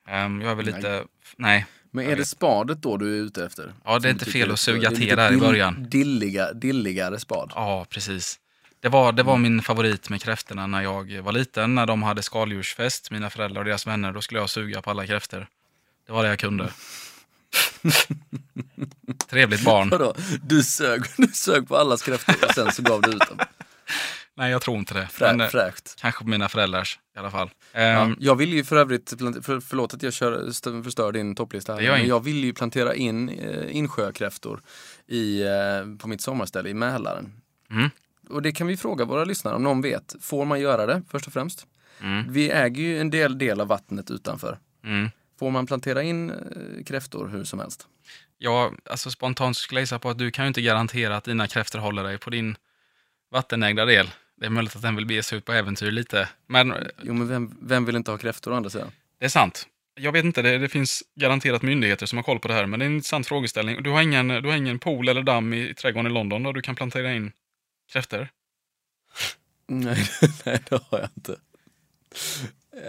Ehm, 0.07 0.41
jag 0.41 0.51
är 0.51 0.55
väl 0.55 0.65
Nej. 0.65 0.75
lite, 0.75 1.03
nej. 1.37 1.65
Men 1.91 2.05
är 2.05 2.15
det 2.15 2.25
spadet 2.25 2.81
då 2.81 2.97
du 2.97 3.17
är 3.17 3.21
ute 3.21 3.45
efter? 3.45 3.73
Ja, 3.83 3.99
det 3.99 4.07
är 4.07 4.11
inte 4.11 4.25
fel 4.25 4.51
att 4.51 4.59
suga 4.59 4.91
till 4.91 5.15
där 5.15 5.33
i 5.33 5.37
början. 5.37 5.85
Dilliga, 5.89 6.53
dilligare 6.53 7.19
spad. 7.19 7.51
Ja, 7.55 7.85
precis. 7.89 8.39
Det 8.79 8.89
var, 8.89 9.11
det 9.11 9.23
var 9.23 9.37
min 9.37 9.61
favorit 9.61 10.09
med 10.09 10.21
kräftorna 10.21 10.67
när 10.67 10.81
jag 10.81 11.21
var 11.21 11.31
liten, 11.31 11.75
när 11.75 11.85
de 11.85 12.03
hade 12.03 12.21
skaldjursfest, 12.23 13.11
mina 13.11 13.29
föräldrar 13.29 13.61
och 13.61 13.65
deras 13.65 13.87
vänner. 13.87 14.11
Då 14.11 14.21
skulle 14.21 14.39
jag 14.39 14.49
suga 14.49 14.81
på 14.81 14.89
alla 14.89 15.07
kräftor. 15.07 15.47
Det 16.07 16.13
var 16.13 16.23
det 16.23 16.29
jag 16.29 16.39
kunde. 16.39 16.69
Trevligt 19.29 19.63
barn. 19.63 19.89
Vadå? 19.89 20.13
Du 20.43 20.63
sög, 20.63 21.03
du 21.17 21.27
sög 21.27 21.67
på 21.67 21.77
allas 21.77 22.01
kräftor 22.01 22.35
och 22.47 22.53
sen 22.55 22.71
så 22.71 22.81
gav 22.81 23.01
du 23.01 23.09
ut 23.09 23.19
dem. 23.29 23.39
Nej, 24.37 24.51
jag 24.51 24.61
tror 24.61 24.77
inte 24.77 24.93
det. 24.93 25.07
Frä, 25.07 25.27
Men, 25.31 25.41
eh, 25.41 25.47
fräscht. 25.47 25.95
kanske 26.01 26.25
mina 26.25 26.49
föräldrars 26.49 26.99
i 27.15 27.19
alla 27.19 27.31
fall. 27.31 27.49
Ja, 27.73 27.79
Ehm, 27.79 28.15
jag 28.19 28.35
vill 28.35 28.53
ju 28.53 28.63
för 28.63 28.75
övrigt, 28.75 29.09
för, 29.45 29.59
förlåt 29.59 29.93
att 29.93 30.03
jag 30.03 30.13
kör, 30.13 30.47
st- 30.49 30.83
förstör 30.83 31.11
din 31.11 31.35
topplista 31.35 31.73
här, 31.73 31.81
gör 31.81 31.97
men 31.97 32.07
jag 32.07 32.23
vill 32.23 32.43
ju 32.43 32.53
plantera 32.53 32.95
in 32.95 33.29
eh, 33.29 33.75
insjökräftor 33.75 34.61
i, 35.07 35.41
eh, 35.43 35.97
på 35.99 36.07
mitt 36.07 36.21
sommarställe 36.21 36.69
i 36.69 36.73
Mälaren. 36.73 37.41
Mm. 37.71 37.89
Och 38.29 38.41
det 38.41 38.51
kan 38.51 38.67
vi 38.67 38.77
fråga 38.77 39.05
våra 39.05 39.25
lyssnare 39.25 39.55
om 39.55 39.63
någon 39.63 39.81
vet. 39.81 40.15
Får 40.21 40.45
man 40.45 40.59
göra 40.59 40.85
det 40.85 41.01
först 41.09 41.27
och 41.27 41.33
främst? 41.33 41.67
Mm. 42.01 42.25
Vi 42.33 42.49
äger 42.51 42.81
ju 42.83 42.99
en 42.99 43.09
del, 43.09 43.37
del 43.37 43.61
av 43.61 43.67
vattnet 43.67 44.11
utanför. 44.11 44.59
Mm. 44.83 45.09
Får 45.39 45.51
man 45.51 45.65
plantera 45.67 46.03
in 46.03 46.29
eh, 46.29 46.83
kräftor 46.85 47.27
hur 47.27 47.43
som 47.43 47.59
helst? 47.59 47.87
Ja, 48.37 48.71
alltså 48.89 49.11
spontant 49.11 49.57
skulle 49.57 49.81
jag 49.81 50.01
på 50.01 50.09
att 50.09 50.17
du 50.17 50.31
kan 50.31 50.45
ju 50.45 50.47
inte 50.47 50.61
garantera 50.61 51.17
att 51.17 51.23
dina 51.23 51.47
kräftor 51.47 51.79
håller 51.79 52.03
dig 52.03 52.17
på 52.17 52.29
din 52.29 52.57
vattenägda 53.31 53.85
del. 53.85 54.09
Det 54.37 54.45
är 54.45 54.49
möjligt 54.49 54.75
att 54.75 54.81
den 54.81 54.95
vill 54.95 55.05
bege 55.05 55.23
sig 55.23 55.37
ut 55.37 55.45
på 55.45 55.53
äventyr 55.53 55.91
lite. 55.91 56.29
Men 56.47 56.71
eh, 56.71 56.77
Jo, 57.03 57.13
men 57.13 57.27
vem, 57.27 57.57
vem 57.61 57.85
vill 57.85 57.95
inte 57.95 58.11
ha 58.11 58.17
kräftor 58.17 58.51
å 58.51 58.55
andra 58.55 58.69
sidan? 58.69 58.91
det 59.19 59.25
är 59.25 59.29
sant. 59.29 59.67
Jag 59.99 60.11
vet 60.11 60.25
inte, 60.25 60.41
det, 60.41 60.57
det 60.57 60.69
finns 60.69 61.03
garanterat 61.15 61.61
myndigheter 61.61 62.05
som 62.05 62.17
har 62.17 62.23
koll 62.23 62.39
på 62.39 62.47
det 62.47 62.53
här, 62.53 62.65
men 62.65 62.79
det 62.79 62.85
är 62.85 62.87
en 62.87 62.95
intressant 62.95 63.27
frågeställning. 63.27 63.83
Du 63.83 63.89
har 63.89 64.01
ingen, 64.01 64.27
du 64.27 64.49
har 64.49 64.55
ingen 64.55 64.79
pool 64.79 65.09
eller 65.09 65.23
damm 65.23 65.53
i, 65.53 65.69
i 65.69 65.73
trädgården 65.73 66.11
i 66.11 66.13
London 66.13 66.43
där 66.43 66.53
du 66.53 66.61
kan 66.61 66.75
plantera 66.75 67.13
in 67.13 67.31
kräftor? 67.91 68.27
Nej, 69.67 70.09
nej, 70.45 70.59
det 70.69 70.83
har 70.91 70.99
jag 70.99 71.09
inte. 71.17 71.35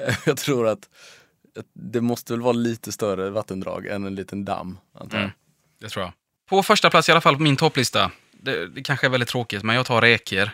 Eh, 0.06 0.14
Jag 0.26 0.37
tror 0.37 0.68
att 0.68 0.88
att 1.59 1.66
det 1.72 2.00
måste 2.00 2.32
väl 2.32 2.40
vara 2.40 2.52
lite 2.52 2.92
större 2.92 3.30
vattendrag 3.30 3.87
än 3.87 4.04
en 4.04 4.14
liten 4.14 4.44
damm, 4.44 4.78
antar 4.94 5.16
jag. 5.18 5.24
Mm. 5.24 5.37
Det 5.80 5.88
tror 5.88 6.04
jag. 6.04 6.12
På 6.48 6.62
första 6.62 6.90
plats 6.90 7.09
i 7.09 7.12
alla 7.12 7.20
fall 7.20 7.37
på 7.37 7.42
min 7.42 7.56
topplista. 7.56 8.11
Det, 8.32 8.66
det 8.68 8.82
kanske 8.82 9.06
är 9.06 9.11
väldigt 9.11 9.28
tråkigt, 9.28 9.62
men 9.62 9.76
jag 9.76 9.87
tar 9.87 10.00
räkor. 10.00 10.50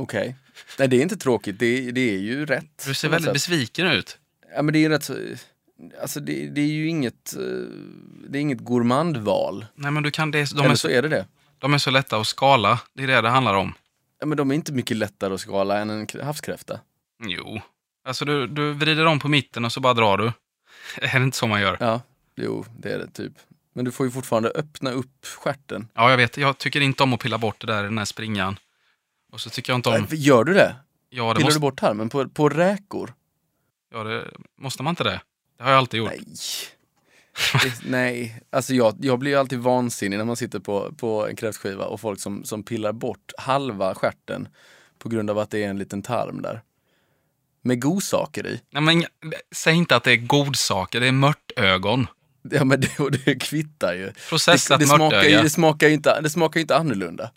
Okej. 0.00 0.36
Nej, 0.78 0.88
det 0.88 0.96
är 0.96 1.02
inte 1.02 1.16
tråkigt. 1.16 1.58
Det, 1.58 1.90
det 1.90 2.14
är 2.14 2.18
ju 2.18 2.46
rätt. 2.46 2.84
Du 2.86 2.94
ser 2.94 3.08
väldigt 3.08 3.24
sätt. 3.24 3.32
besviken 3.32 3.86
ut. 3.86 4.18
Ja, 4.54 4.62
men 4.62 4.72
det 4.72 4.84
är 4.84 4.88
rätt 4.90 5.04
så... 5.04 5.16
Alltså 6.02 6.20
det, 6.20 6.48
det 6.48 6.60
är 6.60 6.66
ju 6.66 6.88
inget, 6.88 7.36
eh, 7.36 7.42
det 8.28 8.38
är 8.38 8.40
inget 8.40 8.60
gourmandval. 8.60 9.66
Nej, 9.74 9.90
men 9.90 10.02
du 10.02 10.10
kan, 10.10 10.30
det, 10.30 10.50
de, 10.50 10.60
Eller 10.60 10.70
är 10.70 10.74
så 10.74 10.88
är 10.88 11.02
det 11.02 11.08
det. 11.08 11.26
de 11.58 11.74
är 11.74 11.78
så 11.78 11.90
lätta 11.90 12.16
att 12.16 12.26
skala. 12.26 12.80
Det 12.92 13.02
är 13.02 13.06
det 13.06 13.20
det 13.20 13.28
handlar 13.28 13.54
om. 13.54 13.74
Ja, 14.20 14.26
men 14.26 14.36
de 14.36 14.50
är 14.50 14.54
inte 14.54 14.72
mycket 14.72 14.96
lättare 14.96 15.34
att 15.34 15.40
skala 15.40 15.78
än 15.78 15.90
en 15.90 16.06
havskräfta. 16.22 16.80
Jo. 17.22 17.60
Alltså 18.04 18.24
du, 18.24 18.46
du 18.46 18.72
vrider 18.72 19.06
om 19.06 19.18
på 19.18 19.28
mitten 19.28 19.64
och 19.64 19.72
så 19.72 19.80
bara 19.80 19.94
drar 19.94 20.18
du. 20.18 20.32
Är 21.02 21.18
det 21.18 21.24
inte 21.24 21.36
så 21.36 21.46
man 21.46 21.60
gör? 21.60 21.76
Ja, 21.80 22.00
jo, 22.36 22.64
det 22.78 22.92
är 22.92 22.98
det 22.98 23.10
typ. 23.10 23.32
Men 23.72 23.84
du 23.84 23.92
får 23.92 24.06
ju 24.06 24.12
fortfarande 24.12 24.48
öppna 24.48 24.90
upp 24.90 25.26
stjärten. 25.26 25.88
Ja, 25.94 26.10
jag 26.10 26.16
vet. 26.16 26.36
Jag 26.36 26.58
tycker 26.58 26.80
inte 26.80 27.02
om 27.02 27.12
att 27.12 27.20
pilla 27.20 27.38
bort 27.38 27.60
det 27.60 27.66
där 27.66 27.80
i 27.80 27.86
den 27.86 27.98
här 27.98 28.04
springan. 28.04 28.58
Och 29.32 29.40
så 29.40 29.50
tycker 29.50 29.72
jag 29.72 29.78
inte 29.78 29.88
om... 29.88 30.06
Nej, 30.10 30.20
Gör 30.20 30.44
du 30.44 30.54
det? 30.54 30.76
Ja, 31.10 31.28
det 31.28 31.34
Pillar 31.34 31.46
måste, 31.46 31.58
du 31.58 31.60
bort 31.60 31.80
tarmen 31.80 32.08
på, 32.08 32.28
på 32.28 32.48
räkor? 32.48 33.14
ja, 33.92 34.04
det 34.04 34.30
måste 34.58 34.82
man 34.82 34.92
inte 34.92 35.04
det? 35.04 35.20
Det 35.58 35.64
har 35.64 35.70
jag 35.70 35.78
alltid 35.78 35.98
gjort. 35.98 36.10
Nej. 36.10 36.24
Det, 37.62 37.72
nej, 37.84 38.42
alltså 38.50 38.74
jag, 38.74 38.96
jag 39.00 39.18
blir 39.18 39.30
ju 39.30 39.36
alltid 39.36 39.58
vansinnig 39.58 40.18
när 40.18 40.24
man 40.24 40.36
sitter 40.36 40.58
på, 40.58 40.92
på 40.96 41.28
en 41.28 41.36
kräftskiva 41.36 41.84
och 41.84 42.00
folk 42.00 42.20
som, 42.20 42.44
som 42.44 42.62
pillar 42.62 42.92
bort 42.92 43.32
halva 43.38 43.94
stjärten 43.94 44.48
på 44.98 45.08
grund 45.08 45.30
av 45.30 45.38
att 45.38 45.50
det 45.50 45.64
är 45.64 45.68
en 45.68 45.78
liten 45.78 46.02
tarm 46.02 46.42
där. 46.42 46.62
Med 47.62 47.82
godsaker 47.82 48.46
i. 48.46 48.60
Nej, 48.70 48.82
men 48.82 49.04
säg 49.54 49.74
inte 49.74 49.96
att 49.96 50.04
det 50.04 50.12
är 50.12 50.16
godsaker, 50.16 51.00
det 51.00 51.08
är 51.08 51.12
mörtögon. 51.12 52.06
Ja 52.42 52.64
men 52.64 52.80
det, 52.80 52.88
det 53.24 53.34
kvittar 53.34 53.94
ju. 53.94 54.12
Processat 54.28 54.78
det, 54.78 54.84
det, 54.84 54.88
smakar 54.88 55.16
ju 55.16 55.22
mörtöga. 55.22 55.42
det, 55.42 55.50
smakar 55.50 55.88
ju 55.88 55.94
inte, 55.94 56.20
det 56.20 56.30
smakar 56.30 56.60
ju 56.60 56.62
inte 56.62 56.76
annorlunda. 56.76 57.30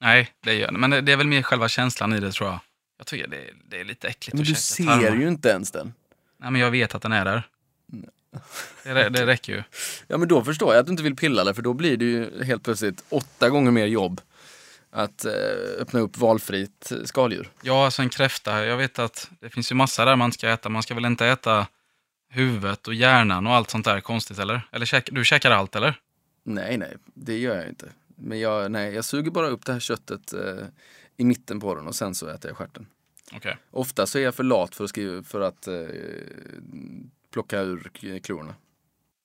Nej, 0.00 0.30
det 0.40 0.54
gör 0.54 0.72
det. 0.72 0.78
Men 0.78 0.90
det, 0.90 1.00
det 1.00 1.12
är 1.12 1.16
väl 1.16 1.26
mer 1.26 1.42
själva 1.42 1.68
känslan 1.68 2.12
i 2.12 2.20
det 2.20 2.32
tror 2.32 2.48
jag. 2.48 2.58
Jag 2.98 3.06
tycker 3.06 3.26
det, 3.28 3.36
är- 3.36 3.54
det 3.68 3.80
är 3.80 3.84
lite 3.84 4.08
äckligt 4.08 4.34
Men 4.34 4.40
att 4.42 4.46
du 4.46 4.54
käka 4.54 4.60
ser 4.60 4.84
tarmar. 4.84 5.16
ju 5.20 5.28
inte 5.28 5.48
ens 5.48 5.70
den. 5.70 5.94
Nej, 6.38 6.50
men 6.50 6.60
jag 6.60 6.70
vet 6.70 6.94
att 6.94 7.02
den 7.02 7.12
är 7.12 7.24
där. 7.24 7.42
Det, 8.82 9.08
det 9.08 9.26
räcker 9.26 9.52
ju. 9.52 9.62
Ja 10.06 10.18
men 10.18 10.28
då 10.28 10.44
förstår 10.44 10.74
jag 10.74 10.80
att 10.80 10.86
du 10.86 10.90
inte 10.90 11.02
vill 11.02 11.16
pilla 11.16 11.44
det 11.44 11.54
för 11.54 11.62
då 11.62 11.72
blir 11.72 11.96
det 11.96 12.04
ju 12.04 12.44
helt 12.44 12.62
plötsligt 12.62 13.04
åtta 13.08 13.48
gånger 13.50 13.70
mer 13.70 13.86
jobb 13.86 14.20
att 14.90 15.24
eh, 15.24 15.32
öppna 15.78 16.00
upp 16.00 16.16
valfritt 16.18 16.92
skaldjur. 17.04 17.48
Ja, 17.62 17.84
alltså 17.84 18.02
en 18.02 18.08
kräfta. 18.08 18.64
Jag 18.66 18.76
vet 18.76 18.98
att 18.98 19.30
det 19.40 19.50
finns 19.50 19.70
ju 19.72 19.74
massa 19.74 20.04
där 20.04 20.16
man 20.16 20.32
ska 20.32 20.48
äta. 20.48 20.68
Man 20.68 20.82
ska 20.82 20.94
väl 20.94 21.04
inte 21.04 21.26
äta 21.26 21.66
huvudet 22.30 22.88
och 22.88 22.94
hjärnan 22.94 23.46
och 23.46 23.54
allt 23.54 23.70
sånt 23.70 23.84
där 23.84 24.00
konstigt, 24.00 24.38
eller? 24.38 24.60
Eller 24.72 24.86
käk, 24.86 25.08
du 25.12 25.24
käkar 25.24 25.50
allt, 25.50 25.76
eller? 25.76 26.00
Nej, 26.44 26.76
nej, 26.78 26.96
det 27.14 27.38
gör 27.38 27.56
jag 27.56 27.68
inte. 27.68 27.86
Men 28.28 28.40
jag, 28.40 28.70
nej, 28.70 28.94
jag 28.94 29.04
suger 29.04 29.30
bara 29.30 29.48
upp 29.48 29.66
det 29.66 29.72
här 29.72 29.80
köttet 29.80 30.32
eh, 30.32 30.66
i 31.16 31.24
mitten 31.24 31.60
på 31.60 31.74
den 31.74 31.86
och 31.86 31.94
sen 31.94 32.14
så 32.14 32.28
äter 32.28 32.50
jag 32.50 32.56
stjärten. 32.56 32.86
Okej. 33.32 33.56
Ofta 33.70 34.06
så 34.06 34.18
är 34.18 34.22
jag 34.22 34.34
för 34.34 34.44
lat 34.44 34.74
för 34.74 34.84
att, 34.84 34.90
skriva, 34.90 35.22
för 35.22 35.40
att 35.40 35.68
eh, 35.68 35.74
plocka 37.32 37.60
ur 37.60 38.18
klorna. 38.22 38.54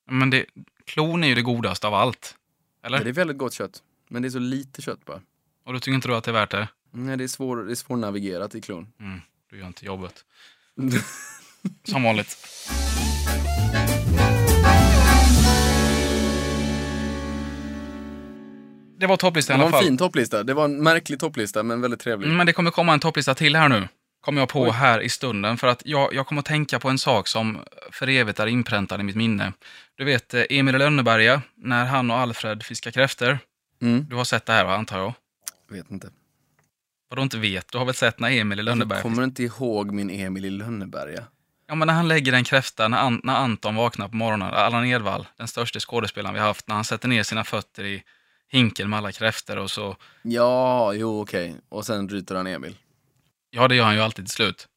Men 0.10 0.30
det, 0.30 0.46
klon 0.86 1.24
är 1.24 1.28
ju 1.28 1.36
det 1.36 1.42
godaste 1.42 1.88
av 1.88 1.94
allt. 1.94 2.38
Eller? 2.84 3.04
Det 3.04 3.10
är 3.10 3.14
väldigt 3.14 3.38
gott 3.38 3.54
kött. 3.54 3.84
Men 4.08 4.22
det 4.22 4.28
är 4.28 4.30
så 4.30 4.40
lite 4.40 4.82
kött 4.82 5.06
bara. 5.06 5.22
Och 5.64 5.74
då 5.74 5.80
tycker 5.80 5.96
inte 5.96 6.08
du 6.08 6.16
att 6.16 6.24
det 6.24 6.32
är 6.32 6.34
värt 6.34 6.52
det? 6.52 6.68
Nej, 6.92 7.18
det 7.18 7.24
är, 7.24 7.28
svår, 7.28 7.58
det 7.58 7.72
är 7.72 7.76
svårnavigerat 7.76 8.56
i 8.56 8.62
klon. 8.62 8.94
Mm, 9.00 9.22
du 9.50 9.58
gör 9.58 9.68
inte 9.68 9.86
jobbet. 9.86 10.26
Som 11.84 12.04
vanligt. 12.04 12.38
Det 19.04 19.08
var 19.08 19.18
topplistan 19.18 19.60
Det 19.60 19.62
i 19.62 19.64
alla 19.64 19.72
var 19.72 19.78
en 19.78 19.82
fall. 19.82 19.88
fin 19.88 19.98
topplista. 19.98 20.44
Det 20.44 20.54
var 20.54 20.66
en 20.66 20.84
märklig 20.84 21.20
topplista, 21.20 21.64
men 21.64 21.82
väldigt 21.82 22.00
trevlig. 22.00 22.26
Mm, 22.26 22.38
Men 22.38 22.46
det 22.48 22.54
kommer 22.54 22.72
komma 22.72 22.94
en 22.94 23.00
topplista 23.00 23.36
till 23.36 23.56
här 23.56 23.70
nu. 23.70 23.88
Kommer 24.22 24.42
jag 24.42 24.50
på 24.50 24.62
Oj. 24.64 24.70
här 24.72 25.00
i 25.02 25.10
stunden. 25.10 25.58
För 25.58 25.68
att 25.68 25.82
jag, 25.86 26.14
jag 26.14 26.28
kommer 26.28 26.40
att 26.40 26.46
tänka 26.46 26.80
på 26.80 26.90
en 26.90 26.98
sak 27.00 27.28
som 27.28 27.60
för 27.92 28.10
evigt 28.10 28.40
är 28.40 28.48
inpräntad 28.48 29.00
i 29.00 29.04
mitt 29.04 29.16
minne. 29.16 29.54
Du 29.98 30.04
vet 30.06 30.34
eh, 30.34 30.44
Emil 30.50 30.76
Lönneberga, 30.78 31.42
när 31.56 31.86
han 31.86 32.12
och 32.12 32.18
Alfred 32.18 32.64
fiskar 32.64 32.92
kräftor. 32.92 33.40
Mm. 33.82 34.06
Du 34.10 34.16
har 34.16 34.24
sett 34.24 34.46
det 34.46 34.54
här 34.54 34.66
antar 34.66 34.98
jag? 35.00 35.14
Vet 35.70 35.92
inte. 35.92 36.10
Vad 37.10 37.20
du 37.20 37.24
inte 37.24 37.38
vet? 37.38 37.72
Du 37.72 37.78
har 37.78 37.86
väl 37.86 37.96
sett 37.96 38.20
när 38.20 38.32
Emil 38.32 38.60
i 38.60 38.62
Jag 38.62 38.66
Lönneberga 38.66 39.02
kommer 39.02 39.24
inte 39.24 39.44
ihåg 39.44 39.92
min 39.92 40.10
Emil 40.10 40.46
i 40.46 40.50
Lönneberga. 40.50 41.24
Ja, 41.68 41.76
men 41.76 41.86
när 41.88 41.94
han 41.96 42.08
lägger 42.08 42.34
en 42.34 42.44
kräfta, 42.44 42.88
när, 42.88 42.98
An- 42.98 43.22
när 43.24 43.36
Anton 43.36 43.76
vaknar 43.76 44.08
på 44.08 44.16
morgonen, 44.16 44.54
Allan 44.54 44.86
Edwall, 44.86 45.28
den 45.38 45.48
största 45.48 45.80
skådespelaren 45.80 46.34
vi 46.34 46.40
har 46.40 46.48
haft, 46.48 46.68
när 46.68 46.76
han 46.76 46.84
sätter 46.84 47.08
ner 47.08 47.24
sina 47.24 47.44
fötter 47.44 47.84
i 47.84 48.04
hinken 48.54 48.90
med 48.90 48.98
alla 48.98 49.12
kräftor 49.12 49.58
och 49.58 49.72
så, 49.72 49.96
Ja, 50.22 50.94
jo 50.94 51.22
okej. 51.22 51.56
Och 51.70 51.86
sen 51.86 52.10
ryter 52.10 52.36
han 52.36 52.48
Emil. 52.48 52.76
ja 53.50 53.68
det 53.68 53.76
gör 53.76 53.86
han 53.86 53.96
ju 53.96 54.02
alltid 54.02 54.26
till 54.26 54.34
slut. 54.34 54.68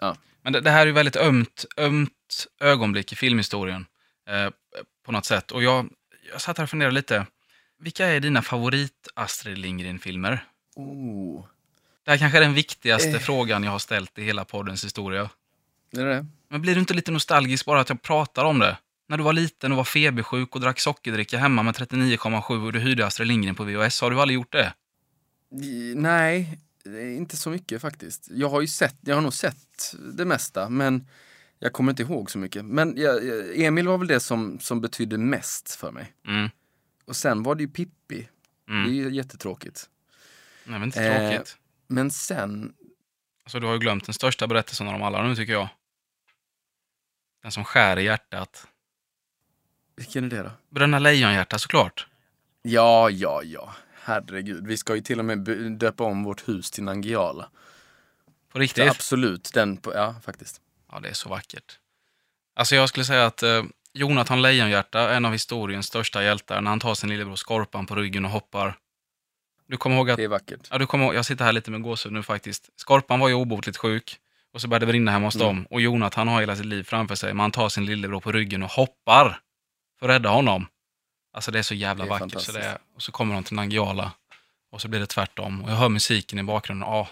Ja. 0.00 0.16
Men 0.42 0.52
det, 0.52 0.60
det 0.60 0.70
här 0.70 0.80
är 0.82 0.86
ju 0.86 0.92
väldigt 0.92 1.16
ömt, 1.16 1.64
ömt 1.76 2.46
ögonblick 2.60 3.12
i 3.12 3.16
filmhistorien 3.16 3.86
eh, 4.28 4.50
på 5.06 5.12
något 5.12 5.24
sätt. 5.24 5.50
Och 5.50 5.62
jag, 5.62 5.88
jag 6.32 6.40
satt 6.40 6.58
här 6.58 6.64
och 6.64 6.70
funderade 6.70 6.94
lite, 6.94 7.26
vilka 7.78 8.06
är 8.06 8.20
dina 8.20 8.42
favorit 8.42 9.08
Astrid 9.14 9.58
Lindgren-filmer? 9.58 10.44
Oh. 10.76 11.44
Det 12.04 12.10
här 12.10 12.18
kanske 12.18 12.38
är 12.38 12.42
den 12.42 12.54
viktigaste 12.54 13.08
Eh. 13.10 13.18
frågan 13.18 13.64
jag 13.64 13.70
har 13.70 13.78
ställt 13.78 14.18
i 14.18 14.22
hela 14.24 14.44
poddens 14.44 14.84
historia. 14.84 15.30
Är 15.96 16.04
det 16.04 16.14
det? 16.14 16.26
Men 16.48 16.62
blir 16.62 16.74
du 16.74 16.80
inte 16.80 16.94
lite 16.94 17.10
nostalgisk 17.12 17.66
bara 17.66 17.80
att 17.80 17.88
jag 17.88 18.02
pratar 18.02 18.44
om 18.44 18.58
det? 18.58 18.76
När 19.06 19.16
du 19.16 19.24
var 19.24 19.32
liten 19.32 19.72
och 19.72 19.76
var 19.76 19.84
febersjuk 19.84 20.54
och 20.54 20.60
drack 20.60 20.80
sockerdricka 20.80 21.38
hemma 21.38 21.62
med 21.62 21.74
39,7 21.74 22.66
och 22.66 22.72
du 22.72 22.78
hyrde 22.78 23.06
Astrid 23.06 23.28
Lindgren 23.28 23.54
på 23.54 23.64
VHS, 23.64 24.00
har 24.00 24.10
du 24.10 24.20
aldrig 24.20 24.34
gjort 24.34 24.52
det? 24.52 24.74
Nej, 25.94 26.58
inte 27.16 27.36
så 27.36 27.50
mycket 27.50 27.80
faktiskt. 27.82 28.28
Jag 28.30 28.48
har 28.48 28.60
ju 28.60 28.66
sett, 28.66 28.96
jag 29.00 29.14
har 29.14 29.22
nog 29.22 29.32
sett 29.34 29.94
det 30.14 30.24
mesta, 30.24 30.68
men 30.68 31.08
jag 31.58 31.72
kommer 31.72 31.92
inte 31.92 32.02
ihåg 32.02 32.30
så 32.30 32.38
mycket. 32.38 32.64
Men 32.64 32.96
jag, 32.96 33.20
Emil 33.60 33.88
var 33.88 33.98
väl 33.98 34.06
det 34.08 34.20
som, 34.20 34.58
som 34.60 34.80
betydde 34.80 35.18
mest 35.18 35.74
för 35.74 35.92
mig. 35.92 36.12
Mm. 36.26 36.50
Och 37.04 37.16
sen 37.16 37.42
var 37.42 37.54
det 37.54 37.62
ju 37.62 37.68
Pippi. 37.68 38.28
Det 38.66 38.72
är 38.72 38.76
Mm. 38.76 38.94
ju 38.94 39.10
jättetråkigt. 39.14 39.88
Nej, 40.64 40.78
men 40.78 40.88
inte 40.88 41.04
Eh. 41.04 41.30
tråkigt. 41.30 41.56
Men 41.86 42.10
sen, 42.10 42.74
Alltså, 43.44 43.60
du 43.60 43.66
har 43.66 43.72
ju 43.72 43.78
glömt 43.78 44.04
den 44.06 44.14
största 44.14 44.46
berättelsen 44.46 44.86
av 44.86 44.92
dem 44.92 45.02
alla 45.02 45.22
nu, 45.28 45.36
tycker 45.36 45.52
jag. 45.52 45.68
Den 47.42 47.52
som 47.52 47.64
skär 47.64 47.98
i 47.98 48.04
hjärtat. 48.04 48.66
Vilken 49.96 50.24
är 50.24 50.28
det 50.28 50.42
då? 50.42 50.50
Bröderna 50.70 50.98
Lejonhjärta, 50.98 51.58
såklart. 51.58 52.06
Ja, 52.62 53.10
ja, 53.10 53.42
ja. 53.42 53.74
Herregud, 54.02 54.66
vi 54.66 54.76
ska 54.76 54.94
ju 54.94 55.00
till 55.00 55.18
och 55.18 55.24
med 55.24 55.38
döpa 55.78 56.04
om 56.04 56.24
vårt 56.24 56.48
hus 56.48 56.70
till 56.70 56.84
Nangiala. 56.84 57.48
På 58.52 58.58
riktigt. 58.58 58.90
absolut, 58.90 59.50
den 59.54 59.76
på, 59.76 59.94
ja 59.94 60.14
faktiskt. 60.24 60.60
Ja, 60.92 61.00
det 61.00 61.08
är 61.08 61.12
så 61.12 61.28
vackert. 61.28 61.78
Alltså, 62.56 62.74
jag 62.74 62.88
skulle 62.88 63.04
säga 63.04 63.26
att 63.26 63.42
eh, 63.42 63.62
Jonathan 63.92 64.42
Lejonhjärta 64.42 65.00
är 65.00 65.16
en 65.16 65.24
av 65.24 65.32
historiens 65.32 65.86
största 65.86 66.22
hjältar 66.24 66.60
när 66.60 66.70
han 66.70 66.80
tar 66.80 66.94
sin 66.94 67.10
lillebror 67.10 67.36
Skorpan 67.36 67.86
på 67.86 67.94
ryggen 67.94 68.24
och 68.24 68.30
hoppar. 68.30 68.76
Du 69.68 69.76
kommer 69.76 69.96
ihåg 69.96 70.10
att 70.10 70.16
Det 70.16 70.24
är 70.24 70.28
vackert. 70.28 70.68
Ja, 70.70 70.78
du 70.78 70.86
kommer 70.86 71.04
ihåg, 71.04 71.14
jag 71.14 71.24
sitter 71.26 71.44
här 71.44 71.52
lite 71.52 71.70
med 71.70 71.82
gåshud 71.82 72.12
nu 72.12 72.22
faktiskt. 72.22 72.68
Skorpan 72.76 73.20
var 73.20 73.28
ju 73.28 73.34
obotligt 73.34 73.76
sjuk 73.76 74.16
och 74.52 74.60
så 74.60 74.68
började 74.68 74.86
det 74.86 74.92
brinna 74.92 75.10
hemma 75.10 75.26
hos 75.26 75.34
Mm. 75.34 75.46
dem. 75.46 75.66
Och 75.70 75.80
Jonathan 75.80 76.28
har 76.28 76.40
hela 76.40 76.56
sitt 76.56 76.66
liv 76.66 76.82
framför 76.82 77.14
sig, 77.14 77.34
men 77.34 77.40
han 77.40 77.50
tar 77.50 77.68
sin 77.68 77.86
lillebror 77.86 78.20
på 78.20 78.32
ryggen 78.32 78.62
och 78.62 78.70
hoppar 78.70 79.40
för 79.98 80.08
att 80.08 80.14
rädda 80.14 80.28
honom. 80.28 80.66
Alltså 81.32 81.50
det 81.50 81.58
är 81.58 81.62
så 81.62 81.74
jävla 81.74 82.04
är 82.04 82.08
vackert. 82.08 82.40
Så 82.40 82.52
det 82.52 82.60
är, 82.62 82.78
och 82.94 83.02
så 83.02 83.12
kommer 83.12 83.34
de 83.34 83.44
till 83.44 83.56
Nangiala 83.56 84.12
och 84.72 84.80
så 84.80 84.88
blir 84.88 85.00
det 85.00 85.06
tvärtom. 85.06 85.62
Och 85.62 85.70
jag 85.70 85.76
hör 85.76 85.88
musiken 85.88 86.38
i 86.38 86.42
bakgrunden. 86.42 86.88
Ja, 86.88 87.08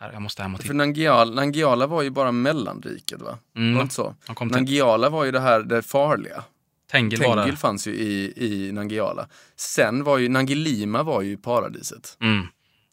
här, 0.00 0.12
jag 0.12 0.22
måste 0.22 0.42
hem 0.42 0.54
och 0.54 0.58
För 0.60 0.62
titta. 0.62 0.74
Nangiala, 0.74 1.34
Nangiala 1.34 1.86
var 1.86 2.02
ju 2.02 2.10
bara 2.10 2.32
mellanriket 2.32 3.20
va? 3.22 3.38
Var 3.52 3.62
Mm, 3.62 3.80
inte 3.80 3.94
så? 3.94 4.14
Nangiala 4.40 5.10
var 5.10 5.24
ju 5.24 5.30
det 5.32 5.40
här 5.40 5.60
det 5.62 5.82
farliga. 5.82 6.44
Tengil 6.90 7.22
var 7.22 7.36
där. 7.36 7.52
fanns 7.52 7.86
ju 7.88 7.94
i, 7.94 8.32
i 8.36 8.72
Nangiala. 8.72 9.28
Sen 9.56 10.04
var 10.04 10.18
ju 10.18 10.28
Nangilima 10.28 11.02
var 11.02 11.22
ju 11.22 11.36
paradiset. 11.36 12.16
Mm. 12.20 12.46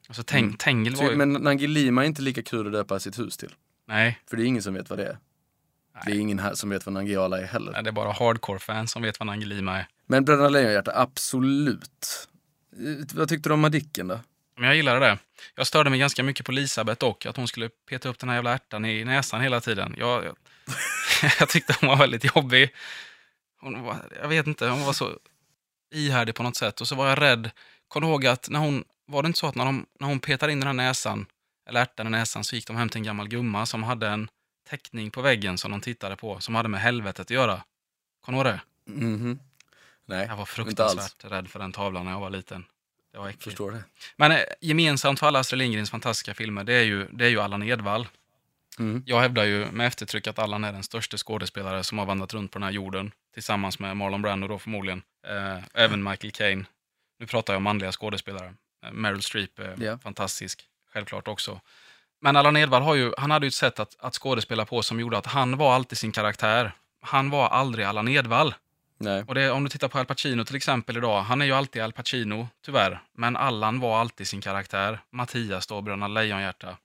Alltså, 0.08 0.24
Teng, 0.24 0.44
Mm. 0.44 0.58
Tengil 0.58 0.96
var 0.96 1.10
ju... 1.12 1.16
men 1.16 1.34
Nangilima 1.34 2.04
är 2.04 2.08
inte 2.08 2.22
lika 2.22 2.44
kul 2.44 2.68
att 2.68 2.74
döpa 2.74 3.00
sitt 3.00 3.20
hus 3.20 3.38
till. 3.38 3.54
Nej, 3.88 4.20
För 4.30 4.38
det 4.38 4.44
är 4.44 4.46
ingen 4.46 4.64
som 4.64 4.74
vet 4.74 4.90
vad 4.90 5.00
det 5.00 5.06
är. 5.06 5.18
Det 6.06 6.12
är 6.12 6.16
ingen 6.16 6.40
här 6.40 6.54
som 6.54 6.70
vet 6.70 6.86
vad 6.86 6.94
Nangiala 6.94 7.42
är 7.42 7.46
heller. 7.46 7.72
nej, 7.72 7.84
det 7.84 7.90
är 7.90 7.92
bara 7.92 8.12
hardcore-fans 8.12 8.92
som 8.92 9.02
vet 9.02 9.20
vad 9.20 9.28
Nangilima 9.28 9.78
är. 9.80 9.88
Men 10.08 10.26
Bröderna 10.26 10.50
Lejonhjärta, 10.50 10.92
absolut. 10.96 12.28
Eh, 12.74 13.16
Vad 13.16 13.30
tyckte 13.30 13.50
du 13.50 13.54
om 13.54 13.60
Madicken 13.60 14.08
då? 14.08 14.20
Men 14.58 14.68
jag 14.68 14.76
gillade 14.76 15.00
det. 15.00 15.18
Jag 15.56 15.68
störde 15.68 15.90
mig 15.90 16.00
ganska 16.00 16.24
mycket 16.24 16.46
på 16.46 16.52
Elisabeth 16.52 17.00
dock, 17.00 17.26
att 17.26 17.38
hon 17.38 17.48
skulle 17.48 17.70
peta 17.90 18.10
upp 18.10 18.20
den 18.20 18.30
här 18.30 18.36
jävla 18.36 18.54
ärtan 18.54 18.86
i 18.86 19.04
näsan 19.06 19.42
hela 19.42 19.62
tiden. 19.62 19.96
Jag, 19.98 20.26
jag, 20.26 20.36
jag 21.40 21.50
tyckte 21.50 21.76
hon 21.82 21.90
var 21.90 21.98
väldigt 21.98 22.36
jobbig. 22.36 22.70
Hon 23.62 23.84
var, 23.84 23.98
jag 24.22 24.28
vet 24.28 24.48
inte, 24.48 24.68
hon 24.68 24.86
var 24.86 24.94
så 24.94 25.12
ihärdig 25.94 26.36
på 26.36 26.44
något 26.44 26.56
sätt. 26.56 26.82
Och 26.82 26.88
så 26.88 26.96
var 26.96 27.10
jag 27.10 27.22
rädd. 27.22 27.52
Kom 27.88 28.04
ihåg 28.04 28.26
att 28.26 28.50
när 28.50 28.60
hon, 28.60 28.84
var 29.08 29.24
det 29.24 29.28
inte 29.28 29.40
så 29.40 29.48
att 29.48 29.56
när, 29.56 29.66
de, 29.66 29.86
när 30.00 30.08
hon 30.08 30.20
petade 30.20 30.52
in 30.52 30.60
den 30.60 30.68
här 30.68 30.74
näsan, 30.74 31.26
eller 31.70 31.82
ärtan 31.82 32.08
i 32.08 32.10
näsan, 32.10 32.44
så 32.44 32.56
gick 32.56 32.68
de 32.68 32.76
hem 32.76 32.90
till 32.90 32.98
en 33.00 33.04
gammal 33.04 33.28
gumma 33.28 33.66
som 33.66 33.84
hade 33.84 34.08
en 34.08 34.28
teckning 34.70 35.12
på 35.12 35.22
väggen 35.22 35.58
som 35.58 35.72
de 35.72 35.82
tittade 35.82 36.16
på, 36.16 36.40
som 36.40 36.56
hade 36.56 36.70
med 36.70 36.82
helvetet 36.82 37.20
att 37.20 37.30
göra. 37.30 37.64
Kommer 38.22 38.44
du 38.44 38.50
ihåg 38.50 38.60
det? 38.86 38.92
Mhm. 38.92 39.40
Nej, 40.06 40.28
Jag 40.28 40.36
var 40.36 40.46
fruktansvärt 40.46 41.32
rädd 41.32 41.48
för 41.48 41.60
den 41.60 41.72
tavlan 41.72 42.06
när 42.06 42.12
jag 42.12 42.20
var 42.20 42.30
liten. 42.30 42.66
Det 43.12 43.18
var 43.18 43.28
äckligt. 43.28 43.44
förstår 43.44 43.72
det. 43.72 43.84
Men 44.16 44.32
eh, 44.32 44.40
gemensamt 44.62 45.20
för 45.20 45.28
alla 45.28 45.40
Astrid 45.40 45.58
Lindgrens 45.58 45.90
fantastiska 45.92 46.34
filmer, 46.34 46.64
det 46.64 46.74
är 46.74 46.84
ju, 46.84 47.08
det 47.12 47.26
är 47.26 47.30
ju 47.30 47.40
Allan 47.40 47.64
Edwall. 47.64 48.08
Mm. 48.80 49.04
Jag 49.06 49.20
hävdar 49.22 49.44
ju 49.44 49.72
med 49.72 49.88
eftertryck 49.88 50.28
att 50.28 50.40
Allan 50.40 50.64
är 50.64 50.72
den 50.74 50.84
största 50.84 51.18
skådespelare 51.18 51.84
som 51.84 51.98
har 51.98 52.06
vandrat 52.06 52.34
runt 52.34 52.52
på 52.52 52.60
den 52.60 52.64
här 52.64 52.72
jorden. 52.72 53.12
Tillsammans 53.34 53.80
med 53.80 53.98
Marlon 53.98 54.22
Brando 54.22 54.48
då 54.48 54.60
förmodligen. 54.60 55.02
Eh, 55.28 55.64
även 55.74 56.04
Michael 56.04 56.32
Caine. 56.32 56.66
Nu 57.20 57.28
pratar 57.28 57.54
jag 57.54 57.58
om 57.58 57.64
manliga 57.64 57.92
skådespelare. 57.92 58.54
Eh, 58.86 58.92
Meryl 58.92 59.22
Streep 59.22 59.60
är 59.60 59.76
Ja. 59.84 59.98
fantastisk, 59.98 60.64
självklart 60.94 61.28
också. 61.28 61.62
Men 62.26 62.36
Allan 62.36 62.58
Edwall 62.58 62.82
har 62.82 62.96
ju, 62.96 63.12
han 63.18 63.32
hade 63.32 63.46
ju 63.46 63.48
ett 63.48 63.54
sätt 63.54 63.80
att, 63.80 63.96
att 64.00 64.14
skådespela 64.16 64.66
på 64.66 64.82
som 64.82 65.00
gjorde 65.00 65.18
att 65.18 65.26
han 65.26 65.58
var 65.58 65.74
alltid 65.74 65.98
sin 65.98 66.12
karaktär. 66.12 66.72
Han 67.02 67.30
var 67.30 67.48
aldrig 67.48 67.86
Allan 67.86 68.08
Edwall. 68.08 68.54
Nej. 68.98 69.24
Och 69.28 69.36
det, 69.36 69.52
om 69.52 69.64
du 69.64 69.70
tittar 69.70 69.88
på 69.88 70.00
Al 70.00 70.06
Pacino 70.06 70.46
till 70.46 70.56
exempel 70.56 70.98
idag, 70.98 71.22
han 71.22 71.42
är 71.42 71.46
ju 71.46 71.52
alltid 71.52 71.82
Al 71.82 71.92
Pacino, 71.94 72.48
tyvärr. 72.66 73.02
Men 73.18 73.36
Allan 73.36 73.80
var 73.80 74.00
alltid 74.00 74.28
sin 74.28 74.42
karaktär. 74.42 75.00
Mattias 75.10 75.68
då, 75.68 75.82
Bröderna 75.82 76.08
Lejonhjärta, 76.08 76.78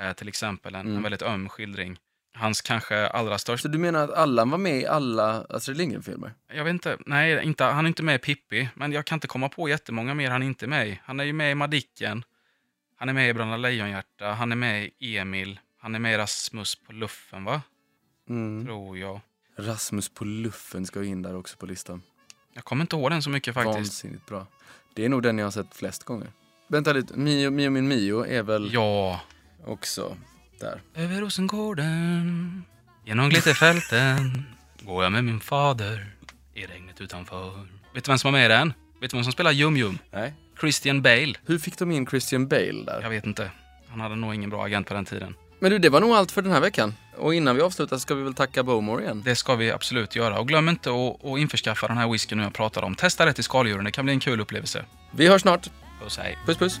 eh, 0.00 0.12
till 0.12 0.28
exempel, 0.28 0.74
en, 0.74 0.80
Mm. 0.80 0.96
en 0.96 1.02
väldigt 1.02 1.22
öm 1.22 1.48
skildring. 1.48 1.98
Hans 2.34 2.60
kanske 2.60 3.06
allra 3.06 3.38
största... 3.38 3.62
Så 3.62 3.68
du 3.68 3.78
menar 3.78 4.04
att 4.04 4.14
Allan 4.14 4.50
var 4.50 4.58
med 4.58 4.80
i 4.80 4.86
alla 4.86 5.44
Astrid 5.48 5.76
Lindgren-filmer? 5.76 6.34
Jag 6.54 6.64
vet 6.64 6.72
inte, 6.72 6.96
nej, 7.06 7.44
inte, 7.44 7.64
han 7.64 7.84
är 7.84 7.88
inte 7.88 8.02
med 8.02 8.14
i 8.14 8.18
Pippi, 8.18 8.68
men 8.74 8.92
jag 8.92 9.04
kan 9.04 9.16
inte 9.16 9.26
komma 9.26 9.48
på 9.48 9.68
jättemånga 9.68 10.14
mer 10.14 10.30
han 10.30 10.42
inte 10.42 10.64
är 10.64 10.68
med 10.68 10.88
i. 10.88 11.00
Han 11.04 11.20
är 11.20 11.24
ju 11.24 11.32
med 11.32 11.52
i 11.52 11.54
Madicken, 11.54 12.24
han 13.02 13.08
är 13.08 13.12
med 13.12 13.28
i 13.28 13.34
Bröderna 13.34 13.56
Lejonhjärta, 13.56 14.32
han 14.32 14.52
är 14.52 14.56
med 14.56 14.90
i 14.98 15.18
Emil, 15.18 15.60
han 15.80 15.94
är 15.94 15.98
med 15.98 16.14
i 16.14 16.16
Rasmus 16.16 16.74
på 16.74 16.92
luffen, 16.92 17.44
va? 17.44 17.62
Mm. 18.28 18.64
Tror 18.66 18.98
jag. 18.98 19.20
Rasmus 19.58 20.08
på 20.08 20.24
luffen 20.24 20.86
ska 20.86 21.04
in 21.04 21.22
där 21.22 21.36
också 21.36 21.56
på 21.56 21.66
listan. 21.66 22.02
Jag 22.52 22.64
kommer 22.64 22.82
inte 22.84 22.96
ihåg 22.96 23.10
den 23.10 23.22
så 23.22 23.30
mycket 23.30 23.54
faktiskt. 23.54 23.76
Vansinnigt 23.76 24.26
bra. 24.26 24.46
Det 24.94 25.04
är 25.04 25.08
nog 25.08 25.22
den 25.22 25.38
jag 25.38 25.46
har 25.46 25.50
sett 25.50 25.74
flest 25.74 26.04
gånger. 26.04 26.28
Vänta 26.68 26.92
lite, 26.92 27.16
Mio, 27.16 27.50
Mio 27.50 27.70
min 27.70 27.88
Mio 27.88 28.26
är 28.26 28.42
väl 28.42 28.70
Ja. 28.74 29.20
också 29.66 30.16
där. 30.60 30.80
Över 30.94 31.20
Rosengården, 31.20 32.64
genom 33.04 33.28
glitterfälten 33.28 34.44
går 34.80 35.02
jag 35.02 35.12
med 35.12 35.24
min 35.24 35.40
fader 35.40 36.06
i 36.54 36.66
regnet 36.66 37.00
utanför. 37.00 37.66
Vet 37.94 38.04
du 38.04 38.10
vem 38.10 38.18
som 38.18 38.32
var 38.32 38.38
med 38.38 38.46
i 38.46 38.48
den? 38.48 38.72
Vet 39.00 39.10
du 39.10 39.16
vem 39.16 39.24
som 39.24 39.32
spelar 39.32 39.50
Jum 39.52 39.76
Jum? 39.76 39.98
Nej. 40.10 40.34
Christian 40.62 41.02
Bale. 41.02 41.34
Hur 41.46 41.58
fick 41.58 41.78
de 41.78 41.90
in 41.90 42.06
Christian 42.06 42.48
Bale 42.48 42.84
där? 42.86 43.02
Jag 43.02 43.10
vet 43.10 43.26
inte. 43.26 43.50
Han 43.88 44.00
hade 44.00 44.16
nog 44.16 44.34
ingen 44.34 44.50
bra 44.50 44.64
agent 44.64 44.88
på 44.88 44.94
den 44.94 45.04
tiden. 45.04 45.34
Men 45.60 45.70
du, 45.70 45.78
det 45.78 45.88
var 45.88 46.00
nog 46.00 46.10
allt 46.10 46.32
för 46.32 46.42
den 46.42 46.52
här 46.52 46.60
veckan. 46.60 46.94
Och 47.16 47.34
innan 47.34 47.56
vi 47.56 47.62
avslutar 47.62 47.98
ska 47.98 48.14
vi 48.14 48.22
väl 48.22 48.34
tacka 48.34 48.62
Bowmore 48.62 49.02
igen. 49.02 49.22
Det 49.24 49.36
ska 49.36 49.54
vi 49.54 49.70
absolut 49.70 50.16
göra. 50.16 50.38
Och 50.38 50.48
glöm 50.48 50.68
inte 50.68 50.90
att, 50.90 51.24
att 51.24 51.38
införskaffa 51.38 51.88
den 51.88 51.96
här 51.96 52.08
whiskyn 52.08 52.38
jag 52.38 52.54
pratar 52.54 52.82
om. 52.82 52.94
Testa 52.94 53.24
det 53.24 53.32
till 53.32 53.44
skaldjuren, 53.44 53.84
det 53.84 53.90
kan 53.90 54.04
bli 54.04 54.14
en 54.14 54.20
kul 54.20 54.40
upplevelse. 54.40 54.84
Vi 55.10 55.28
hörs 55.28 55.42
snart. 55.42 55.70
Puss 56.02 56.18
hej. 56.18 56.38
Puss 56.46 56.56
puss. 56.56 56.80